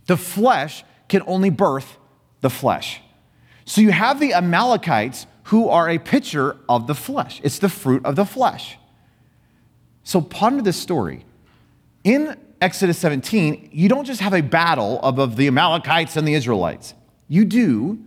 The 0.06 0.16
flesh 0.16 0.86
can 1.10 1.22
only 1.28 1.50
birth 1.50 1.98
the 2.40 2.50
flesh. 2.50 3.02
So 3.66 3.82
you 3.82 3.92
have 3.92 4.20
the 4.20 4.34
Amalekites 4.34 5.26
who 5.46 5.70
are 5.70 5.90
a 5.90 5.98
picture 5.98 6.58
of 6.70 6.88
the 6.88 6.96
flesh. 6.96 7.42
It's 7.44 7.60
the 7.60 7.70
fruit 7.70 8.06
of 8.06 8.16
the 8.16 8.26
flesh. 8.26 8.78
So 10.04 10.22
ponder 10.22 10.62
this 10.62 10.80
story. 10.80 11.26
In 12.04 12.38
Exodus 12.62 12.98
17, 13.00 13.70
you 13.72 13.90
don't 13.90 14.06
just 14.06 14.22
have 14.22 14.34
a 14.34 14.42
battle 14.42 15.00
of, 15.02 15.36
the 15.36 15.48
Amalekites 15.48 16.16
and 16.16 16.28
the 16.28 16.36
Israelites. 16.36 16.94
You 17.28 17.46
do, 17.46 18.00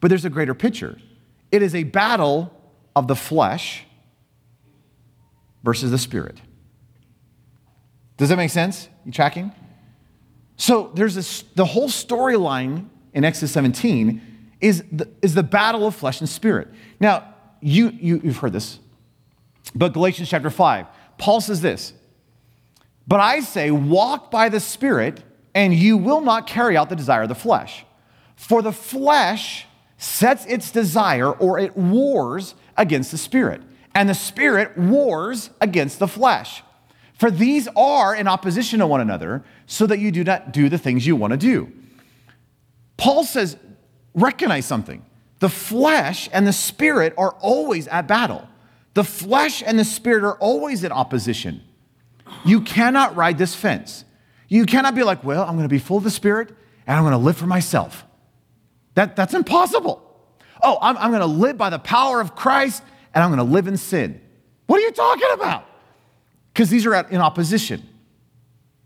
but 0.00 0.08
there's 0.08 0.24
a 0.24 0.30
greater 0.30 0.54
picture. 0.54 0.98
It 1.50 1.62
is 1.62 1.74
a 1.74 1.84
battle 1.84 2.52
of 2.94 3.06
the 3.06 3.16
flesh 3.16 3.84
versus 5.62 5.90
the 5.90 5.98
spirit. 5.98 6.40
Does 8.16 8.28
that 8.28 8.36
make 8.36 8.50
sense? 8.50 8.88
You 9.04 9.12
tracking? 9.12 9.52
So 10.56 10.90
there's 10.94 11.14
this, 11.14 11.42
the 11.54 11.64
whole 11.64 11.88
storyline 11.88 12.88
in 13.12 13.24
Exodus 13.24 13.52
17 13.52 14.20
is 14.60 14.84
the, 14.90 15.08
is 15.22 15.34
the 15.34 15.42
battle 15.42 15.86
of 15.86 15.94
flesh 15.94 16.20
and 16.20 16.28
spirit. 16.28 16.68
Now, 17.00 17.34
you, 17.60 17.90
you, 17.90 18.20
you've 18.22 18.38
heard 18.38 18.52
this, 18.52 18.78
but 19.74 19.92
Galatians 19.92 20.28
chapter 20.28 20.50
5, 20.50 20.86
Paul 21.18 21.40
says 21.40 21.60
this 21.60 21.92
But 23.06 23.20
I 23.20 23.40
say, 23.40 23.70
walk 23.70 24.30
by 24.30 24.48
the 24.48 24.60
Spirit, 24.60 25.22
and 25.54 25.74
you 25.74 25.96
will 25.96 26.20
not 26.20 26.46
carry 26.46 26.76
out 26.76 26.88
the 26.88 26.96
desire 26.96 27.22
of 27.22 27.28
the 27.28 27.34
flesh. 27.34 27.84
For 28.36 28.62
the 28.62 28.72
flesh 28.72 29.66
sets 29.98 30.44
its 30.46 30.70
desire 30.70 31.30
or 31.30 31.58
it 31.58 31.76
wars 31.76 32.54
against 32.76 33.10
the 33.10 33.18
Spirit, 33.18 33.62
and 33.94 34.08
the 34.08 34.14
Spirit 34.14 34.76
wars 34.76 35.50
against 35.60 35.98
the 35.98 36.08
flesh. 36.08 36.62
For 37.14 37.30
these 37.30 37.66
are 37.76 38.14
in 38.14 38.28
opposition 38.28 38.80
to 38.80 38.86
one 38.86 39.00
another, 39.00 39.42
so 39.66 39.86
that 39.86 39.98
you 39.98 40.12
do 40.12 40.22
not 40.22 40.52
do 40.52 40.68
the 40.68 40.76
things 40.76 41.06
you 41.06 41.16
want 41.16 41.32
to 41.32 41.38
do. 41.38 41.72
Paul 42.98 43.24
says, 43.24 43.56
recognize 44.16 44.66
something. 44.66 45.04
The 45.38 45.48
flesh 45.48 46.28
and 46.32 46.44
the 46.44 46.52
spirit 46.52 47.14
are 47.16 47.36
always 47.40 47.86
at 47.86 48.08
battle. 48.08 48.48
The 48.94 49.04
flesh 49.04 49.62
and 49.64 49.78
the 49.78 49.84
spirit 49.84 50.24
are 50.24 50.36
always 50.38 50.82
in 50.82 50.90
opposition. 50.90 51.62
You 52.44 52.62
cannot 52.62 53.14
ride 53.14 53.38
this 53.38 53.54
fence. 53.54 54.04
You 54.48 54.66
cannot 54.66 54.96
be 54.96 55.04
like, 55.04 55.22
well, 55.22 55.42
I'm 55.44 55.54
going 55.54 55.68
to 55.68 55.68
be 55.68 55.78
full 55.78 55.98
of 55.98 56.04
the 56.04 56.10
spirit 56.10 56.48
and 56.88 56.96
I'm 56.96 57.04
going 57.04 57.12
to 57.12 57.18
live 57.18 57.36
for 57.36 57.46
myself. 57.46 58.04
That, 58.94 59.14
that's 59.14 59.34
impossible. 59.34 60.02
Oh, 60.60 60.78
I'm, 60.80 60.96
I'm 60.96 61.10
going 61.10 61.20
to 61.20 61.26
live 61.26 61.56
by 61.56 61.70
the 61.70 61.78
power 61.78 62.20
of 62.20 62.34
Christ 62.34 62.82
and 63.14 63.22
I'm 63.22 63.30
going 63.30 63.46
to 63.46 63.52
live 63.52 63.68
in 63.68 63.76
sin. 63.76 64.20
What 64.66 64.78
are 64.80 64.82
you 64.82 64.90
talking 64.90 65.28
about? 65.34 65.66
because 66.56 66.70
these 66.70 66.86
are 66.86 66.94
at, 66.94 67.10
in 67.12 67.20
opposition. 67.20 67.86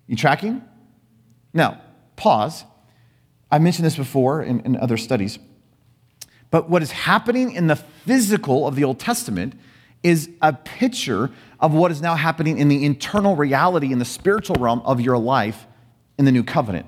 You 0.08 0.16
tracking? 0.16 0.60
Now, 1.54 1.80
pause. 2.16 2.64
I 3.50 3.58
mentioned 3.58 3.86
this 3.86 3.96
before 3.96 4.42
in, 4.42 4.60
in 4.60 4.76
other 4.76 4.96
studies. 4.96 5.38
But 6.50 6.68
what 6.68 6.82
is 6.82 6.90
happening 6.90 7.52
in 7.52 7.66
the 7.66 7.76
physical 7.76 8.66
of 8.66 8.76
the 8.76 8.84
Old 8.84 8.98
Testament 8.98 9.54
is 10.02 10.30
a 10.40 10.52
picture 10.52 11.30
of 11.60 11.72
what 11.74 11.90
is 11.90 12.00
now 12.00 12.14
happening 12.14 12.58
in 12.58 12.68
the 12.68 12.84
internal 12.84 13.36
reality 13.36 13.92
in 13.92 13.98
the 13.98 14.04
spiritual 14.04 14.56
realm 14.56 14.80
of 14.84 15.00
your 15.00 15.18
life 15.18 15.66
in 16.18 16.24
the 16.24 16.32
new 16.32 16.42
covenant. 16.42 16.86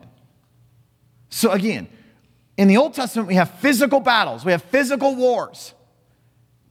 So, 1.28 1.50
again, 1.50 1.88
in 2.56 2.68
the 2.68 2.76
Old 2.76 2.94
Testament, 2.94 3.28
we 3.28 3.34
have 3.34 3.50
physical 3.58 4.00
battles, 4.00 4.44
we 4.44 4.52
have 4.52 4.62
physical 4.62 5.14
wars. 5.14 5.74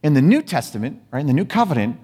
In 0.02 0.14
the 0.14 0.22
New 0.22 0.42
Testament, 0.42 1.00
right, 1.12 1.20
in 1.20 1.26
the 1.26 1.32
new 1.32 1.44
covenant, 1.44 1.98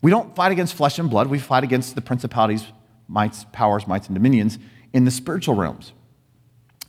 we 0.00 0.10
don't 0.10 0.34
fight 0.34 0.52
against 0.52 0.74
flesh 0.74 0.98
and 0.98 1.08
blood, 1.08 1.28
we 1.28 1.38
fight 1.38 1.64
against 1.64 1.94
the 1.94 2.00
principalities, 2.00 2.66
mights, 3.08 3.44
powers, 3.52 3.86
mights, 3.86 4.08
and 4.08 4.14
dominions 4.14 4.58
in 4.92 5.04
the 5.04 5.10
spiritual 5.10 5.54
realms. 5.54 5.92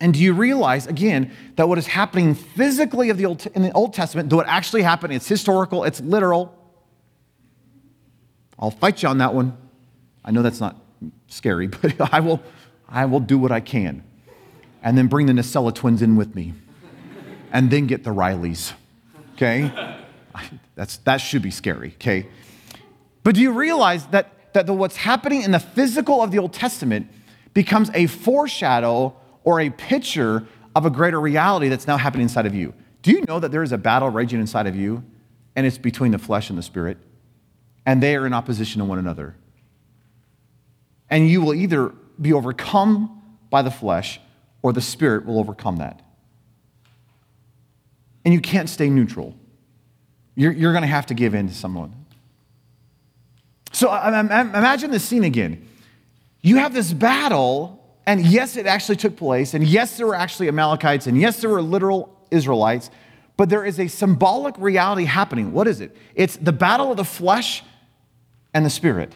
And 0.04 0.14
do 0.14 0.20
you 0.20 0.34
realize, 0.34 0.86
again, 0.86 1.32
that 1.56 1.70
what 1.70 1.78
is 1.78 1.88
happening 1.88 2.36
physically 2.36 3.10
of 3.10 3.16
the 3.16 3.26
Old, 3.26 3.48
in 3.56 3.62
the 3.62 3.72
Old 3.72 3.94
Testament, 3.94 4.30
though 4.30 4.42
it 4.42 4.48
actually 4.50 4.82
happened, 4.82 5.14
it's 5.14 5.30
historical, 5.30 5.86
it's 5.86 6.02
literal. 6.02 6.54
I'll 8.60 8.70
fight 8.70 9.02
you 9.02 9.08
on 9.08 9.20
that 9.20 9.34
one. 9.34 9.56
I 10.26 10.32
know 10.32 10.42
that's 10.42 10.60
not 10.60 10.76
scary, 11.28 11.68
but 11.82 12.14
I 12.14 12.20
will, 12.20 12.44
I 12.90 13.06
will 13.06 13.22
do 13.22 13.38
what 13.38 13.54
I 13.54 13.62
can. 13.62 14.04
And 14.84 14.98
then 14.98 15.08
bring 15.08 15.26
the 15.26 15.32
Nacella 15.32 15.74
twins 15.74 16.02
in 16.02 16.18
with 16.18 16.36
me. 16.36 16.54
And 17.54 17.72
then 17.72 17.88
get 17.88 18.04
the 18.04 18.10
Rileys. 18.10 18.74
Okay? 19.36 19.72
That's, 20.76 20.98
that 20.98 21.18
should 21.18 21.44
be 21.44 21.52
scary, 21.52 21.94
okay? 21.96 22.28
But 23.24 23.36
do 23.36 23.42
you 23.42 23.52
realize 23.52 24.08
that, 24.08 24.54
that 24.54 24.66
the, 24.66 24.74
what's 24.74 24.98
happening 24.98 25.44
in 25.44 25.52
the 25.52 25.60
physical 25.60 26.22
of 26.22 26.32
the 26.32 26.40
Old 26.40 26.52
Testament 26.52 27.08
becomes 27.54 27.90
a 27.94 28.08
foreshadow 28.08 29.16
or 29.44 29.60
a 29.60 29.70
picture 29.70 30.46
of 30.76 30.86
a 30.86 30.90
greater 30.90 31.20
reality 31.20 31.70
that's 31.70 31.88
now 31.88 31.98
happening 31.98 32.24
inside 32.24 32.46
of 32.46 32.56
you? 32.56 32.74
Do 33.02 33.12
you 33.12 33.22
know 33.28 33.40
that 33.40 33.52
there 33.52 33.64
is 33.64 33.72
a 33.72 33.78
battle 33.78 34.10
raging 34.10 34.40
inside 34.40 34.68
of 34.68 34.76
you, 34.76 35.04
and 35.56 35.66
it's 35.68 35.78
between 35.78 36.12
the 36.12 36.18
flesh 36.18 36.50
and 36.50 36.58
the 36.58 36.64
spirit, 36.64 36.98
and 37.86 38.02
they 38.02 38.16
are 38.16 38.26
in 38.26 38.34
opposition 38.34 38.80
to 38.80 38.86
one 38.86 39.00
another? 39.00 39.36
And 41.10 41.30
you 41.30 41.42
will 41.42 41.54
either 41.54 41.94
be 42.20 42.34
overcome 42.34 43.22
by 43.50 43.62
the 43.62 43.72
flesh, 43.72 44.20
or 44.62 44.74
the 44.74 44.82
spirit 44.82 45.26
will 45.26 45.38
overcome 45.38 45.78
that. 45.78 46.02
And 48.26 48.34
you 48.34 48.40
can't 48.40 48.70
stay 48.70 48.90
neutral. 48.90 49.36
You're, 50.36 50.54
you're 50.54 50.72
going 50.72 50.84
to 50.84 50.88
have 50.88 51.08
to 51.08 51.14
give 51.14 51.36
in 51.36 51.50
to 51.50 51.54
someone. 51.54 51.94
So 53.74 53.92
um, 53.92 54.32
um, 54.32 54.50
imagine 54.56 54.92
this 54.92 55.04
scene 55.04 55.24
again. 55.24 55.68
You 56.42 56.58
have 56.58 56.74
this 56.74 56.94
battle, 56.94 57.83
and 58.06 58.26
yes, 58.26 58.58
it 58.58 58.66
actually 58.66 58.98
took 58.98 59.16
place, 59.16 59.54
and 59.54 59.64
yes, 59.64 59.98
there 59.98 60.08
were 60.08 60.16
actually 60.16 60.48
Amalekites, 60.48 61.08
and 61.08 61.20
yes, 61.20 61.42
there 61.42 61.50
were 61.50 61.62
literal 61.62 62.18
Israelites, 62.32 62.90
but 63.38 63.50
there 63.50 63.66
is 63.66 63.80
a 63.80 63.88
symbolic 63.88 64.56
reality 64.58 65.06
happening. 65.06 65.54
What 65.54 65.68
is 65.68 65.82
it? 65.82 65.96
It's 66.16 66.36
the 66.38 66.52
battle 66.52 66.92
of 66.92 66.98
the 66.98 67.06
flesh 67.06 67.64
and 68.54 68.66
the 68.66 68.70
spirit. 68.70 69.14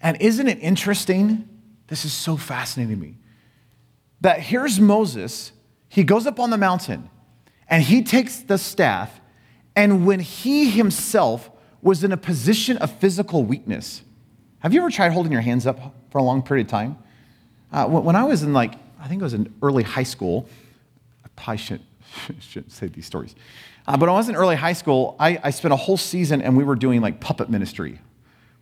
And 0.00 0.16
isn't 0.20 0.46
it 0.46 0.58
interesting? 0.60 1.48
This 1.88 2.04
is 2.04 2.12
so 2.12 2.36
fascinating 2.36 2.94
to 2.96 3.00
me. 3.00 3.16
That 4.20 4.40
here's 4.40 4.78
Moses, 4.78 5.52
he 5.88 6.04
goes 6.04 6.26
up 6.26 6.38
on 6.40 6.50
the 6.50 6.58
mountain 6.58 7.10
and 7.68 7.82
he 7.82 8.02
takes 8.02 8.38
the 8.38 8.56
staff, 8.56 9.20
and 9.76 10.06
when 10.06 10.20
he 10.20 10.70
himself 10.70 11.50
was 11.82 12.02
in 12.02 12.12
a 12.12 12.16
position 12.16 12.76
of 12.78 12.90
physical 12.98 13.44
weakness. 13.44 14.02
Have 14.60 14.72
you 14.74 14.80
ever 14.80 14.90
tried 14.90 15.12
holding 15.12 15.32
your 15.32 15.42
hands 15.42 15.66
up 15.66 15.94
for 16.10 16.18
a 16.18 16.22
long 16.22 16.42
period 16.42 16.66
of 16.66 16.70
time? 16.70 16.98
Uh, 17.72 17.86
when 17.86 18.16
I 18.16 18.24
was 18.24 18.42
in 18.42 18.52
like, 18.52 18.74
I 19.00 19.08
think 19.08 19.20
it 19.20 19.24
was 19.24 19.34
in 19.34 19.52
early 19.62 19.82
high 19.82 20.02
school, 20.02 20.48
I 21.24 21.28
probably 21.36 21.58
shouldn't, 21.58 21.88
shouldn't 22.40 22.72
say 22.72 22.86
these 22.86 23.06
stories. 23.06 23.34
Uh, 23.86 23.92
but 23.92 24.02
when 24.02 24.10
I 24.10 24.14
was 24.14 24.28
in 24.28 24.36
early 24.36 24.56
high 24.56 24.72
school, 24.72 25.16
I, 25.18 25.38
I 25.42 25.50
spent 25.50 25.72
a 25.72 25.76
whole 25.76 25.96
season 25.96 26.42
and 26.42 26.56
we 26.56 26.64
were 26.64 26.76
doing 26.76 27.00
like 27.00 27.20
puppet 27.20 27.48
ministry, 27.48 28.00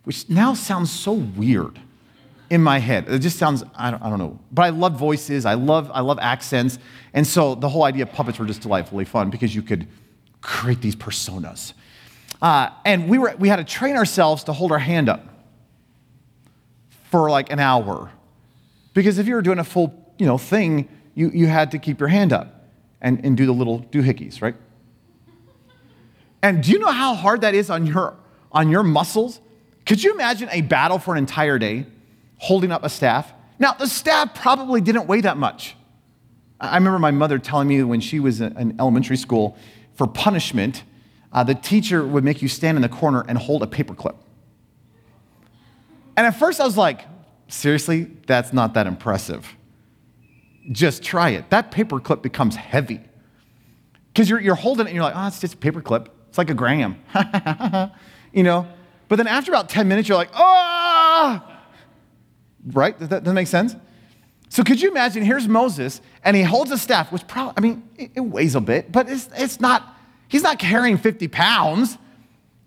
which 0.03 0.29
now 0.29 0.53
sounds 0.53 0.91
so 0.91 1.13
weird 1.13 1.79
in 2.49 2.61
my 2.61 2.79
head. 2.79 3.09
It 3.09 3.19
just 3.19 3.37
sounds, 3.37 3.63
I 3.75 3.91
don't, 3.91 4.01
I 4.01 4.09
don't 4.09 4.19
know. 4.19 4.39
But 4.51 4.63
I 4.63 4.69
love 4.69 4.93
voices, 4.93 5.45
I 5.45 5.55
love, 5.55 5.91
I 5.93 6.01
love 6.01 6.17
accents. 6.19 6.79
And 7.13 7.27
so 7.27 7.55
the 7.55 7.67
whole 7.67 7.83
idea 7.83 8.03
of 8.03 8.11
puppets 8.13 8.39
were 8.39 8.45
just 8.45 8.61
delightfully 8.61 9.05
fun 9.05 9.29
because 9.29 9.53
you 9.53 9.61
could 9.61 9.87
create 10.41 10.81
these 10.81 10.95
personas. 10.95 11.73
Uh, 12.41 12.69
and 12.85 13.09
we, 13.09 13.17
were, 13.17 13.35
we 13.37 13.49
had 13.49 13.57
to 13.57 13.63
train 13.63 13.97
ourselves 13.97 14.43
to 14.45 14.53
hold 14.53 14.71
our 14.71 14.79
hand 14.79 15.09
up 15.09 15.25
for 17.09 17.29
like 17.29 17.51
an 17.51 17.59
hour. 17.59 18.11
Because 18.97 19.19
if 19.19 19.27
you 19.27 19.35
were 19.35 19.43
doing 19.43 19.59
a 19.59 19.63
full 19.63 19.93
you 20.17 20.25
know, 20.25 20.39
thing, 20.39 20.89
you, 21.13 21.29
you 21.29 21.45
had 21.45 21.69
to 21.69 21.77
keep 21.77 21.99
your 21.99 22.09
hand 22.09 22.33
up 22.33 22.65
and, 22.99 23.23
and 23.23 23.37
do 23.37 23.45
the 23.45 23.51
little 23.51 23.81
doohickeys, 23.91 24.41
right? 24.41 24.55
And 26.41 26.63
do 26.63 26.71
you 26.71 26.79
know 26.79 26.91
how 26.91 27.13
hard 27.13 27.41
that 27.41 27.53
is 27.53 27.69
on 27.69 27.85
your, 27.85 28.17
on 28.51 28.71
your 28.71 28.81
muscles? 28.81 29.39
Could 29.85 30.03
you 30.03 30.15
imagine 30.15 30.49
a 30.51 30.61
battle 30.61 30.97
for 30.97 31.11
an 31.11 31.19
entire 31.19 31.59
day 31.59 31.85
holding 32.39 32.71
up 32.71 32.83
a 32.83 32.89
staff? 32.89 33.31
Now, 33.59 33.73
the 33.73 33.85
staff 33.85 34.33
probably 34.33 34.81
didn't 34.81 35.05
weigh 35.05 35.21
that 35.21 35.37
much. 35.37 35.75
I 36.59 36.73
remember 36.73 36.97
my 36.97 37.11
mother 37.11 37.37
telling 37.37 37.67
me 37.67 37.83
when 37.83 38.01
she 38.01 38.19
was 38.19 38.41
in 38.41 38.77
elementary 38.79 39.17
school, 39.17 39.59
for 39.93 40.07
punishment, 40.07 40.81
uh, 41.31 41.43
the 41.43 41.53
teacher 41.53 42.03
would 42.03 42.23
make 42.23 42.41
you 42.41 42.47
stand 42.47 42.79
in 42.79 42.81
the 42.81 42.89
corner 42.89 43.23
and 43.27 43.37
hold 43.37 43.61
a 43.61 43.67
paperclip. 43.67 44.15
And 46.15 46.25
at 46.25 46.31
first 46.31 46.59
I 46.59 46.65
was 46.65 46.77
like, 46.77 47.05
seriously, 47.47 48.11
that's 48.25 48.53
not 48.53 48.73
that 48.73 48.87
impressive. 48.87 49.55
Just 50.71 51.03
try 51.03 51.29
it. 51.29 51.49
That 51.49 51.71
paperclip 51.71 52.21
becomes 52.21 52.55
heavy. 52.55 53.01
Because 54.13 54.29
you're, 54.29 54.39
you're 54.39 54.55
holding 54.55 54.85
it 54.85 54.89
and 54.89 54.95
you're 54.95 55.03
like, 55.03 55.15
oh, 55.15 55.27
it's 55.27 55.39
just 55.39 55.53
a 55.53 55.57
paperclip. 55.57 56.07
It's 56.29 56.37
like 56.37 56.49
a 56.49 56.53
gram. 56.53 56.99
you 58.33 58.43
know? 58.43 58.67
But 59.07 59.17
then 59.17 59.27
after 59.27 59.51
about 59.51 59.69
10 59.69 59.87
minutes, 59.87 60.09
you're 60.09 60.17
like, 60.17 60.31
oh! 60.35 61.41
Right? 62.65 62.97
Does 62.97 63.09
that, 63.09 63.23
does 63.23 63.31
that 63.31 63.33
make 63.33 63.47
sense? 63.47 63.75
So 64.49 64.63
could 64.63 64.81
you 64.81 64.89
imagine, 64.89 65.23
here's 65.23 65.47
Moses, 65.47 66.01
and 66.23 66.35
he 66.35 66.43
holds 66.43 66.71
a 66.71 66.77
staff, 66.77 67.11
which 67.11 67.27
probably, 67.27 67.53
I 67.57 67.61
mean, 67.61 67.89
it, 67.97 68.11
it 68.15 68.21
weighs 68.21 68.55
a 68.55 68.61
bit, 68.61 68.91
but 68.91 69.09
it's, 69.09 69.29
it's 69.35 69.59
not, 69.59 69.95
he's 70.27 70.43
not 70.43 70.57
carrying 70.57 70.97
50 70.97 71.27
pounds, 71.27 71.97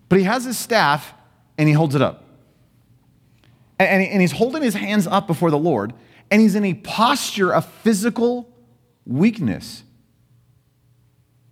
but 0.09 0.19
he 0.19 0.25
has 0.25 0.45
his 0.45 0.57
staff 0.57 1.13
and 1.57 1.67
he 1.67 1.73
holds 1.73 1.95
it 1.95 2.01
up. 2.01 2.23
And, 3.85 4.03
and 4.03 4.21
he's 4.21 4.31
holding 4.31 4.61
his 4.61 4.75
hands 4.75 5.07
up 5.07 5.25
before 5.25 5.49
the 5.49 5.57
Lord, 5.57 5.93
and 6.29 6.39
he's 6.39 6.55
in 6.55 6.63
a 6.63 6.75
posture 6.75 7.51
of 7.51 7.65
physical 7.65 8.47
weakness. 9.05 9.83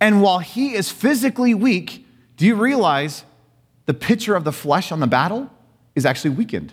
And 0.00 0.22
while 0.22 0.38
he 0.38 0.74
is 0.74 0.90
physically 0.90 1.54
weak, 1.54 2.06
do 2.36 2.46
you 2.46 2.54
realize 2.54 3.24
the 3.86 3.94
picture 3.94 4.36
of 4.36 4.44
the 4.44 4.52
flesh 4.52 4.92
on 4.92 5.00
the 5.00 5.06
battle 5.06 5.50
is 5.94 6.06
actually 6.06 6.30
weakened? 6.30 6.72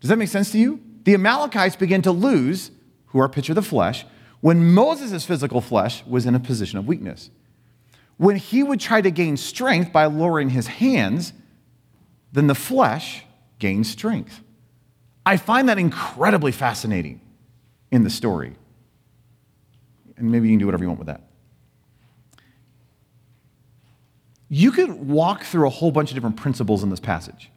Does 0.00 0.10
that 0.10 0.16
make 0.16 0.28
sense 0.28 0.52
to 0.52 0.58
you? 0.58 0.80
The 1.04 1.14
Amalekites 1.14 1.76
begin 1.76 2.02
to 2.02 2.12
lose, 2.12 2.70
who 3.06 3.20
are 3.20 3.28
picture 3.28 3.52
of 3.52 3.56
the 3.56 3.62
flesh, 3.62 4.04
when 4.40 4.72
Moses' 4.72 5.24
physical 5.24 5.62
flesh 5.62 6.04
was 6.06 6.26
in 6.26 6.34
a 6.34 6.40
position 6.40 6.78
of 6.78 6.86
weakness. 6.86 7.30
When 8.18 8.36
he 8.36 8.62
would 8.62 8.80
try 8.80 9.00
to 9.00 9.10
gain 9.10 9.38
strength 9.38 9.92
by 9.92 10.04
lowering 10.04 10.50
his 10.50 10.66
hands, 10.66 11.32
then 12.32 12.46
the 12.46 12.54
flesh 12.54 13.24
gains 13.60 13.88
strength. 13.88 14.42
I 15.24 15.36
find 15.36 15.68
that 15.68 15.78
incredibly 15.78 16.50
fascinating 16.50 17.20
in 17.92 18.02
the 18.02 18.10
story. 18.10 18.56
And 20.16 20.32
maybe 20.32 20.48
you 20.48 20.52
can 20.52 20.58
do 20.58 20.66
whatever 20.66 20.82
you 20.82 20.88
want 20.88 20.98
with 20.98 21.06
that. 21.06 21.22
You 24.48 24.72
could 24.72 24.90
walk 24.90 25.44
through 25.44 25.68
a 25.68 25.70
whole 25.70 25.92
bunch 25.92 26.10
of 26.10 26.16
different 26.16 26.36
principles 26.36 26.82
in 26.82 26.90
this 26.90 26.98
passage. 26.98 27.50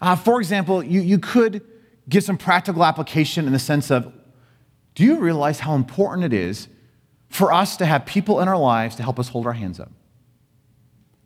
Uh, 0.00 0.16
for 0.16 0.40
example, 0.40 0.82
you, 0.82 1.00
you 1.00 1.18
could 1.18 1.64
give 2.08 2.24
some 2.24 2.36
practical 2.36 2.84
application 2.84 3.46
in 3.46 3.52
the 3.52 3.58
sense 3.58 3.90
of 3.90 4.12
do 4.94 5.04
you 5.04 5.18
realize 5.18 5.60
how 5.60 5.74
important 5.74 6.24
it 6.24 6.32
is 6.32 6.68
for 7.28 7.52
us 7.52 7.76
to 7.76 7.86
have 7.86 8.04
people 8.06 8.40
in 8.40 8.48
our 8.48 8.58
lives 8.58 8.96
to 8.96 9.02
help 9.02 9.18
us 9.18 9.28
hold 9.28 9.46
our 9.46 9.52
hands 9.52 9.78
up? 9.78 9.92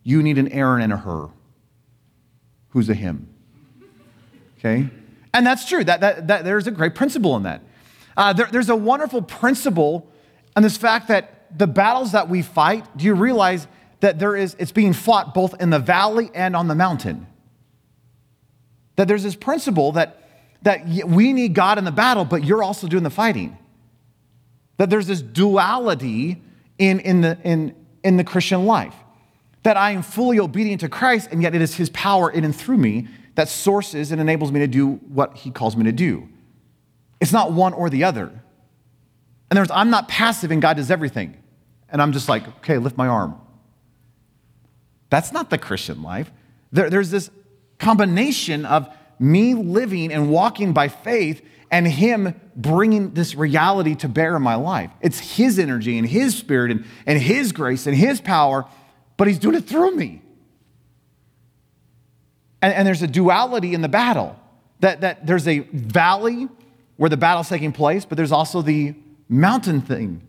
You 0.03 0.21
need 0.21 0.37
an 0.37 0.49
Aaron 0.49 0.81
and 0.81 0.93
a 0.93 0.97
her. 0.97 1.29
Who's 2.69 2.89
a 2.89 2.93
him? 2.93 3.30
Okay? 4.63 4.89
And 5.33 5.45
that's 5.45 5.67
true. 5.67 5.83
That, 5.83 6.01
that, 6.01 6.27
that 6.27 6.45
there's 6.45 6.67
a 6.67 6.71
great 6.71 6.93
principle 6.93 7.35
in 7.35 7.43
that. 7.43 7.61
Uh, 8.15 8.33
there, 8.33 8.47
there's 8.47 8.69
a 8.69 8.75
wonderful 8.75 9.21
principle 9.21 10.07
in 10.55 10.63
this 10.63 10.77
fact 10.77 11.07
that 11.07 11.57
the 11.57 11.67
battles 11.67 12.11
that 12.11 12.29
we 12.29 12.41
fight, 12.41 12.85
do 12.97 13.05
you 13.05 13.13
realize 13.13 13.67
that 14.01 14.19
there 14.19 14.35
is, 14.35 14.55
it's 14.59 14.71
being 14.71 14.93
fought 14.93 15.33
both 15.33 15.59
in 15.61 15.69
the 15.69 15.79
valley 15.79 16.29
and 16.33 16.55
on 16.55 16.67
the 16.67 16.75
mountain? 16.75 17.27
That 18.97 19.07
there's 19.07 19.23
this 19.23 19.35
principle 19.35 19.93
that, 19.93 20.21
that 20.61 20.85
we 20.85 21.33
need 21.33 21.53
God 21.53 21.77
in 21.77 21.85
the 21.85 21.91
battle, 21.91 22.25
but 22.25 22.43
you're 22.43 22.63
also 22.63 22.87
doing 22.87 23.03
the 23.03 23.09
fighting. 23.09 23.57
That 24.77 24.89
there's 24.89 25.07
this 25.07 25.21
duality 25.21 26.41
in, 26.77 26.99
in, 26.99 27.21
the, 27.21 27.37
in, 27.43 27.75
in 28.03 28.17
the 28.17 28.23
Christian 28.23 28.65
life. 28.65 28.95
That 29.63 29.77
I 29.77 29.91
am 29.91 30.01
fully 30.01 30.39
obedient 30.39 30.81
to 30.81 30.89
Christ, 30.89 31.29
and 31.31 31.41
yet 31.41 31.55
it 31.55 31.61
is 31.61 31.75
His 31.75 31.89
power 31.89 32.29
in 32.29 32.43
and 32.43 32.55
through 32.55 32.77
me 32.77 33.07
that 33.41 33.49
sources 33.49 34.11
and 34.11 34.21
enables 34.21 34.51
me 34.51 34.59
to 34.59 34.67
do 34.67 34.91
what 35.07 35.35
He 35.35 35.49
calls 35.49 35.75
me 35.75 35.85
to 35.85 35.91
do. 35.91 36.29
It's 37.19 37.31
not 37.31 37.51
one 37.51 37.73
or 37.73 37.89
the 37.89 38.03
other. 38.03 38.27
And 39.49 39.57
there's, 39.57 39.71
I'm 39.71 39.89
not 39.89 40.07
passive 40.07 40.51
and 40.51 40.61
God 40.61 40.77
does 40.77 40.91
everything. 40.91 41.35
And 41.89 42.03
I'm 42.03 42.11
just 42.11 42.29
like, 42.29 42.47
okay, 42.59 42.77
lift 42.77 42.97
my 42.97 43.07
arm. 43.07 43.41
That's 45.09 45.31
not 45.31 45.49
the 45.49 45.57
Christian 45.57 46.03
life. 46.03 46.31
There, 46.71 46.91
there's 46.91 47.09
this 47.09 47.31
combination 47.79 48.63
of 48.63 48.87
me 49.17 49.55
living 49.55 50.13
and 50.13 50.29
walking 50.29 50.71
by 50.71 50.87
faith 50.87 51.43
and 51.71 51.87
Him 51.87 52.39
bringing 52.55 53.15
this 53.15 53.33
reality 53.33 53.95
to 53.95 54.07
bear 54.07 54.35
in 54.35 54.43
my 54.43 54.55
life. 54.55 54.91
It's 55.01 55.19
His 55.19 55.57
energy 55.57 55.97
and 55.97 56.07
His 56.07 56.37
spirit 56.37 56.69
and, 56.69 56.85
and 57.07 57.19
His 57.19 57.53
grace 57.53 57.87
and 57.87 57.95
His 57.95 58.21
power, 58.21 58.67
but 59.17 59.27
He's 59.27 59.39
doing 59.39 59.55
it 59.55 59.65
through 59.65 59.95
me. 59.95 60.21
And, 62.61 62.73
and 62.73 62.87
there's 62.87 63.01
a 63.01 63.07
duality 63.07 63.73
in 63.73 63.81
the 63.81 63.89
battle 63.89 64.39
that, 64.79 65.01
that 65.01 65.25
there's 65.25 65.47
a 65.47 65.59
valley 65.59 66.47
where 66.97 67.09
the 67.09 67.17
battle's 67.17 67.49
taking 67.49 67.71
place, 67.71 68.05
but 68.05 68.15
there's 68.15 68.31
also 68.31 68.61
the 68.61 68.95
mountain 69.27 69.81
thing. 69.81 70.21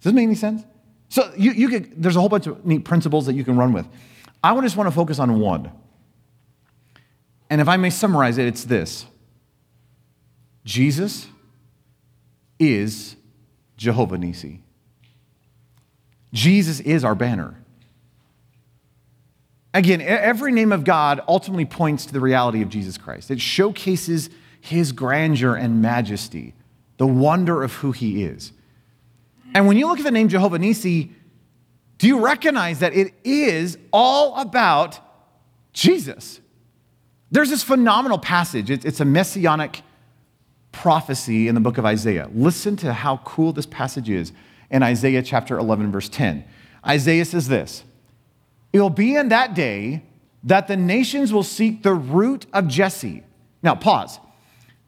Does 0.00 0.04
this 0.04 0.12
make 0.12 0.24
any 0.24 0.34
sense? 0.34 0.62
So 1.08 1.32
you, 1.36 1.52
you 1.52 1.68
could, 1.68 2.02
there's 2.02 2.16
a 2.16 2.20
whole 2.20 2.28
bunch 2.28 2.46
of 2.46 2.64
neat 2.64 2.84
principles 2.84 3.26
that 3.26 3.34
you 3.34 3.44
can 3.44 3.56
run 3.56 3.72
with. 3.72 3.86
I 4.42 4.58
just 4.60 4.76
want 4.76 4.88
to 4.88 4.94
focus 4.94 5.18
on 5.18 5.40
one. 5.40 5.70
And 7.50 7.60
if 7.60 7.68
I 7.68 7.76
may 7.76 7.90
summarize 7.90 8.38
it, 8.38 8.46
it's 8.46 8.64
this 8.64 9.06
Jesus 10.64 11.26
is 12.58 13.16
Jehovah 13.76 14.16
Nissi. 14.16 14.60
Jesus 16.32 16.80
is 16.80 17.04
our 17.04 17.14
banner. 17.14 17.54
Again, 19.74 20.00
every 20.00 20.52
name 20.52 20.72
of 20.72 20.84
God 20.84 21.20
ultimately 21.28 21.66
points 21.66 22.06
to 22.06 22.12
the 22.12 22.20
reality 22.20 22.62
of 22.62 22.68
Jesus 22.68 22.96
Christ. 22.96 23.30
It 23.30 23.40
showcases 23.40 24.30
his 24.60 24.92
grandeur 24.92 25.54
and 25.54 25.82
majesty, 25.82 26.54
the 26.96 27.06
wonder 27.06 27.62
of 27.62 27.74
who 27.74 27.92
he 27.92 28.24
is. 28.24 28.52
And 29.54 29.66
when 29.66 29.76
you 29.76 29.86
look 29.86 29.98
at 29.98 30.04
the 30.04 30.10
name 30.10 30.28
Jehovah 30.28 30.58
Nissi, 30.58 31.10
do 31.98 32.06
you 32.06 32.20
recognize 32.24 32.78
that 32.78 32.94
it 32.94 33.12
is 33.24 33.76
all 33.92 34.38
about 34.38 35.00
Jesus? 35.72 36.40
There's 37.30 37.50
this 37.50 37.62
phenomenal 37.62 38.18
passage. 38.18 38.70
It's 38.70 39.00
a 39.00 39.04
messianic 39.04 39.82
prophecy 40.72 41.48
in 41.48 41.54
the 41.54 41.60
book 41.60 41.76
of 41.76 41.84
Isaiah. 41.84 42.30
Listen 42.32 42.76
to 42.76 42.92
how 42.92 43.18
cool 43.18 43.52
this 43.52 43.66
passage 43.66 44.08
is 44.08 44.32
in 44.70 44.82
Isaiah 44.82 45.22
chapter 45.22 45.58
11, 45.58 45.90
verse 45.92 46.08
10. 46.08 46.44
Isaiah 46.86 47.24
says 47.24 47.48
this 47.48 47.84
It 48.72 48.80
will 48.80 48.90
be 48.90 49.16
in 49.16 49.28
that 49.28 49.54
day 49.54 50.04
that 50.44 50.68
the 50.68 50.76
nations 50.76 51.32
will 51.32 51.42
seek 51.42 51.82
the 51.82 51.94
root 51.94 52.46
of 52.52 52.68
Jesse. 52.68 53.24
Now, 53.62 53.74
pause. 53.74 54.20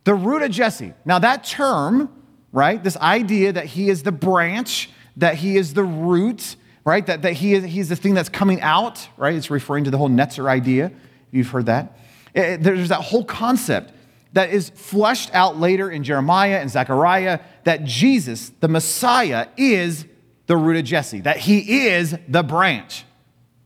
The 0.04 0.14
root 0.14 0.42
of 0.42 0.50
Jesse. 0.50 0.94
Now, 1.04 1.18
that 1.18 1.44
term, 1.44 2.10
right, 2.52 2.82
this 2.82 2.96
idea 2.96 3.52
that 3.52 3.66
he 3.66 3.90
is 3.90 4.02
the 4.02 4.12
branch, 4.12 4.90
that 5.16 5.36
he 5.36 5.56
is 5.56 5.74
the 5.74 5.84
root, 5.84 6.56
right, 6.84 7.06
that, 7.06 7.22
that 7.22 7.34
he 7.34 7.54
is, 7.54 7.64
he's 7.64 7.88
the 7.88 7.96
thing 7.96 8.14
that's 8.14 8.28
coming 8.28 8.60
out, 8.60 9.08
right, 9.16 9.34
it's 9.34 9.50
referring 9.50 9.84
to 9.84 9.90
the 9.90 9.98
whole 9.98 10.08
Netzer 10.08 10.48
idea. 10.48 10.92
You've 11.30 11.48
heard 11.48 11.66
that. 11.66 11.98
It, 12.34 12.62
there's 12.62 12.88
that 12.90 13.02
whole 13.02 13.24
concept 13.24 13.92
that 14.32 14.50
is 14.50 14.70
fleshed 14.70 15.34
out 15.34 15.58
later 15.58 15.90
in 15.90 16.04
Jeremiah 16.04 16.60
and 16.60 16.70
Zechariah 16.70 17.40
that 17.64 17.84
Jesus, 17.84 18.52
the 18.60 18.68
Messiah, 18.68 19.48
is 19.56 20.06
the 20.46 20.56
root 20.56 20.76
of 20.76 20.84
Jesse, 20.84 21.20
that 21.22 21.38
he 21.38 21.88
is 21.88 22.16
the 22.28 22.42
branch. 22.42 23.04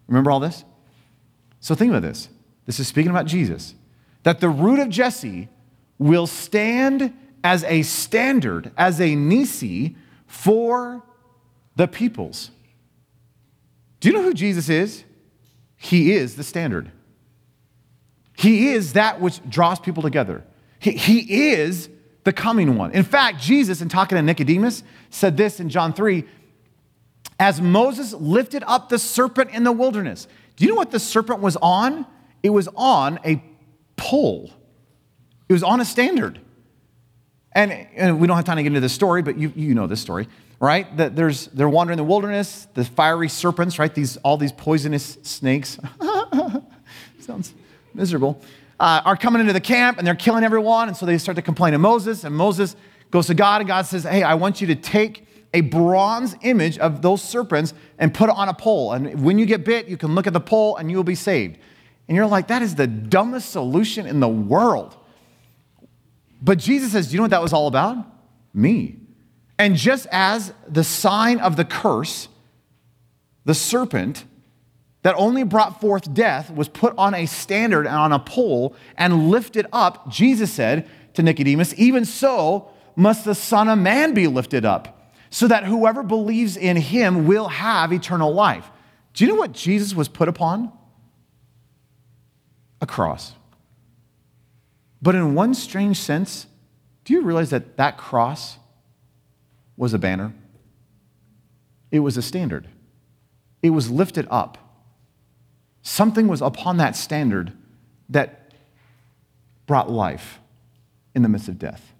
Remember 0.06 0.30
all 0.30 0.40
this? 0.40 0.64
So 1.60 1.74
think 1.74 1.90
about 1.90 2.02
this. 2.02 2.28
this 2.66 2.78
is 2.78 2.88
speaking 2.88 3.10
about 3.10 3.26
Jesus, 3.26 3.74
that 4.22 4.40
the 4.40 4.48
root 4.48 4.80
of 4.80 4.88
Jesse 4.90 5.48
will 5.98 6.26
stand 6.26 7.14
as 7.42 7.64
a 7.64 7.82
standard, 7.82 8.72
as 8.76 9.00
a 9.00 9.14
Nissi 9.14 9.96
for 10.26 11.02
the 11.76 11.86
peoples. 11.86 12.50
Do 14.00 14.08
you 14.08 14.14
know 14.14 14.22
who 14.22 14.34
Jesus 14.34 14.68
is? 14.68 15.04
He 15.76 16.12
is 16.12 16.36
the 16.36 16.44
standard. 16.44 16.90
He 18.36 18.68
is 18.68 18.94
that 18.94 19.20
which 19.20 19.40
draws 19.48 19.78
people 19.78 20.02
together. 20.02 20.44
He, 20.78 20.92
he 20.92 21.52
is 21.52 21.88
the 22.24 22.32
coming 22.32 22.76
one. 22.76 22.90
In 22.92 23.04
fact, 23.04 23.40
Jesus, 23.40 23.80
in 23.80 23.88
talking 23.88 24.16
to 24.16 24.22
Nicodemus, 24.22 24.82
said 25.10 25.36
this 25.36 25.60
in 25.60 25.68
John 25.68 25.92
3 25.92 26.24
as 27.38 27.60
Moses 27.60 28.12
lifted 28.12 28.62
up 28.66 28.88
the 28.88 28.98
serpent 28.98 29.50
in 29.50 29.64
the 29.64 29.72
wilderness. 29.72 30.28
Do 30.56 30.64
you 30.64 30.70
know 30.70 30.76
what 30.76 30.90
the 30.90 31.00
serpent 31.00 31.40
was 31.40 31.56
on? 31.56 32.06
It 32.42 32.50
was 32.50 32.68
on 32.76 33.18
a 33.24 33.42
pole, 33.96 34.50
it 35.48 35.52
was 35.52 35.62
on 35.62 35.80
a 35.80 35.84
standard. 35.84 36.40
And, 37.56 37.70
and 37.94 38.20
we 38.20 38.26
don't 38.26 38.34
have 38.34 38.44
time 38.44 38.56
to 38.56 38.64
get 38.64 38.68
into 38.68 38.80
this 38.80 38.92
story, 38.92 39.22
but 39.22 39.38
you, 39.38 39.52
you 39.54 39.76
know 39.76 39.86
this 39.86 40.00
story, 40.00 40.26
right? 40.58 40.96
That 40.96 41.14
there's 41.14 41.46
they're 41.46 41.68
wandering 41.68 41.98
the 41.98 42.04
wilderness, 42.04 42.66
the 42.74 42.84
fiery 42.84 43.28
serpents, 43.28 43.78
right? 43.78 43.94
These 43.94 44.16
all 44.18 44.36
these 44.36 44.50
poisonous 44.50 45.18
snakes. 45.22 45.78
Sounds 47.20 47.54
miserable. 47.94 48.42
Uh, 48.80 49.02
are 49.04 49.16
coming 49.16 49.40
into 49.40 49.52
the 49.52 49.60
camp 49.60 49.98
and 49.98 50.06
they're 50.06 50.16
killing 50.16 50.42
everyone, 50.42 50.88
and 50.88 50.96
so 50.96 51.06
they 51.06 51.16
start 51.16 51.36
to 51.36 51.42
complain 51.42 51.74
to 51.74 51.78
Moses, 51.78 52.24
and 52.24 52.34
Moses 52.34 52.74
goes 53.12 53.28
to 53.28 53.34
God, 53.34 53.60
and 53.60 53.68
God 53.68 53.86
says, 53.86 54.02
"Hey, 54.02 54.24
I 54.24 54.34
want 54.34 54.60
you 54.60 54.66
to 54.66 54.74
take 54.74 55.24
a 55.54 55.60
bronze 55.62 56.36
image 56.42 56.76
of 56.78 57.00
those 57.00 57.22
serpents 57.22 57.72
and 57.98 58.12
put 58.12 58.28
it 58.28 58.34
on 58.36 58.48
a 58.48 58.54
pole. 58.54 58.92
And 58.92 59.24
when 59.24 59.38
you 59.38 59.46
get 59.46 59.64
bit, 59.64 59.86
you 59.86 59.96
can 59.96 60.14
look 60.14 60.26
at 60.26 60.32
the 60.32 60.40
pole 60.40 60.76
and 60.76 60.90
you 60.90 60.96
will 60.96 61.04
be 61.04 61.14
saved. 61.14 61.56
And 62.08 62.16
you're 62.16 62.26
like, 62.26 62.48
that 62.48 62.60
is 62.60 62.74
the 62.74 62.88
dumbest 62.88 63.50
solution 63.50 64.04
in 64.04 64.20
the 64.20 64.28
world. 64.28 64.96
But 66.42 66.58
Jesus 66.58 66.92
says, 66.92 67.06
Do 67.06 67.12
you 67.14 67.18
know 67.18 67.22
what 67.22 67.30
that 67.30 67.40
was 67.40 67.52
all 67.52 67.68
about? 67.68 67.96
Me. 68.52 68.96
And 69.58 69.76
just 69.76 70.06
as 70.10 70.52
the 70.68 70.84
sign 70.84 71.38
of 71.38 71.56
the 71.56 71.64
curse, 71.64 72.28
the 73.44 73.54
serpent 73.54 74.24
that 75.02 75.14
only 75.16 75.44
brought 75.44 75.80
forth 75.80 76.12
death 76.12 76.50
was 76.50 76.68
put 76.68 76.94
on 76.98 77.14
a 77.14 77.26
standard 77.26 77.86
and 77.86 77.94
on 77.94 78.12
a 78.12 78.18
pole 78.18 78.74
and 78.96 79.30
lifted 79.30 79.66
up, 79.72 80.10
Jesus 80.10 80.52
said 80.52 80.88
to 81.14 81.22
Nicodemus, 81.22 81.72
Even 81.76 82.04
so 82.04 82.70
must 82.96 83.24
the 83.24 83.34
Son 83.34 83.68
of 83.68 83.78
Man 83.78 84.14
be 84.14 84.26
lifted 84.26 84.64
up 84.64 84.93
so 85.34 85.48
that 85.48 85.64
whoever 85.64 86.04
believes 86.04 86.56
in 86.56 86.76
him 86.76 87.26
will 87.26 87.48
have 87.48 87.92
eternal 87.92 88.32
life. 88.32 88.70
Do 89.14 89.24
you 89.24 89.32
know 89.32 89.36
what 89.36 89.50
Jesus 89.50 89.92
was 89.92 90.06
put 90.06 90.28
upon? 90.28 90.70
A 92.80 92.86
cross. 92.86 93.32
But 95.02 95.16
in 95.16 95.34
one 95.34 95.54
strange 95.54 95.96
sense, 95.96 96.46
do 97.04 97.12
you 97.12 97.22
realize 97.22 97.50
that 97.50 97.76
that 97.78 97.98
cross 97.98 98.58
was 99.76 99.92
a 99.92 99.98
banner? 99.98 100.32
It 101.90 101.98
was 101.98 102.16
a 102.16 102.22
standard. 102.22 102.68
It 103.60 103.70
was 103.70 103.90
lifted 103.90 104.28
up. 104.30 104.56
Something 105.82 106.28
was 106.28 106.42
upon 106.42 106.76
that 106.76 106.94
standard 106.94 107.52
that 108.08 108.52
brought 109.66 109.90
life 109.90 110.38
in 111.12 111.22
the 111.22 111.28
midst 111.28 111.48
of 111.48 111.58
death. 111.58 111.92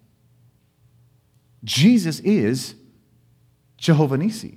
Jesus 1.65 2.21
is 2.21 2.77
Jehovah 3.85 4.17
Nissi. 4.17 4.57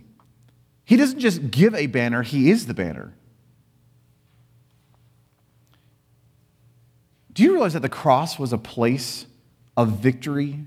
He 0.85 0.95
doesn't 0.95 1.19
just 1.19 1.51
give 1.51 1.75
a 1.75 1.87
banner, 1.87 2.23
he 2.23 2.49
is 2.49 2.65
the 2.65 2.73
banner. 2.73 3.13
Do 7.33 7.43
you 7.43 7.51
realize 7.51 7.73
that 7.73 7.81
the 7.81 7.89
cross 7.89 8.39
was 8.39 8.53
a 8.53 8.57
place 8.57 9.25
of 9.75 9.89
victory 9.99 10.61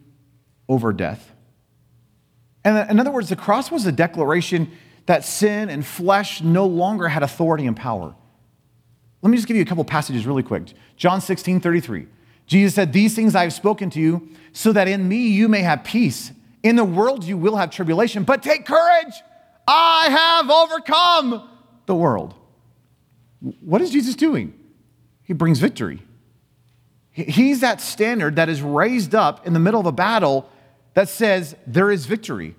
over 0.69 0.93
death? 0.93 1.33
And 2.63 2.91
in 2.91 3.01
other 3.01 3.11
words, 3.11 3.31
the 3.31 3.35
cross 3.35 3.71
was 3.71 3.87
a 3.87 3.93
declaration 3.93 4.71
that 5.07 5.25
sin 5.25 5.71
and 5.71 5.85
flesh 5.85 6.43
no 6.43 6.67
longer 6.67 7.09
had 7.09 7.23
authority 7.23 7.67
and 7.67 7.75
power. 7.75 8.15
Let 9.23 9.31
me 9.31 9.39
just 9.39 9.49
give 9.49 9.57
you 9.57 9.63
a 9.63 9.67
couple 9.67 9.85
passages 9.85 10.27
really 10.27 10.43
quick. 10.43 10.75
John 10.99 11.23
16, 11.23 11.61
33. 11.61 12.07
Jesus 12.47 12.75
said, 12.75 12.93
These 12.93 13.15
things 13.15 13.35
I 13.35 13.45
have 13.45 13.55
spoken 13.55 13.89
to 13.89 14.01
you, 14.01 14.29
so 14.53 14.71
that 14.73 14.87
in 14.87 15.09
me 15.09 15.29
you 15.29 15.49
may 15.49 15.63
have 15.63 15.83
peace. 15.83 16.33
In 16.63 16.77
the 16.77 16.85
world 16.85 17.25
you 17.25 17.37
will 17.37 17.57
have 17.57 17.71
tribulation, 17.71 18.25
but 18.25 18.43
take 18.43 18.67
courage. 18.67 19.15
I 19.67 20.09
have 20.11 20.51
overcome 20.51 21.49
the 21.87 21.95
world. 21.95 22.35
What 23.41 23.81
is 23.81 23.91
Jesus 23.91 24.15
doing? 24.15 24.55
He 25.23 25.33
brings 25.33 25.59
victory. 25.59 26.03
He's 27.13 27.61
that 27.61 27.81
standard 27.81 28.37
that 28.37 28.49
is 28.49 28.63
raised 28.63 29.15
up 29.15 29.47
in 29.47 29.53
the 29.53 29.59
middle 29.59 29.81
of 29.81 29.87
a 29.87 29.93
battle 29.93 30.49
that 30.95 31.09
says 31.09 31.57
there 31.67 31.91
is 31.91 32.07
victory. 32.07 32.55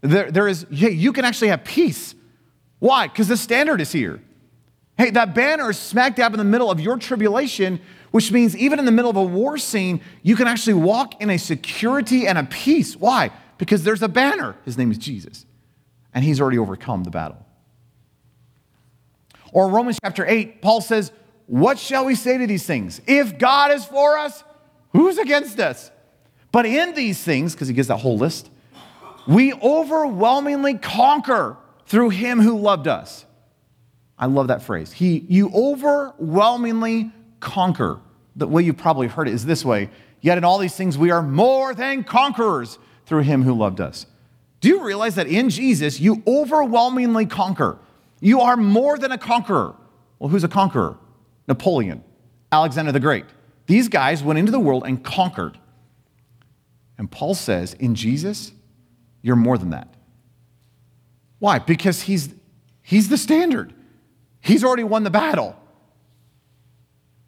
There, 0.00 0.30
there 0.30 0.48
is, 0.48 0.66
hey, 0.70 0.90
you 0.90 1.12
can 1.12 1.24
actually 1.24 1.48
have 1.48 1.64
peace. 1.64 2.14
Why? 2.78 3.08
Because 3.08 3.28
the 3.28 3.36
standard 3.36 3.80
is 3.80 3.92
here. 3.92 4.20
Hey, 4.96 5.10
that 5.10 5.34
banner 5.34 5.70
is 5.70 5.78
smack 5.78 6.16
dab 6.16 6.32
in 6.32 6.38
the 6.38 6.44
middle 6.44 6.70
of 6.70 6.80
your 6.80 6.96
tribulation, 6.98 7.80
which 8.10 8.32
means 8.32 8.56
even 8.56 8.78
in 8.78 8.84
the 8.84 8.92
middle 8.92 9.10
of 9.10 9.16
a 9.16 9.22
war 9.22 9.58
scene, 9.58 10.00
you 10.22 10.36
can 10.36 10.46
actually 10.46 10.74
walk 10.74 11.20
in 11.20 11.30
a 11.30 11.38
security 11.38 12.26
and 12.26 12.38
a 12.38 12.44
peace. 12.44 12.96
Why? 12.96 13.30
Because 13.58 13.84
there's 13.84 14.02
a 14.02 14.08
banner. 14.08 14.56
His 14.64 14.76
name 14.76 14.90
is 14.90 14.98
Jesus, 14.98 15.46
and 16.12 16.24
he's 16.24 16.40
already 16.40 16.58
overcome 16.58 17.04
the 17.04 17.10
battle. 17.10 17.44
Or 19.52 19.68
Romans 19.68 19.98
chapter 20.02 20.24
8, 20.26 20.62
Paul 20.62 20.80
says, 20.80 21.12
What 21.46 21.78
shall 21.78 22.04
we 22.04 22.14
say 22.14 22.38
to 22.38 22.46
these 22.46 22.66
things? 22.66 23.00
If 23.06 23.38
God 23.38 23.72
is 23.72 23.84
for 23.84 24.18
us, 24.18 24.44
who's 24.92 25.18
against 25.18 25.58
us? 25.58 25.90
But 26.52 26.66
in 26.66 26.94
these 26.94 27.22
things, 27.22 27.54
because 27.54 27.68
he 27.68 27.74
gives 27.74 27.88
that 27.88 27.98
whole 27.98 28.16
list, 28.16 28.50
we 29.26 29.52
overwhelmingly 29.52 30.74
conquer 30.74 31.56
through 31.86 32.10
him 32.10 32.40
who 32.40 32.58
loved 32.58 32.88
us. 32.88 33.24
I 34.18 34.26
love 34.26 34.48
that 34.48 34.62
phrase. 34.62 34.92
He, 34.92 35.24
you 35.28 35.50
overwhelmingly 35.54 37.10
conquer. 37.40 38.00
The 38.36 38.46
way 38.46 38.62
you 38.62 38.72
probably 38.72 39.08
heard 39.08 39.28
it 39.28 39.34
is 39.34 39.44
this 39.44 39.64
way 39.64 39.90
Yet 40.20 40.38
in 40.38 40.44
all 40.44 40.58
these 40.58 40.76
things, 40.76 40.98
we 40.98 41.10
are 41.10 41.22
more 41.22 41.74
than 41.74 42.04
conquerors 42.04 42.78
through 43.06 43.22
him 43.22 43.42
who 43.42 43.54
loved 43.54 43.80
us. 43.80 44.06
Do 44.60 44.68
you 44.68 44.84
realize 44.84 45.14
that 45.14 45.26
in 45.26 45.48
Jesus, 45.48 45.98
you 45.98 46.22
overwhelmingly 46.26 47.26
conquer? 47.26 47.78
You 48.20 48.40
are 48.40 48.56
more 48.56 48.98
than 48.98 49.12
a 49.12 49.18
conqueror. 49.18 49.74
Well, 50.18 50.28
who's 50.28 50.44
a 50.44 50.48
conqueror? 50.48 50.98
Napoleon, 51.48 52.04
Alexander 52.52 52.92
the 52.92 53.00
Great. 53.00 53.24
These 53.66 53.88
guys 53.88 54.22
went 54.22 54.38
into 54.38 54.52
the 54.52 54.60
world 54.60 54.84
and 54.86 55.02
conquered. 55.02 55.58
And 56.98 57.10
Paul 57.10 57.34
says, 57.34 57.72
in 57.74 57.94
Jesus, 57.94 58.52
you're 59.22 59.36
more 59.36 59.56
than 59.56 59.70
that. 59.70 59.94
Why? 61.38 61.58
Because 61.58 62.02
he's, 62.02 62.34
he's 62.82 63.08
the 63.08 63.16
standard. 63.16 63.72
He's 64.40 64.62
already 64.62 64.84
won 64.84 65.04
the 65.04 65.10
battle. 65.10 65.56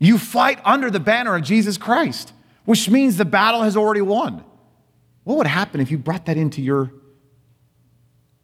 You 0.03 0.19
fight 0.19 0.59
under 0.65 0.91
the 0.91 0.99
banner 0.99 1.37
of 1.37 1.45
Jesus 1.45 1.79
Christ, 1.79 2.33
which 2.65 2.91
means 2.91 3.17
the 3.17 3.25
battle 3.25 3.63
has 3.63 3.77
already 3.77 4.01
won. 4.01 4.43
What 5.23 5.39
would 5.39 5.47
happen 5.47 5.81
if 5.81 5.93
you 5.93 5.99
brought 5.99 6.27
that 6.27 6.37
into 6.37 6.61
your 6.61 6.93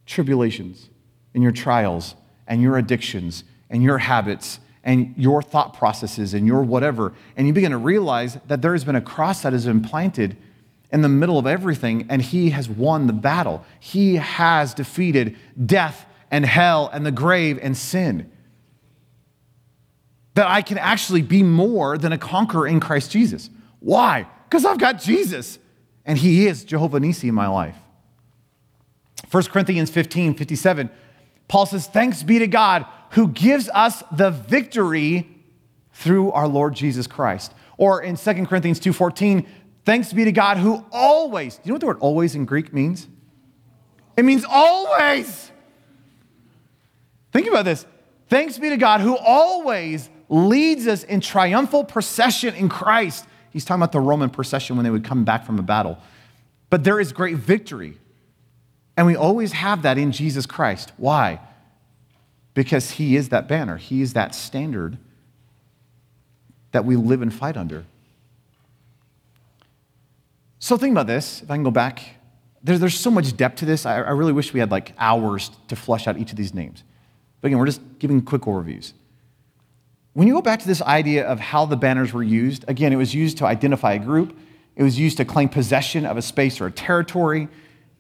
tribulations 0.06 0.88
and 1.34 1.42
your 1.42 1.50
trials 1.50 2.14
and 2.46 2.62
your 2.62 2.78
addictions 2.78 3.42
and 3.70 3.82
your 3.82 3.98
habits 3.98 4.60
and 4.84 5.12
your 5.16 5.42
thought 5.42 5.74
processes 5.74 6.32
and 6.32 6.46
your 6.46 6.62
whatever, 6.62 7.12
and 7.36 7.48
you 7.48 7.52
begin 7.52 7.72
to 7.72 7.78
realize 7.78 8.38
that 8.46 8.62
there 8.62 8.72
has 8.72 8.84
been 8.84 8.94
a 8.94 9.00
cross 9.00 9.42
that 9.42 9.52
has 9.52 9.66
been 9.66 9.82
planted 9.82 10.36
in 10.92 11.02
the 11.02 11.08
middle 11.08 11.40
of 11.40 11.46
everything, 11.46 12.06
and 12.08 12.22
He 12.22 12.50
has 12.50 12.68
won 12.68 13.08
the 13.08 13.12
battle. 13.12 13.64
He 13.80 14.14
has 14.14 14.74
defeated 14.74 15.36
death 15.66 16.06
and 16.30 16.46
hell 16.46 16.88
and 16.92 17.04
the 17.04 17.10
grave 17.10 17.58
and 17.60 17.76
sin. 17.76 18.30
That 20.38 20.46
I 20.46 20.62
can 20.62 20.78
actually 20.78 21.22
be 21.22 21.42
more 21.42 21.98
than 21.98 22.12
a 22.12 22.16
conqueror 22.16 22.68
in 22.68 22.78
Christ 22.78 23.10
Jesus. 23.10 23.50
Why? 23.80 24.24
Because 24.44 24.64
I've 24.64 24.78
got 24.78 25.02
Jesus, 25.02 25.58
and 26.04 26.16
He 26.16 26.46
is 26.46 26.62
Jehovah 26.62 27.00
Nissi 27.00 27.28
in 27.28 27.34
my 27.34 27.48
life. 27.48 27.74
1 29.32 29.42
Corinthians 29.46 29.90
15 29.90 30.34
57, 30.34 30.90
Paul 31.48 31.66
says, 31.66 31.88
Thanks 31.88 32.22
be 32.22 32.38
to 32.38 32.46
God 32.46 32.86
who 33.10 33.26
gives 33.26 33.68
us 33.70 34.04
the 34.12 34.30
victory 34.30 35.28
through 35.92 36.30
our 36.30 36.46
Lord 36.46 36.72
Jesus 36.72 37.08
Christ. 37.08 37.52
Or 37.76 38.00
in 38.00 38.14
2 38.14 38.46
Corinthians 38.46 38.78
2:14, 38.78 39.44
thanks 39.84 40.12
be 40.12 40.24
to 40.24 40.30
God 40.30 40.58
who 40.58 40.84
always, 40.92 41.56
do 41.56 41.62
you 41.64 41.70
know 41.70 41.74
what 41.74 41.80
the 41.80 41.86
word 41.86 41.98
always 41.98 42.36
in 42.36 42.44
Greek 42.44 42.72
means? 42.72 43.08
It 44.16 44.24
means 44.24 44.44
always. 44.48 45.50
Think 47.32 47.48
about 47.48 47.64
this. 47.64 47.86
Thanks 48.28 48.56
be 48.56 48.68
to 48.68 48.76
God 48.76 49.00
who 49.00 49.16
always 49.16 50.08
leads 50.28 50.86
us 50.86 51.04
in 51.04 51.20
triumphal 51.20 51.84
procession 51.84 52.54
in 52.54 52.68
Christ. 52.68 53.24
He's 53.50 53.64
talking 53.64 53.80
about 53.80 53.92
the 53.92 54.00
Roman 54.00 54.30
procession 54.30 54.76
when 54.76 54.84
they 54.84 54.90
would 54.90 55.04
come 55.04 55.24
back 55.24 55.44
from 55.44 55.58
a 55.58 55.62
battle. 55.62 55.98
But 56.70 56.84
there 56.84 57.00
is 57.00 57.12
great 57.12 57.36
victory. 57.36 57.96
And 58.96 59.06
we 59.06 59.16
always 59.16 59.52
have 59.52 59.82
that 59.82 59.96
in 59.96 60.12
Jesus 60.12 60.44
Christ. 60.44 60.92
Why? 60.96 61.40
Because 62.54 62.92
he 62.92 63.16
is 63.16 63.28
that 63.30 63.48
banner, 63.48 63.76
he 63.76 64.02
is 64.02 64.12
that 64.14 64.34
standard 64.34 64.98
that 66.72 66.84
we 66.84 66.96
live 66.96 67.22
and 67.22 67.32
fight 67.32 67.56
under. 67.56 67.84
So 70.58 70.76
think 70.76 70.92
about 70.92 71.06
this. 71.06 71.42
If 71.42 71.50
I 71.50 71.54
can 71.54 71.62
go 71.62 71.70
back, 71.70 72.02
there's, 72.62 72.80
there's 72.80 72.98
so 72.98 73.10
much 73.10 73.36
depth 73.36 73.60
to 73.60 73.64
this. 73.64 73.86
I, 73.86 73.96
I 73.96 74.10
really 74.10 74.32
wish 74.32 74.52
we 74.52 74.60
had 74.60 74.70
like 74.70 74.92
hours 74.98 75.50
to 75.68 75.76
flush 75.76 76.06
out 76.06 76.18
each 76.18 76.30
of 76.30 76.36
these 76.36 76.52
names. 76.52 76.82
But 77.40 77.48
again, 77.48 77.58
we're 77.58 77.66
just 77.66 77.80
giving 77.98 78.20
quick 78.20 78.42
overviews. 78.42 78.92
When 80.14 80.26
you 80.26 80.34
go 80.34 80.42
back 80.42 80.60
to 80.60 80.66
this 80.66 80.82
idea 80.82 81.26
of 81.26 81.38
how 81.38 81.66
the 81.66 81.76
banners 81.76 82.12
were 82.12 82.22
used, 82.22 82.64
again, 82.68 82.92
it 82.92 82.96
was 82.96 83.14
used 83.14 83.38
to 83.38 83.46
identify 83.46 83.92
a 83.92 83.98
group, 83.98 84.36
it 84.76 84.82
was 84.82 84.98
used 84.98 85.16
to 85.18 85.24
claim 85.24 85.48
possession 85.48 86.06
of 86.06 86.16
a 86.16 86.22
space 86.22 86.60
or 86.60 86.66
a 86.66 86.72
territory, 86.72 87.48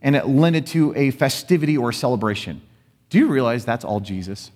and 0.00 0.14
it 0.14 0.26
lended 0.26 0.66
to 0.68 0.94
a 0.96 1.10
festivity 1.10 1.76
or 1.76 1.90
a 1.90 1.94
celebration. 1.94 2.62
Do 3.10 3.18
you 3.18 3.26
realize 3.26 3.64
that's 3.64 3.84
all 3.84 4.00
Jesus? 4.00 4.50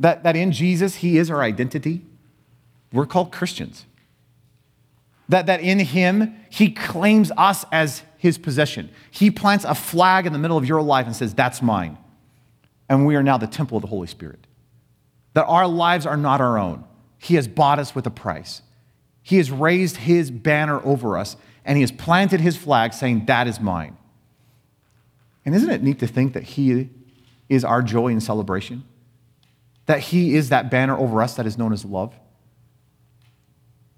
That, 0.00 0.22
that 0.22 0.36
in 0.36 0.52
Jesus, 0.52 0.96
He 0.96 1.18
is 1.18 1.30
our 1.30 1.42
identity? 1.42 2.02
We're 2.92 3.06
called 3.06 3.32
Christians. 3.32 3.84
That, 5.28 5.46
that 5.46 5.60
in 5.60 5.78
Him, 5.78 6.36
He 6.50 6.70
claims 6.70 7.30
us 7.36 7.64
as 7.70 8.02
His 8.16 8.38
possession. 8.38 8.90
He 9.10 9.30
plants 9.30 9.64
a 9.64 9.74
flag 9.74 10.26
in 10.26 10.32
the 10.32 10.38
middle 10.38 10.56
of 10.56 10.66
your 10.66 10.82
life 10.82 11.06
and 11.06 11.14
says, 11.14 11.34
That's 11.34 11.60
mine. 11.62 11.98
And 12.88 13.06
we 13.06 13.16
are 13.16 13.22
now 13.22 13.38
the 13.38 13.46
temple 13.46 13.76
of 13.76 13.82
the 13.82 13.88
Holy 13.88 14.06
Spirit. 14.06 14.47
That 15.34 15.44
our 15.46 15.66
lives 15.66 16.06
are 16.06 16.16
not 16.16 16.40
our 16.40 16.58
own. 16.58 16.84
He 17.18 17.34
has 17.34 17.48
bought 17.48 17.78
us 17.78 17.94
with 17.94 18.06
a 18.06 18.10
price. 18.10 18.62
He 19.22 19.36
has 19.36 19.50
raised 19.50 19.98
His 19.98 20.30
banner 20.30 20.84
over 20.84 21.18
us, 21.18 21.36
and 21.64 21.76
He 21.76 21.82
has 21.82 21.92
planted 21.92 22.40
His 22.40 22.56
flag 22.56 22.94
saying, 22.94 23.26
That 23.26 23.46
is 23.46 23.60
mine. 23.60 23.96
And 25.44 25.54
isn't 25.54 25.70
it 25.70 25.82
neat 25.82 25.98
to 26.00 26.06
think 26.06 26.32
that 26.32 26.42
He 26.42 26.90
is 27.48 27.64
our 27.64 27.82
joy 27.82 28.08
and 28.08 28.22
celebration? 28.22 28.84
That 29.86 30.00
He 30.00 30.34
is 30.34 30.48
that 30.48 30.70
banner 30.70 30.96
over 30.96 31.20
us 31.20 31.34
that 31.34 31.46
is 31.46 31.58
known 31.58 31.72
as 31.72 31.84
love? 31.84 32.14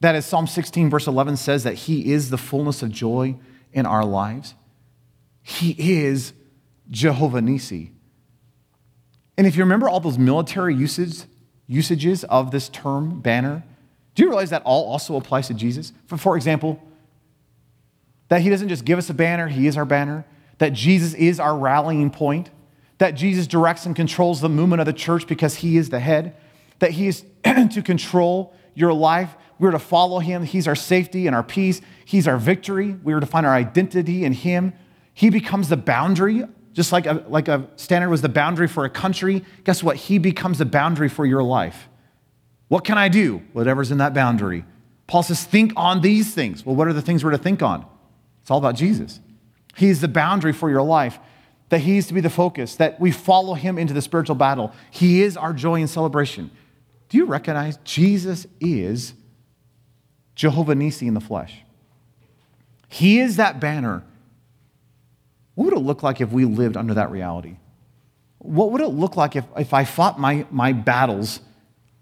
That 0.00 0.14
as 0.14 0.24
Psalm 0.24 0.46
16, 0.46 0.88
verse 0.88 1.06
11 1.06 1.36
says, 1.36 1.62
that 1.64 1.74
He 1.74 2.12
is 2.12 2.30
the 2.30 2.38
fullness 2.38 2.82
of 2.82 2.90
joy 2.90 3.36
in 3.72 3.86
our 3.86 4.04
lives? 4.04 4.54
He 5.42 5.76
is 5.78 6.32
Jehovah 6.90 7.40
Nissi. 7.40 7.90
And 9.40 9.46
if 9.46 9.56
you 9.56 9.62
remember 9.62 9.88
all 9.88 10.00
those 10.00 10.18
military 10.18 10.74
usage, 10.74 11.22
usages 11.66 12.24
of 12.24 12.50
this 12.50 12.68
term 12.68 13.20
banner, 13.22 13.64
do 14.14 14.22
you 14.22 14.28
realize 14.28 14.50
that 14.50 14.62
all 14.66 14.84
also 14.84 15.16
applies 15.16 15.46
to 15.46 15.54
Jesus? 15.54 15.94
For, 16.08 16.18
for 16.18 16.36
example, 16.36 16.78
that 18.28 18.42
He 18.42 18.50
doesn't 18.50 18.68
just 18.68 18.84
give 18.84 18.98
us 18.98 19.08
a 19.08 19.14
banner, 19.14 19.48
He 19.48 19.66
is 19.66 19.78
our 19.78 19.86
banner, 19.86 20.26
that 20.58 20.74
Jesus 20.74 21.14
is 21.14 21.40
our 21.40 21.56
rallying 21.56 22.10
point, 22.10 22.50
that 22.98 23.12
Jesus 23.12 23.46
directs 23.46 23.86
and 23.86 23.96
controls 23.96 24.42
the 24.42 24.50
movement 24.50 24.80
of 24.80 24.84
the 24.84 24.92
church 24.92 25.26
because 25.26 25.54
He 25.54 25.78
is 25.78 25.88
the 25.88 26.00
head, 26.00 26.36
that 26.80 26.90
He 26.90 27.06
is 27.06 27.24
to 27.44 27.80
control 27.82 28.54
your 28.74 28.92
life. 28.92 29.34
We're 29.58 29.70
to 29.70 29.78
follow 29.78 30.18
Him. 30.18 30.44
He's 30.44 30.68
our 30.68 30.76
safety 30.76 31.26
and 31.26 31.34
our 31.34 31.42
peace, 31.42 31.80
He's 32.04 32.28
our 32.28 32.36
victory. 32.36 32.92
We 33.02 33.14
are 33.14 33.20
to 33.20 33.26
find 33.26 33.46
our 33.46 33.54
identity 33.54 34.22
in 34.22 34.34
Him. 34.34 34.74
He 35.14 35.30
becomes 35.30 35.70
the 35.70 35.78
boundary 35.78 36.44
just 36.72 36.92
like 36.92 37.06
a, 37.06 37.24
like 37.28 37.48
a 37.48 37.68
standard 37.76 38.08
was 38.08 38.22
the 38.22 38.28
boundary 38.28 38.68
for 38.68 38.84
a 38.84 38.90
country, 38.90 39.44
guess 39.64 39.82
what? 39.82 39.96
He 39.96 40.18
becomes 40.18 40.58
the 40.58 40.64
boundary 40.64 41.08
for 41.08 41.26
your 41.26 41.42
life. 41.42 41.88
What 42.68 42.84
can 42.84 42.96
I 42.98 43.08
do? 43.08 43.42
Whatever's 43.52 43.90
in 43.90 43.98
that 43.98 44.14
boundary. 44.14 44.64
Paul 45.06 45.24
says, 45.24 45.42
think 45.42 45.72
on 45.74 46.02
these 46.02 46.32
things. 46.34 46.64
Well, 46.64 46.76
what 46.76 46.86
are 46.86 46.92
the 46.92 47.02
things 47.02 47.24
we're 47.24 47.32
to 47.32 47.38
think 47.38 47.62
on? 47.62 47.84
It's 48.42 48.50
all 48.50 48.58
about 48.58 48.76
Jesus. 48.76 49.20
He's 49.76 50.00
the 50.00 50.08
boundary 50.08 50.52
for 50.52 50.70
your 50.70 50.82
life, 50.82 51.18
that 51.68 51.80
He's 51.80 52.06
to 52.08 52.14
be 52.14 52.20
the 52.20 52.30
focus, 52.30 52.76
that 52.76 53.00
we 53.00 53.10
follow 53.10 53.54
Him 53.54 53.78
into 53.78 53.92
the 53.92 54.02
spiritual 54.02 54.36
battle. 54.36 54.72
He 54.90 55.22
is 55.22 55.36
our 55.36 55.52
joy 55.52 55.80
and 55.80 55.90
celebration. 55.90 56.50
Do 57.08 57.16
you 57.16 57.24
recognize 57.24 57.78
Jesus 57.84 58.46
is 58.60 59.14
Jehovah 60.36 60.74
Nissi 60.74 61.08
in 61.08 61.14
the 61.14 61.20
flesh? 61.20 61.62
He 62.88 63.18
is 63.20 63.36
that 63.36 63.60
banner 63.60 64.04
what 65.60 65.66
would 65.66 65.76
it 65.78 65.84
look 65.84 66.02
like 66.02 66.22
if 66.22 66.32
we 66.32 66.46
lived 66.46 66.78
under 66.78 66.94
that 66.94 67.10
reality? 67.10 67.58
What 68.38 68.72
would 68.72 68.80
it 68.80 68.88
look 68.88 69.18
like 69.18 69.36
if, 69.36 69.44
if 69.58 69.74
I 69.74 69.84
fought 69.84 70.18
my, 70.18 70.46
my 70.50 70.72
battles 70.72 71.40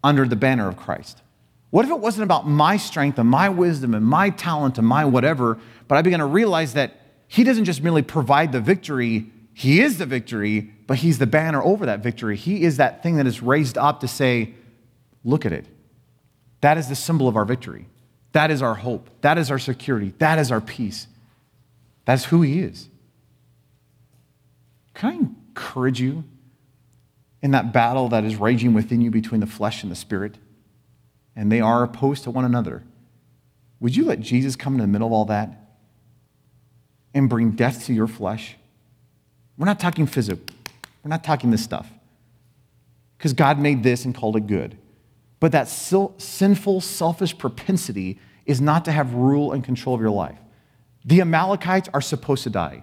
under 0.04 0.28
the 0.28 0.36
banner 0.36 0.68
of 0.68 0.76
Christ? 0.76 1.22
What 1.70 1.84
if 1.84 1.90
it 1.90 1.98
wasn't 1.98 2.22
about 2.22 2.46
my 2.46 2.76
strength 2.76 3.18
and 3.18 3.28
my 3.28 3.48
wisdom 3.48 3.94
and 3.94 4.06
my 4.06 4.30
talent 4.30 4.78
and 4.78 4.86
my 4.86 5.04
whatever, 5.04 5.58
but 5.88 5.98
I 5.98 6.02
began 6.02 6.20
to 6.20 6.24
realize 6.24 6.74
that 6.74 7.00
He 7.26 7.42
doesn't 7.42 7.64
just 7.64 7.82
merely 7.82 8.02
provide 8.02 8.52
the 8.52 8.60
victory, 8.60 9.26
He 9.54 9.80
is 9.80 9.98
the 9.98 10.06
victory, 10.06 10.70
but 10.86 10.98
He's 10.98 11.18
the 11.18 11.26
banner 11.26 11.60
over 11.60 11.84
that 11.86 11.98
victory. 11.98 12.36
He 12.36 12.62
is 12.62 12.76
that 12.76 13.02
thing 13.02 13.16
that 13.16 13.26
is 13.26 13.42
raised 13.42 13.76
up 13.76 13.98
to 14.02 14.06
say, 14.06 14.54
look 15.24 15.44
at 15.44 15.52
it. 15.52 15.66
That 16.60 16.78
is 16.78 16.88
the 16.88 16.94
symbol 16.94 17.26
of 17.26 17.34
our 17.34 17.44
victory. 17.44 17.88
That 18.30 18.52
is 18.52 18.62
our 18.62 18.76
hope. 18.76 19.10
That 19.22 19.36
is 19.36 19.50
our 19.50 19.58
security. 19.58 20.14
That 20.18 20.38
is 20.38 20.52
our 20.52 20.60
peace. 20.60 21.08
That's 22.04 22.26
who 22.26 22.42
He 22.42 22.60
is. 22.60 22.88
Can 24.98 25.10
I 25.10 25.14
encourage 25.14 26.00
you 26.00 26.24
in 27.40 27.52
that 27.52 27.72
battle 27.72 28.08
that 28.08 28.24
is 28.24 28.34
raging 28.34 28.74
within 28.74 29.00
you 29.00 29.12
between 29.12 29.40
the 29.40 29.46
flesh 29.46 29.84
and 29.84 29.92
the 29.92 29.96
spirit? 29.96 30.38
And 31.36 31.52
they 31.52 31.60
are 31.60 31.84
opposed 31.84 32.24
to 32.24 32.32
one 32.32 32.44
another. 32.44 32.82
Would 33.78 33.94
you 33.94 34.04
let 34.04 34.18
Jesus 34.18 34.56
come 34.56 34.74
in 34.74 34.80
the 34.80 34.88
middle 34.88 35.06
of 35.06 35.12
all 35.12 35.24
that 35.26 35.68
and 37.14 37.28
bring 37.28 37.52
death 37.52 37.86
to 37.86 37.94
your 37.94 38.08
flesh? 38.08 38.56
We're 39.56 39.66
not 39.66 39.78
talking 39.78 40.04
physical, 40.04 40.44
we're 41.04 41.10
not 41.10 41.22
talking 41.22 41.52
this 41.52 41.62
stuff. 41.62 41.88
Because 43.16 43.34
God 43.34 43.60
made 43.60 43.84
this 43.84 44.04
and 44.04 44.12
called 44.12 44.34
it 44.34 44.48
good. 44.48 44.78
But 45.38 45.52
that 45.52 45.68
sinful, 45.68 46.80
selfish 46.80 47.38
propensity 47.38 48.18
is 48.46 48.60
not 48.60 48.84
to 48.86 48.90
have 48.90 49.14
rule 49.14 49.52
and 49.52 49.62
control 49.62 49.94
of 49.94 50.00
your 50.00 50.10
life. 50.10 50.38
The 51.04 51.20
Amalekites 51.20 51.88
are 51.94 52.00
supposed 52.00 52.42
to 52.42 52.50
die. 52.50 52.82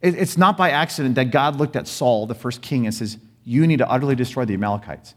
It's 0.00 0.38
not 0.38 0.56
by 0.56 0.70
accident 0.70 1.16
that 1.16 1.32
God 1.32 1.56
looked 1.56 1.74
at 1.74 1.88
Saul, 1.88 2.26
the 2.26 2.34
first 2.34 2.62
king, 2.62 2.86
and 2.86 2.94
says, 2.94 3.18
You 3.44 3.66
need 3.66 3.78
to 3.78 3.90
utterly 3.90 4.14
destroy 4.14 4.44
the 4.44 4.54
Amalekites. 4.54 5.14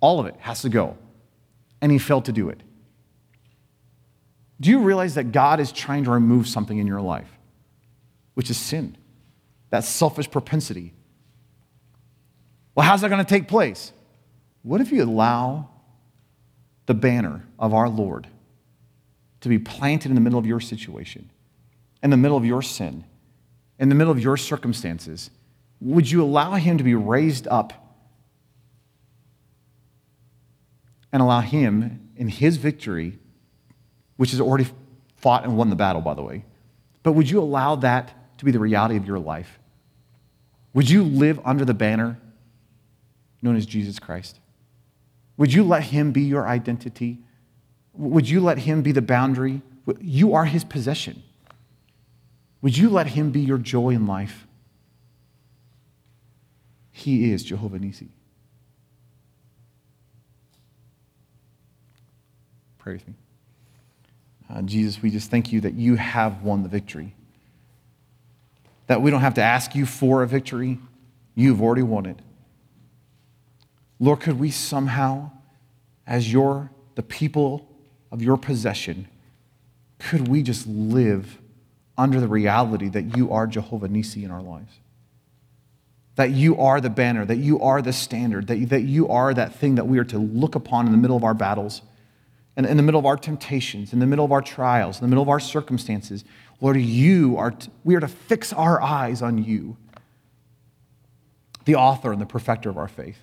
All 0.00 0.20
of 0.20 0.26
it 0.26 0.34
has 0.40 0.62
to 0.62 0.68
go. 0.68 0.96
And 1.80 1.90
he 1.90 1.98
failed 1.98 2.26
to 2.26 2.32
do 2.32 2.50
it. 2.50 2.62
Do 4.60 4.70
you 4.70 4.80
realize 4.80 5.14
that 5.14 5.32
God 5.32 5.60
is 5.60 5.72
trying 5.72 6.04
to 6.04 6.10
remove 6.10 6.48
something 6.48 6.78
in 6.78 6.86
your 6.86 7.00
life, 7.00 7.30
which 8.34 8.50
is 8.50 8.56
sin, 8.56 8.96
that 9.70 9.84
selfish 9.84 10.30
propensity? 10.30 10.92
Well, 12.74 12.86
how's 12.86 13.00
that 13.00 13.08
going 13.08 13.24
to 13.24 13.28
take 13.28 13.48
place? 13.48 13.92
What 14.62 14.80
if 14.80 14.92
you 14.92 15.02
allow 15.02 15.68
the 16.86 16.94
banner 16.94 17.46
of 17.58 17.72
our 17.72 17.88
Lord 17.88 18.26
to 19.40 19.48
be 19.48 19.58
planted 19.58 20.10
in 20.10 20.14
the 20.16 20.20
middle 20.20 20.38
of 20.38 20.46
your 20.46 20.60
situation, 20.60 21.30
in 22.02 22.10
the 22.10 22.16
middle 22.16 22.36
of 22.36 22.44
your 22.44 22.62
sin? 22.62 23.04
In 23.78 23.88
the 23.88 23.94
middle 23.94 24.12
of 24.12 24.20
your 24.20 24.36
circumstances, 24.36 25.30
would 25.80 26.10
you 26.10 26.22
allow 26.22 26.52
him 26.54 26.78
to 26.78 26.84
be 26.84 26.94
raised 26.94 27.46
up 27.48 27.72
and 31.12 31.22
allow 31.22 31.40
him 31.40 32.10
in 32.16 32.28
his 32.28 32.56
victory, 32.56 33.18
which 34.16 34.32
has 34.32 34.40
already 34.40 34.66
fought 35.16 35.44
and 35.44 35.56
won 35.56 35.70
the 35.70 35.76
battle, 35.76 36.00
by 36.00 36.14
the 36.14 36.22
way, 36.22 36.44
but 37.02 37.12
would 37.12 37.30
you 37.30 37.40
allow 37.40 37.76
that 37.76 38.38
to 38.38 38.44
be 38.44 38.50
the 38.50 38.58
reality 38.58 38.96
of 38.96 39.06
your 39.06 39.18
life? 39.18 39.58
Would 40.74 40.90
you 40.90 41.02
live 41.02 41.40
under 41.44 41.64
the 41.64 41.74
banner 41.74 42.18
known 43.40 43.56
as 43.56 43.66
Jesus 43.66 43.98
Christ? 43.98 44.40
Would 45.36 45.52
you 45.52 45.64
let 45.64 45.84
him 45.84 46.12
be 46.12 46.22
your 46.22 46.46
identity? 46.46 47.18
Would 47.94 48.28
you 48.28 48.40
let 48.40 48.58
him 48.58 48.82
be 48.82 48.92
the 48.92 49.02
boundary? 49.02 49.62
You 50.00 50.34
are 50.34 50.44
his 50.44 50.64
possession. 50.64 51.22
Would 52.62 52.76
you 52.76 52.88
let 52.90 53.08
him 53.08 53.30
be 53.30 53.40
your 53.40 53.58
joy 53.58 53.90
in 53.90 54.06
life? 54.06 54.46
He 56.90 57.30
is 57.30 57.44
Jehovah 57.44 57.78
Nissi. 57.78 58.08
Pray 62.78 62.94
with 62.94 63.06
me. 63.06 63.14
Uh, 64.50 64.62
Jesus, 64.62 65.00
we 65.02 65.10
just 65.10 65.30
thank 65.30 65.52
you 65.52 65.60
that 65.60 65.74
you 65.74 65.96
have 65.96 66.42
won 66.42 66.62
the 66.62 66.68
victory. 66.68 67.14
That 68.86 69.02
we 69.02 69.10
don't 69.10 69.20
have 69.20 69.34
to 69.34 69.42
ask 69.42 69.74
you 69.74 69.86
for 69.86 70.22
a 70.22 70.26
victory, 70.26 70.78
you've 71.34 71.62
already 71.62 71.82
won 71.82 72.06
it. 72.06 72.18
Lord, 74.00 74.20
could 74.20 74.38
we 74.40 74.50
somehow, 74.50 75.30
as 76.06 76.32
your 76.32 76.70
the 76.94 77.02
people 77.02 77.68
of 78.10 78.22
your 78.22 78.36
possession, 78.36 79.06
could 80.00 80.26
we 80.26 80.42
just 80.42 80.66
live 80.66 81.37
under 81.98 82.20
the 82.20 82.28
reality 82.28 82.88
that 82.88 83.16
you 83.16 83.32
are 83.32 83.46
Jehovah 83.46 83.88
Nissi 83.88 84.24
in 84.24 84.30
our 84.30 84.40
lives. 84.40 84.72
That 86.14 86.30
you 86.30 86.56
are 86.58 86.80
the 86.80 86.90
banner, 86.90 87.24
that 87.24 87.36
you 87.36 87.60
are 87.60 87.82
the 87.82 87.92
standard, 87.92 88.46
that 88.46 88.58
you, 88.58 88.66
that 88.66 88.82
you 88.82 89.08
are 89.08 89.34
that 89.34 89.54
thing 89.54 89.74
that 89.74 89.86
we 89.86 89.98
are 89.98 90.04
to 90.04 90.18
look 90.18 90.54
upon 90.54 90.86
in 90.86 90.92
the 90.92 90.98
middle 90.98 91.16
of 91.16 91.24
our 91.24 91.34
battles, 91.34 91.82
and 92.56 92.66
in 92.66 92.76
the 92.76 92.82
middle 92.82 92.98
of 92.98 93.06
our 93.06 93.16
temptations, 93.16 93.92
in 93.92 93.98
the 93.98 94.06
middle 94.06 94.24
of 94.24 94.32
our 94.32 94.42
trials, 94.42 94.98
in 94.98 95.04
the 95.04 95.08
middle 95.08 95.22
of 95.22 95.28
our 95.28 95.40
circumstances. 95.40 96.24
Lord, 96.60 96.76
you 96.76 97.36
are, 97.36 97.52
t- 97.52 97.70
we 97.84 97.94
are 97.94 98.00
to 98.00 98.08
fix 98.08 98.52
our 98.52 98.80
eyes 98.82 99.22
on 99.22 99.44
you, 99.44 99.76
the 101.66 101.76
author 101.76 102.12
and 102.12 102.20
the 102.20 102.26
perfecter 102.26 102.70
of 102.70 102.78
our 102.78 102.88
faith. 102.88 103.18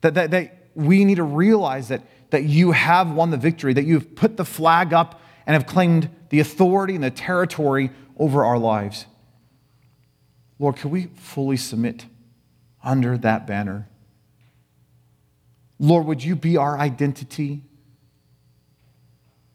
That, 0.00 0.14
that, 0.14 0.30
that 0.30 0.68
we 0.74 1.04
need 1.04 1.16
to 1.16 1.24
realize 1.24 1.88
that, 1.88 2.02
that 2.30 2.44
you 2.44 2.72
have 2.72 3.10
won 3.10 3.30
the 3.30 3.36
victory, 3.36 3.72
that 3.72 3.84
you've 3.84 4.16
put 4.16 4.36
the 4.36 4.44
flag 4.44 4.92
up 4.92 5.20
and 5.46 5.54
have 5.54 5.66
claimed 5.66 6.10
the 6.30 6.40
authority 6.40 6.94
and 6.94 7.04
the 7.04 7.10
territory 7.10 7.90
over 8.18 8.44
our 8.44 8.58
lives. 8.58 9.06
Lord, 10.58 10.76
can 10.76 10.90
we 10.90 11.06
fully 11.14 11.56
submit 11.56 12.06
under 12.82 13.16
that 13.18 13.46
banner? 13.46 13.88
Lord, 15.78 16.06
would 16.06 16.24
you 16.24 16.34
be 16.34 16.56
our 16.56 16.78
identity? 16.78 17.62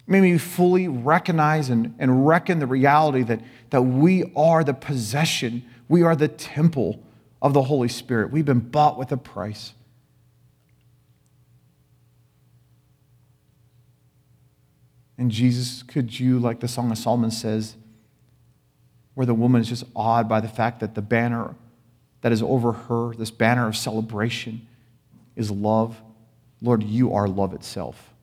May 0.08 0.22
we 0.22 0.38
fully 0.38 0.88
recognize 0.88 1.70
and, 1.70 1.96
and 2.00 2.26
reckon 2.26 2.60
the 2.60 2.68
reality 2.68 3.24
that, 3.24 3.42
that 3.70 3.82
we 3.82 4.32
are 4.36 4.64
the 4.64 4.74
possession, 4.74 5.66
we 5.88 6.02
are 6.04 6.16
the 6.16 6.28
temple 6.28 7.04
of 7.42 7.54
the 7.54 7.64
Holy 7.64 7.90
Spirit. 7.90 8.32
We've 8.32 8.46
been 8.46 8.60
bought 8.60 8.98
with 8.98 9.12
a 9.12 9.18
price. 9.18 9.74
And 15.18 15.30
Jesus, 15.30 15.84
could 15.84 16.20
you, 16.20 16.40
like 16.40 16.60
the 16.60 16.68
Song 16.68 16.92
of 16.92 16.98
Solomon 16.98 17.32
says, 17.32 17.76
where 19.14 19.26
the 19.26 19.34
woman 19.34 19.62
is 19.62 19.70
just 19.70 19.84
awed 19.96 20.28
by 20.28 20.40
the 20.40 20.48
fact 20.48 20.80
that 20.80 20.96
the 20.96 21.02
banner 21.02 21.56
that 22.22 22.32
is 22.32 22.42
over 22.42 22.72
her, 22.72 23.14
this 23.14 23.32
banner 23.32 23.68
of 23.68 23.76
celebration, 23.76 24.66
is 25.36 25.52
love. 25.52 26.02
Lord, 26.62 26.82
you 26.84 27.14
are 27.14 27.28
love 27.28 27.54
itself. 27.54 28.14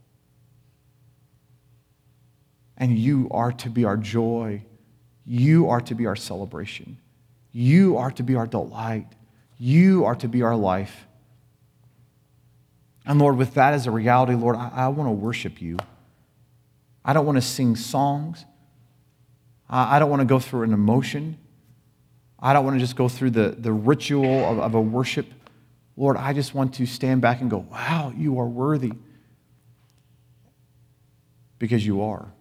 And 2.76 2.99
you 2.99 3.28
are 3.30 3.53
to 3.53 3.68
be 3.68 3.84
our 3.84 3.97
joy. 3.97 4.62
You 5.26 5.68
are 5.68 5.82
to 5.82 5.95
be 5.95 6.07
our 6.07 6.16
celebration. 6.16 6.97
You 7.53 7.99
are 7.99 8.11
to 8.12 8.22
be 8.22 8.34
our 8.34 8.47
delight. 8.47 9.07
You 9.59 10.07
are 10.07 10.14
to 10.16 10.28
be 10.28 10.43
our 10.43 10.57
life. 10.57 11.07
And 13.05 13.18
Lord, 13.18 13.36
with 13.36 13.55
that 13.55 13.74
as 13.74 13.86
a 13.86 13.91
reality, 13.91 14.34
Lord, 14.34 14.57
I, 14.57 14.70
I 14.74 14.88
want 14.88 15.09
to 15.09 15.12
worship 15.12 15.61
you. 15.61 15.76
I 17.05 17.12
don't 17.12 17.26
want 17.26 17.36
to 17.36 17.42
sing 17.42 17.76
songs. 17.76 18.44
I, 19.68 19.98
don't 19.98 20.11
want 20.11 20.20
to 20.20 20.26
go 20.26 20.40
through 20.40 20.64
an 20.64 20.72
emotion. 20.72 21.38
I 22.38 22.53
don't 22.53 22.64
want 22.64 22.74
to 22.74 22.80
just 22.80 22.96
go 22.96 23.09
through 23.09 23.30
the, 23.30 23.55
the 23.57 23.72
ritual 23.72 24.44
of, 24.44 24.59
of 24.59 24.74
a 24.74 24.80
worship. 24.80 25.26
Lord, 25.96 26.16
I 26.16 26.32
just 26.32 26.55
want 26.55 26.74
to 26.74 26.86
stand 26.86 27.20
back 27.20 27.40
and 27.40 27.48
go, 27.48 27.59
wow, 27.70 28.12
you 28.16 28.40
are 28.40 28.46
worthy. 28.46 28.92
Because 31.59 31.86
you 31.86 32.03
are. 32.03 32.32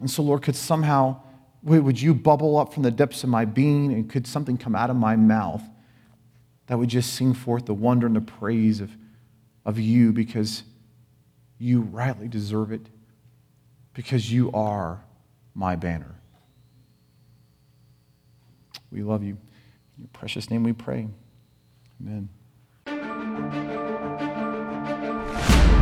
And 0.00 0.10
so, 0.10 0.22
Lord, 0.22 0.42
could 0.42 0.56
somehow, 0.56 1.20
would 1.62 2.00
you 2.00 2.14
bubble 2.14 2.58
up 2.58 2.74
from 2.74 2.82
the 2.82 2.90
depths 2.90 3.22
of 3.22 3.30
my 3.30 3.44
being 3.44 3.92
and 3.92 4.10
could 4.10 4.26
something 4.26 4.58
come 4.58 4.74
out 4.74 4.90
of 4.90 4.96
my 4.96 5.14
mouth 5.14 5.62
that 6.66 6.78
would 6.78 6.88
just 6.88 7.14
sing 7.14 7.34
forth 7.34 7.66
the 7.66 7.74
wonder 7.74 8.06
and 8.06 8.16
the 8.16 8.20
praise 8.20 8.80
of, 8.80 8.90
of 9.64 9.78
you 9.78 10.12
because 10.12 10.64
you 11.58 11.82
rightly 11.82 12.26
deserve 12.26 12.72
it, 12.72 12.88
because 13.94 14.32
you 14.32 14.50
are 14.52 15.02
my 15.54 15.76
banner. 15.76 16.14
We 18.90 19.02
love 19.02 19.22
you. 19.22 19.36
In 19.96 20.04
your 20.04 20.08
precious 20.12 20.50
name 20.50 20.62
we 20.62 20.72
pray. 20.72 21.08
Amen. 22.00 22.28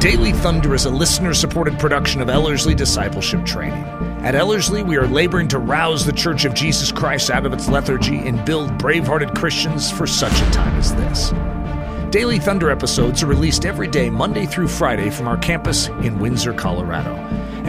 Daily 0.00 0.32
Thunder 0.32 0.74
is 0.74 0.86
a 0.86 0.90
listener 0.90 1.34
supported 1.34 1.78
production 1.78 2.22
of 2.22 2.30
Ellerslie 2.30 2.74
Discipleship 2.74 3.44
Training. 3.44 3.84
At 4.22 4.34
Ellerslie, 4.34 4.82
we 4.82 4.96
are 4.96 5.06
laboring 5.06 5.46
to 5.48 5.58
rouse 5.58 6.06
the 6.06 6.12
Church 6.12 6.46
of 6.46 6.54
Jesus 6.54 6.90
Christ 6.90 7.30
out 7.30 7.44
of 7.44 7.52
its 7.52 7.68
lethargy 7.68 8.16
and 8.16 8.42
build 8.46 8.78
brave 8.78 9.06
hearted 9.06 9.34
Christians 9.34 9.90
for 9.90 10.06
such 10.06 10.32
a 10.32 10.50
time 10.52 10.74
as 10.76 10.94
this. 10.94 11.32
Daily 12.10 12.38
Thunder 12.38 12.70
episodes 12.70 13.22
are 13.22 13.26
released 13.26 13.66
every 13.66 13.88
day, 13.88 14.08
Monday 14.08 14.46
through 14.46 14.68
Friday, 14.68 15.10
from 15.10 15.28
our 15.28 15.36
campus 15.36 15.88
in 16.02 16.18
Windsor, 16.18 16.54
Colorado. 16.54 17.14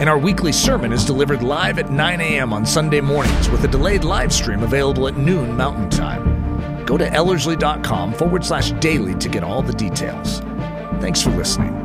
And 0.02 0.08
our 0.08 0.18
weekly 0.18 0.50
sermon 0.50 0.92
is 0.92 1.04
delivered 1.04 1.44
live 1.44 1.78
at 1.78 1.92
9 1.92 2.20
a.m. 2.20 2.52
on 2.52 2.66
Sunday 2.66 3.00
mornings 3.00 3.48
with 3.48 3.62
a 3.62 3.68
delayed 3.68 4.02
live 4.02 4.32
stream 4.32 4.64
available 4.64 5.06
at 5.06 5.16
noon 5.16 5.56
Mountain 5.56 5.90
Time. 5.90 6.84
Go 6.84 6.98
to 6.98 7.06
ellerslie.com 7.06 8.12
forward 8.14 8.44
slash 8.44 8.72
daily 8.80 9.14
to 9.20 9.28
get 9.28 9.44
all 9.44 9.62
the 9.62 9.72
details. 9.72 10.40
Thanks 11.00 11.22
for 11.22 11.30
listening. 11.30 11.81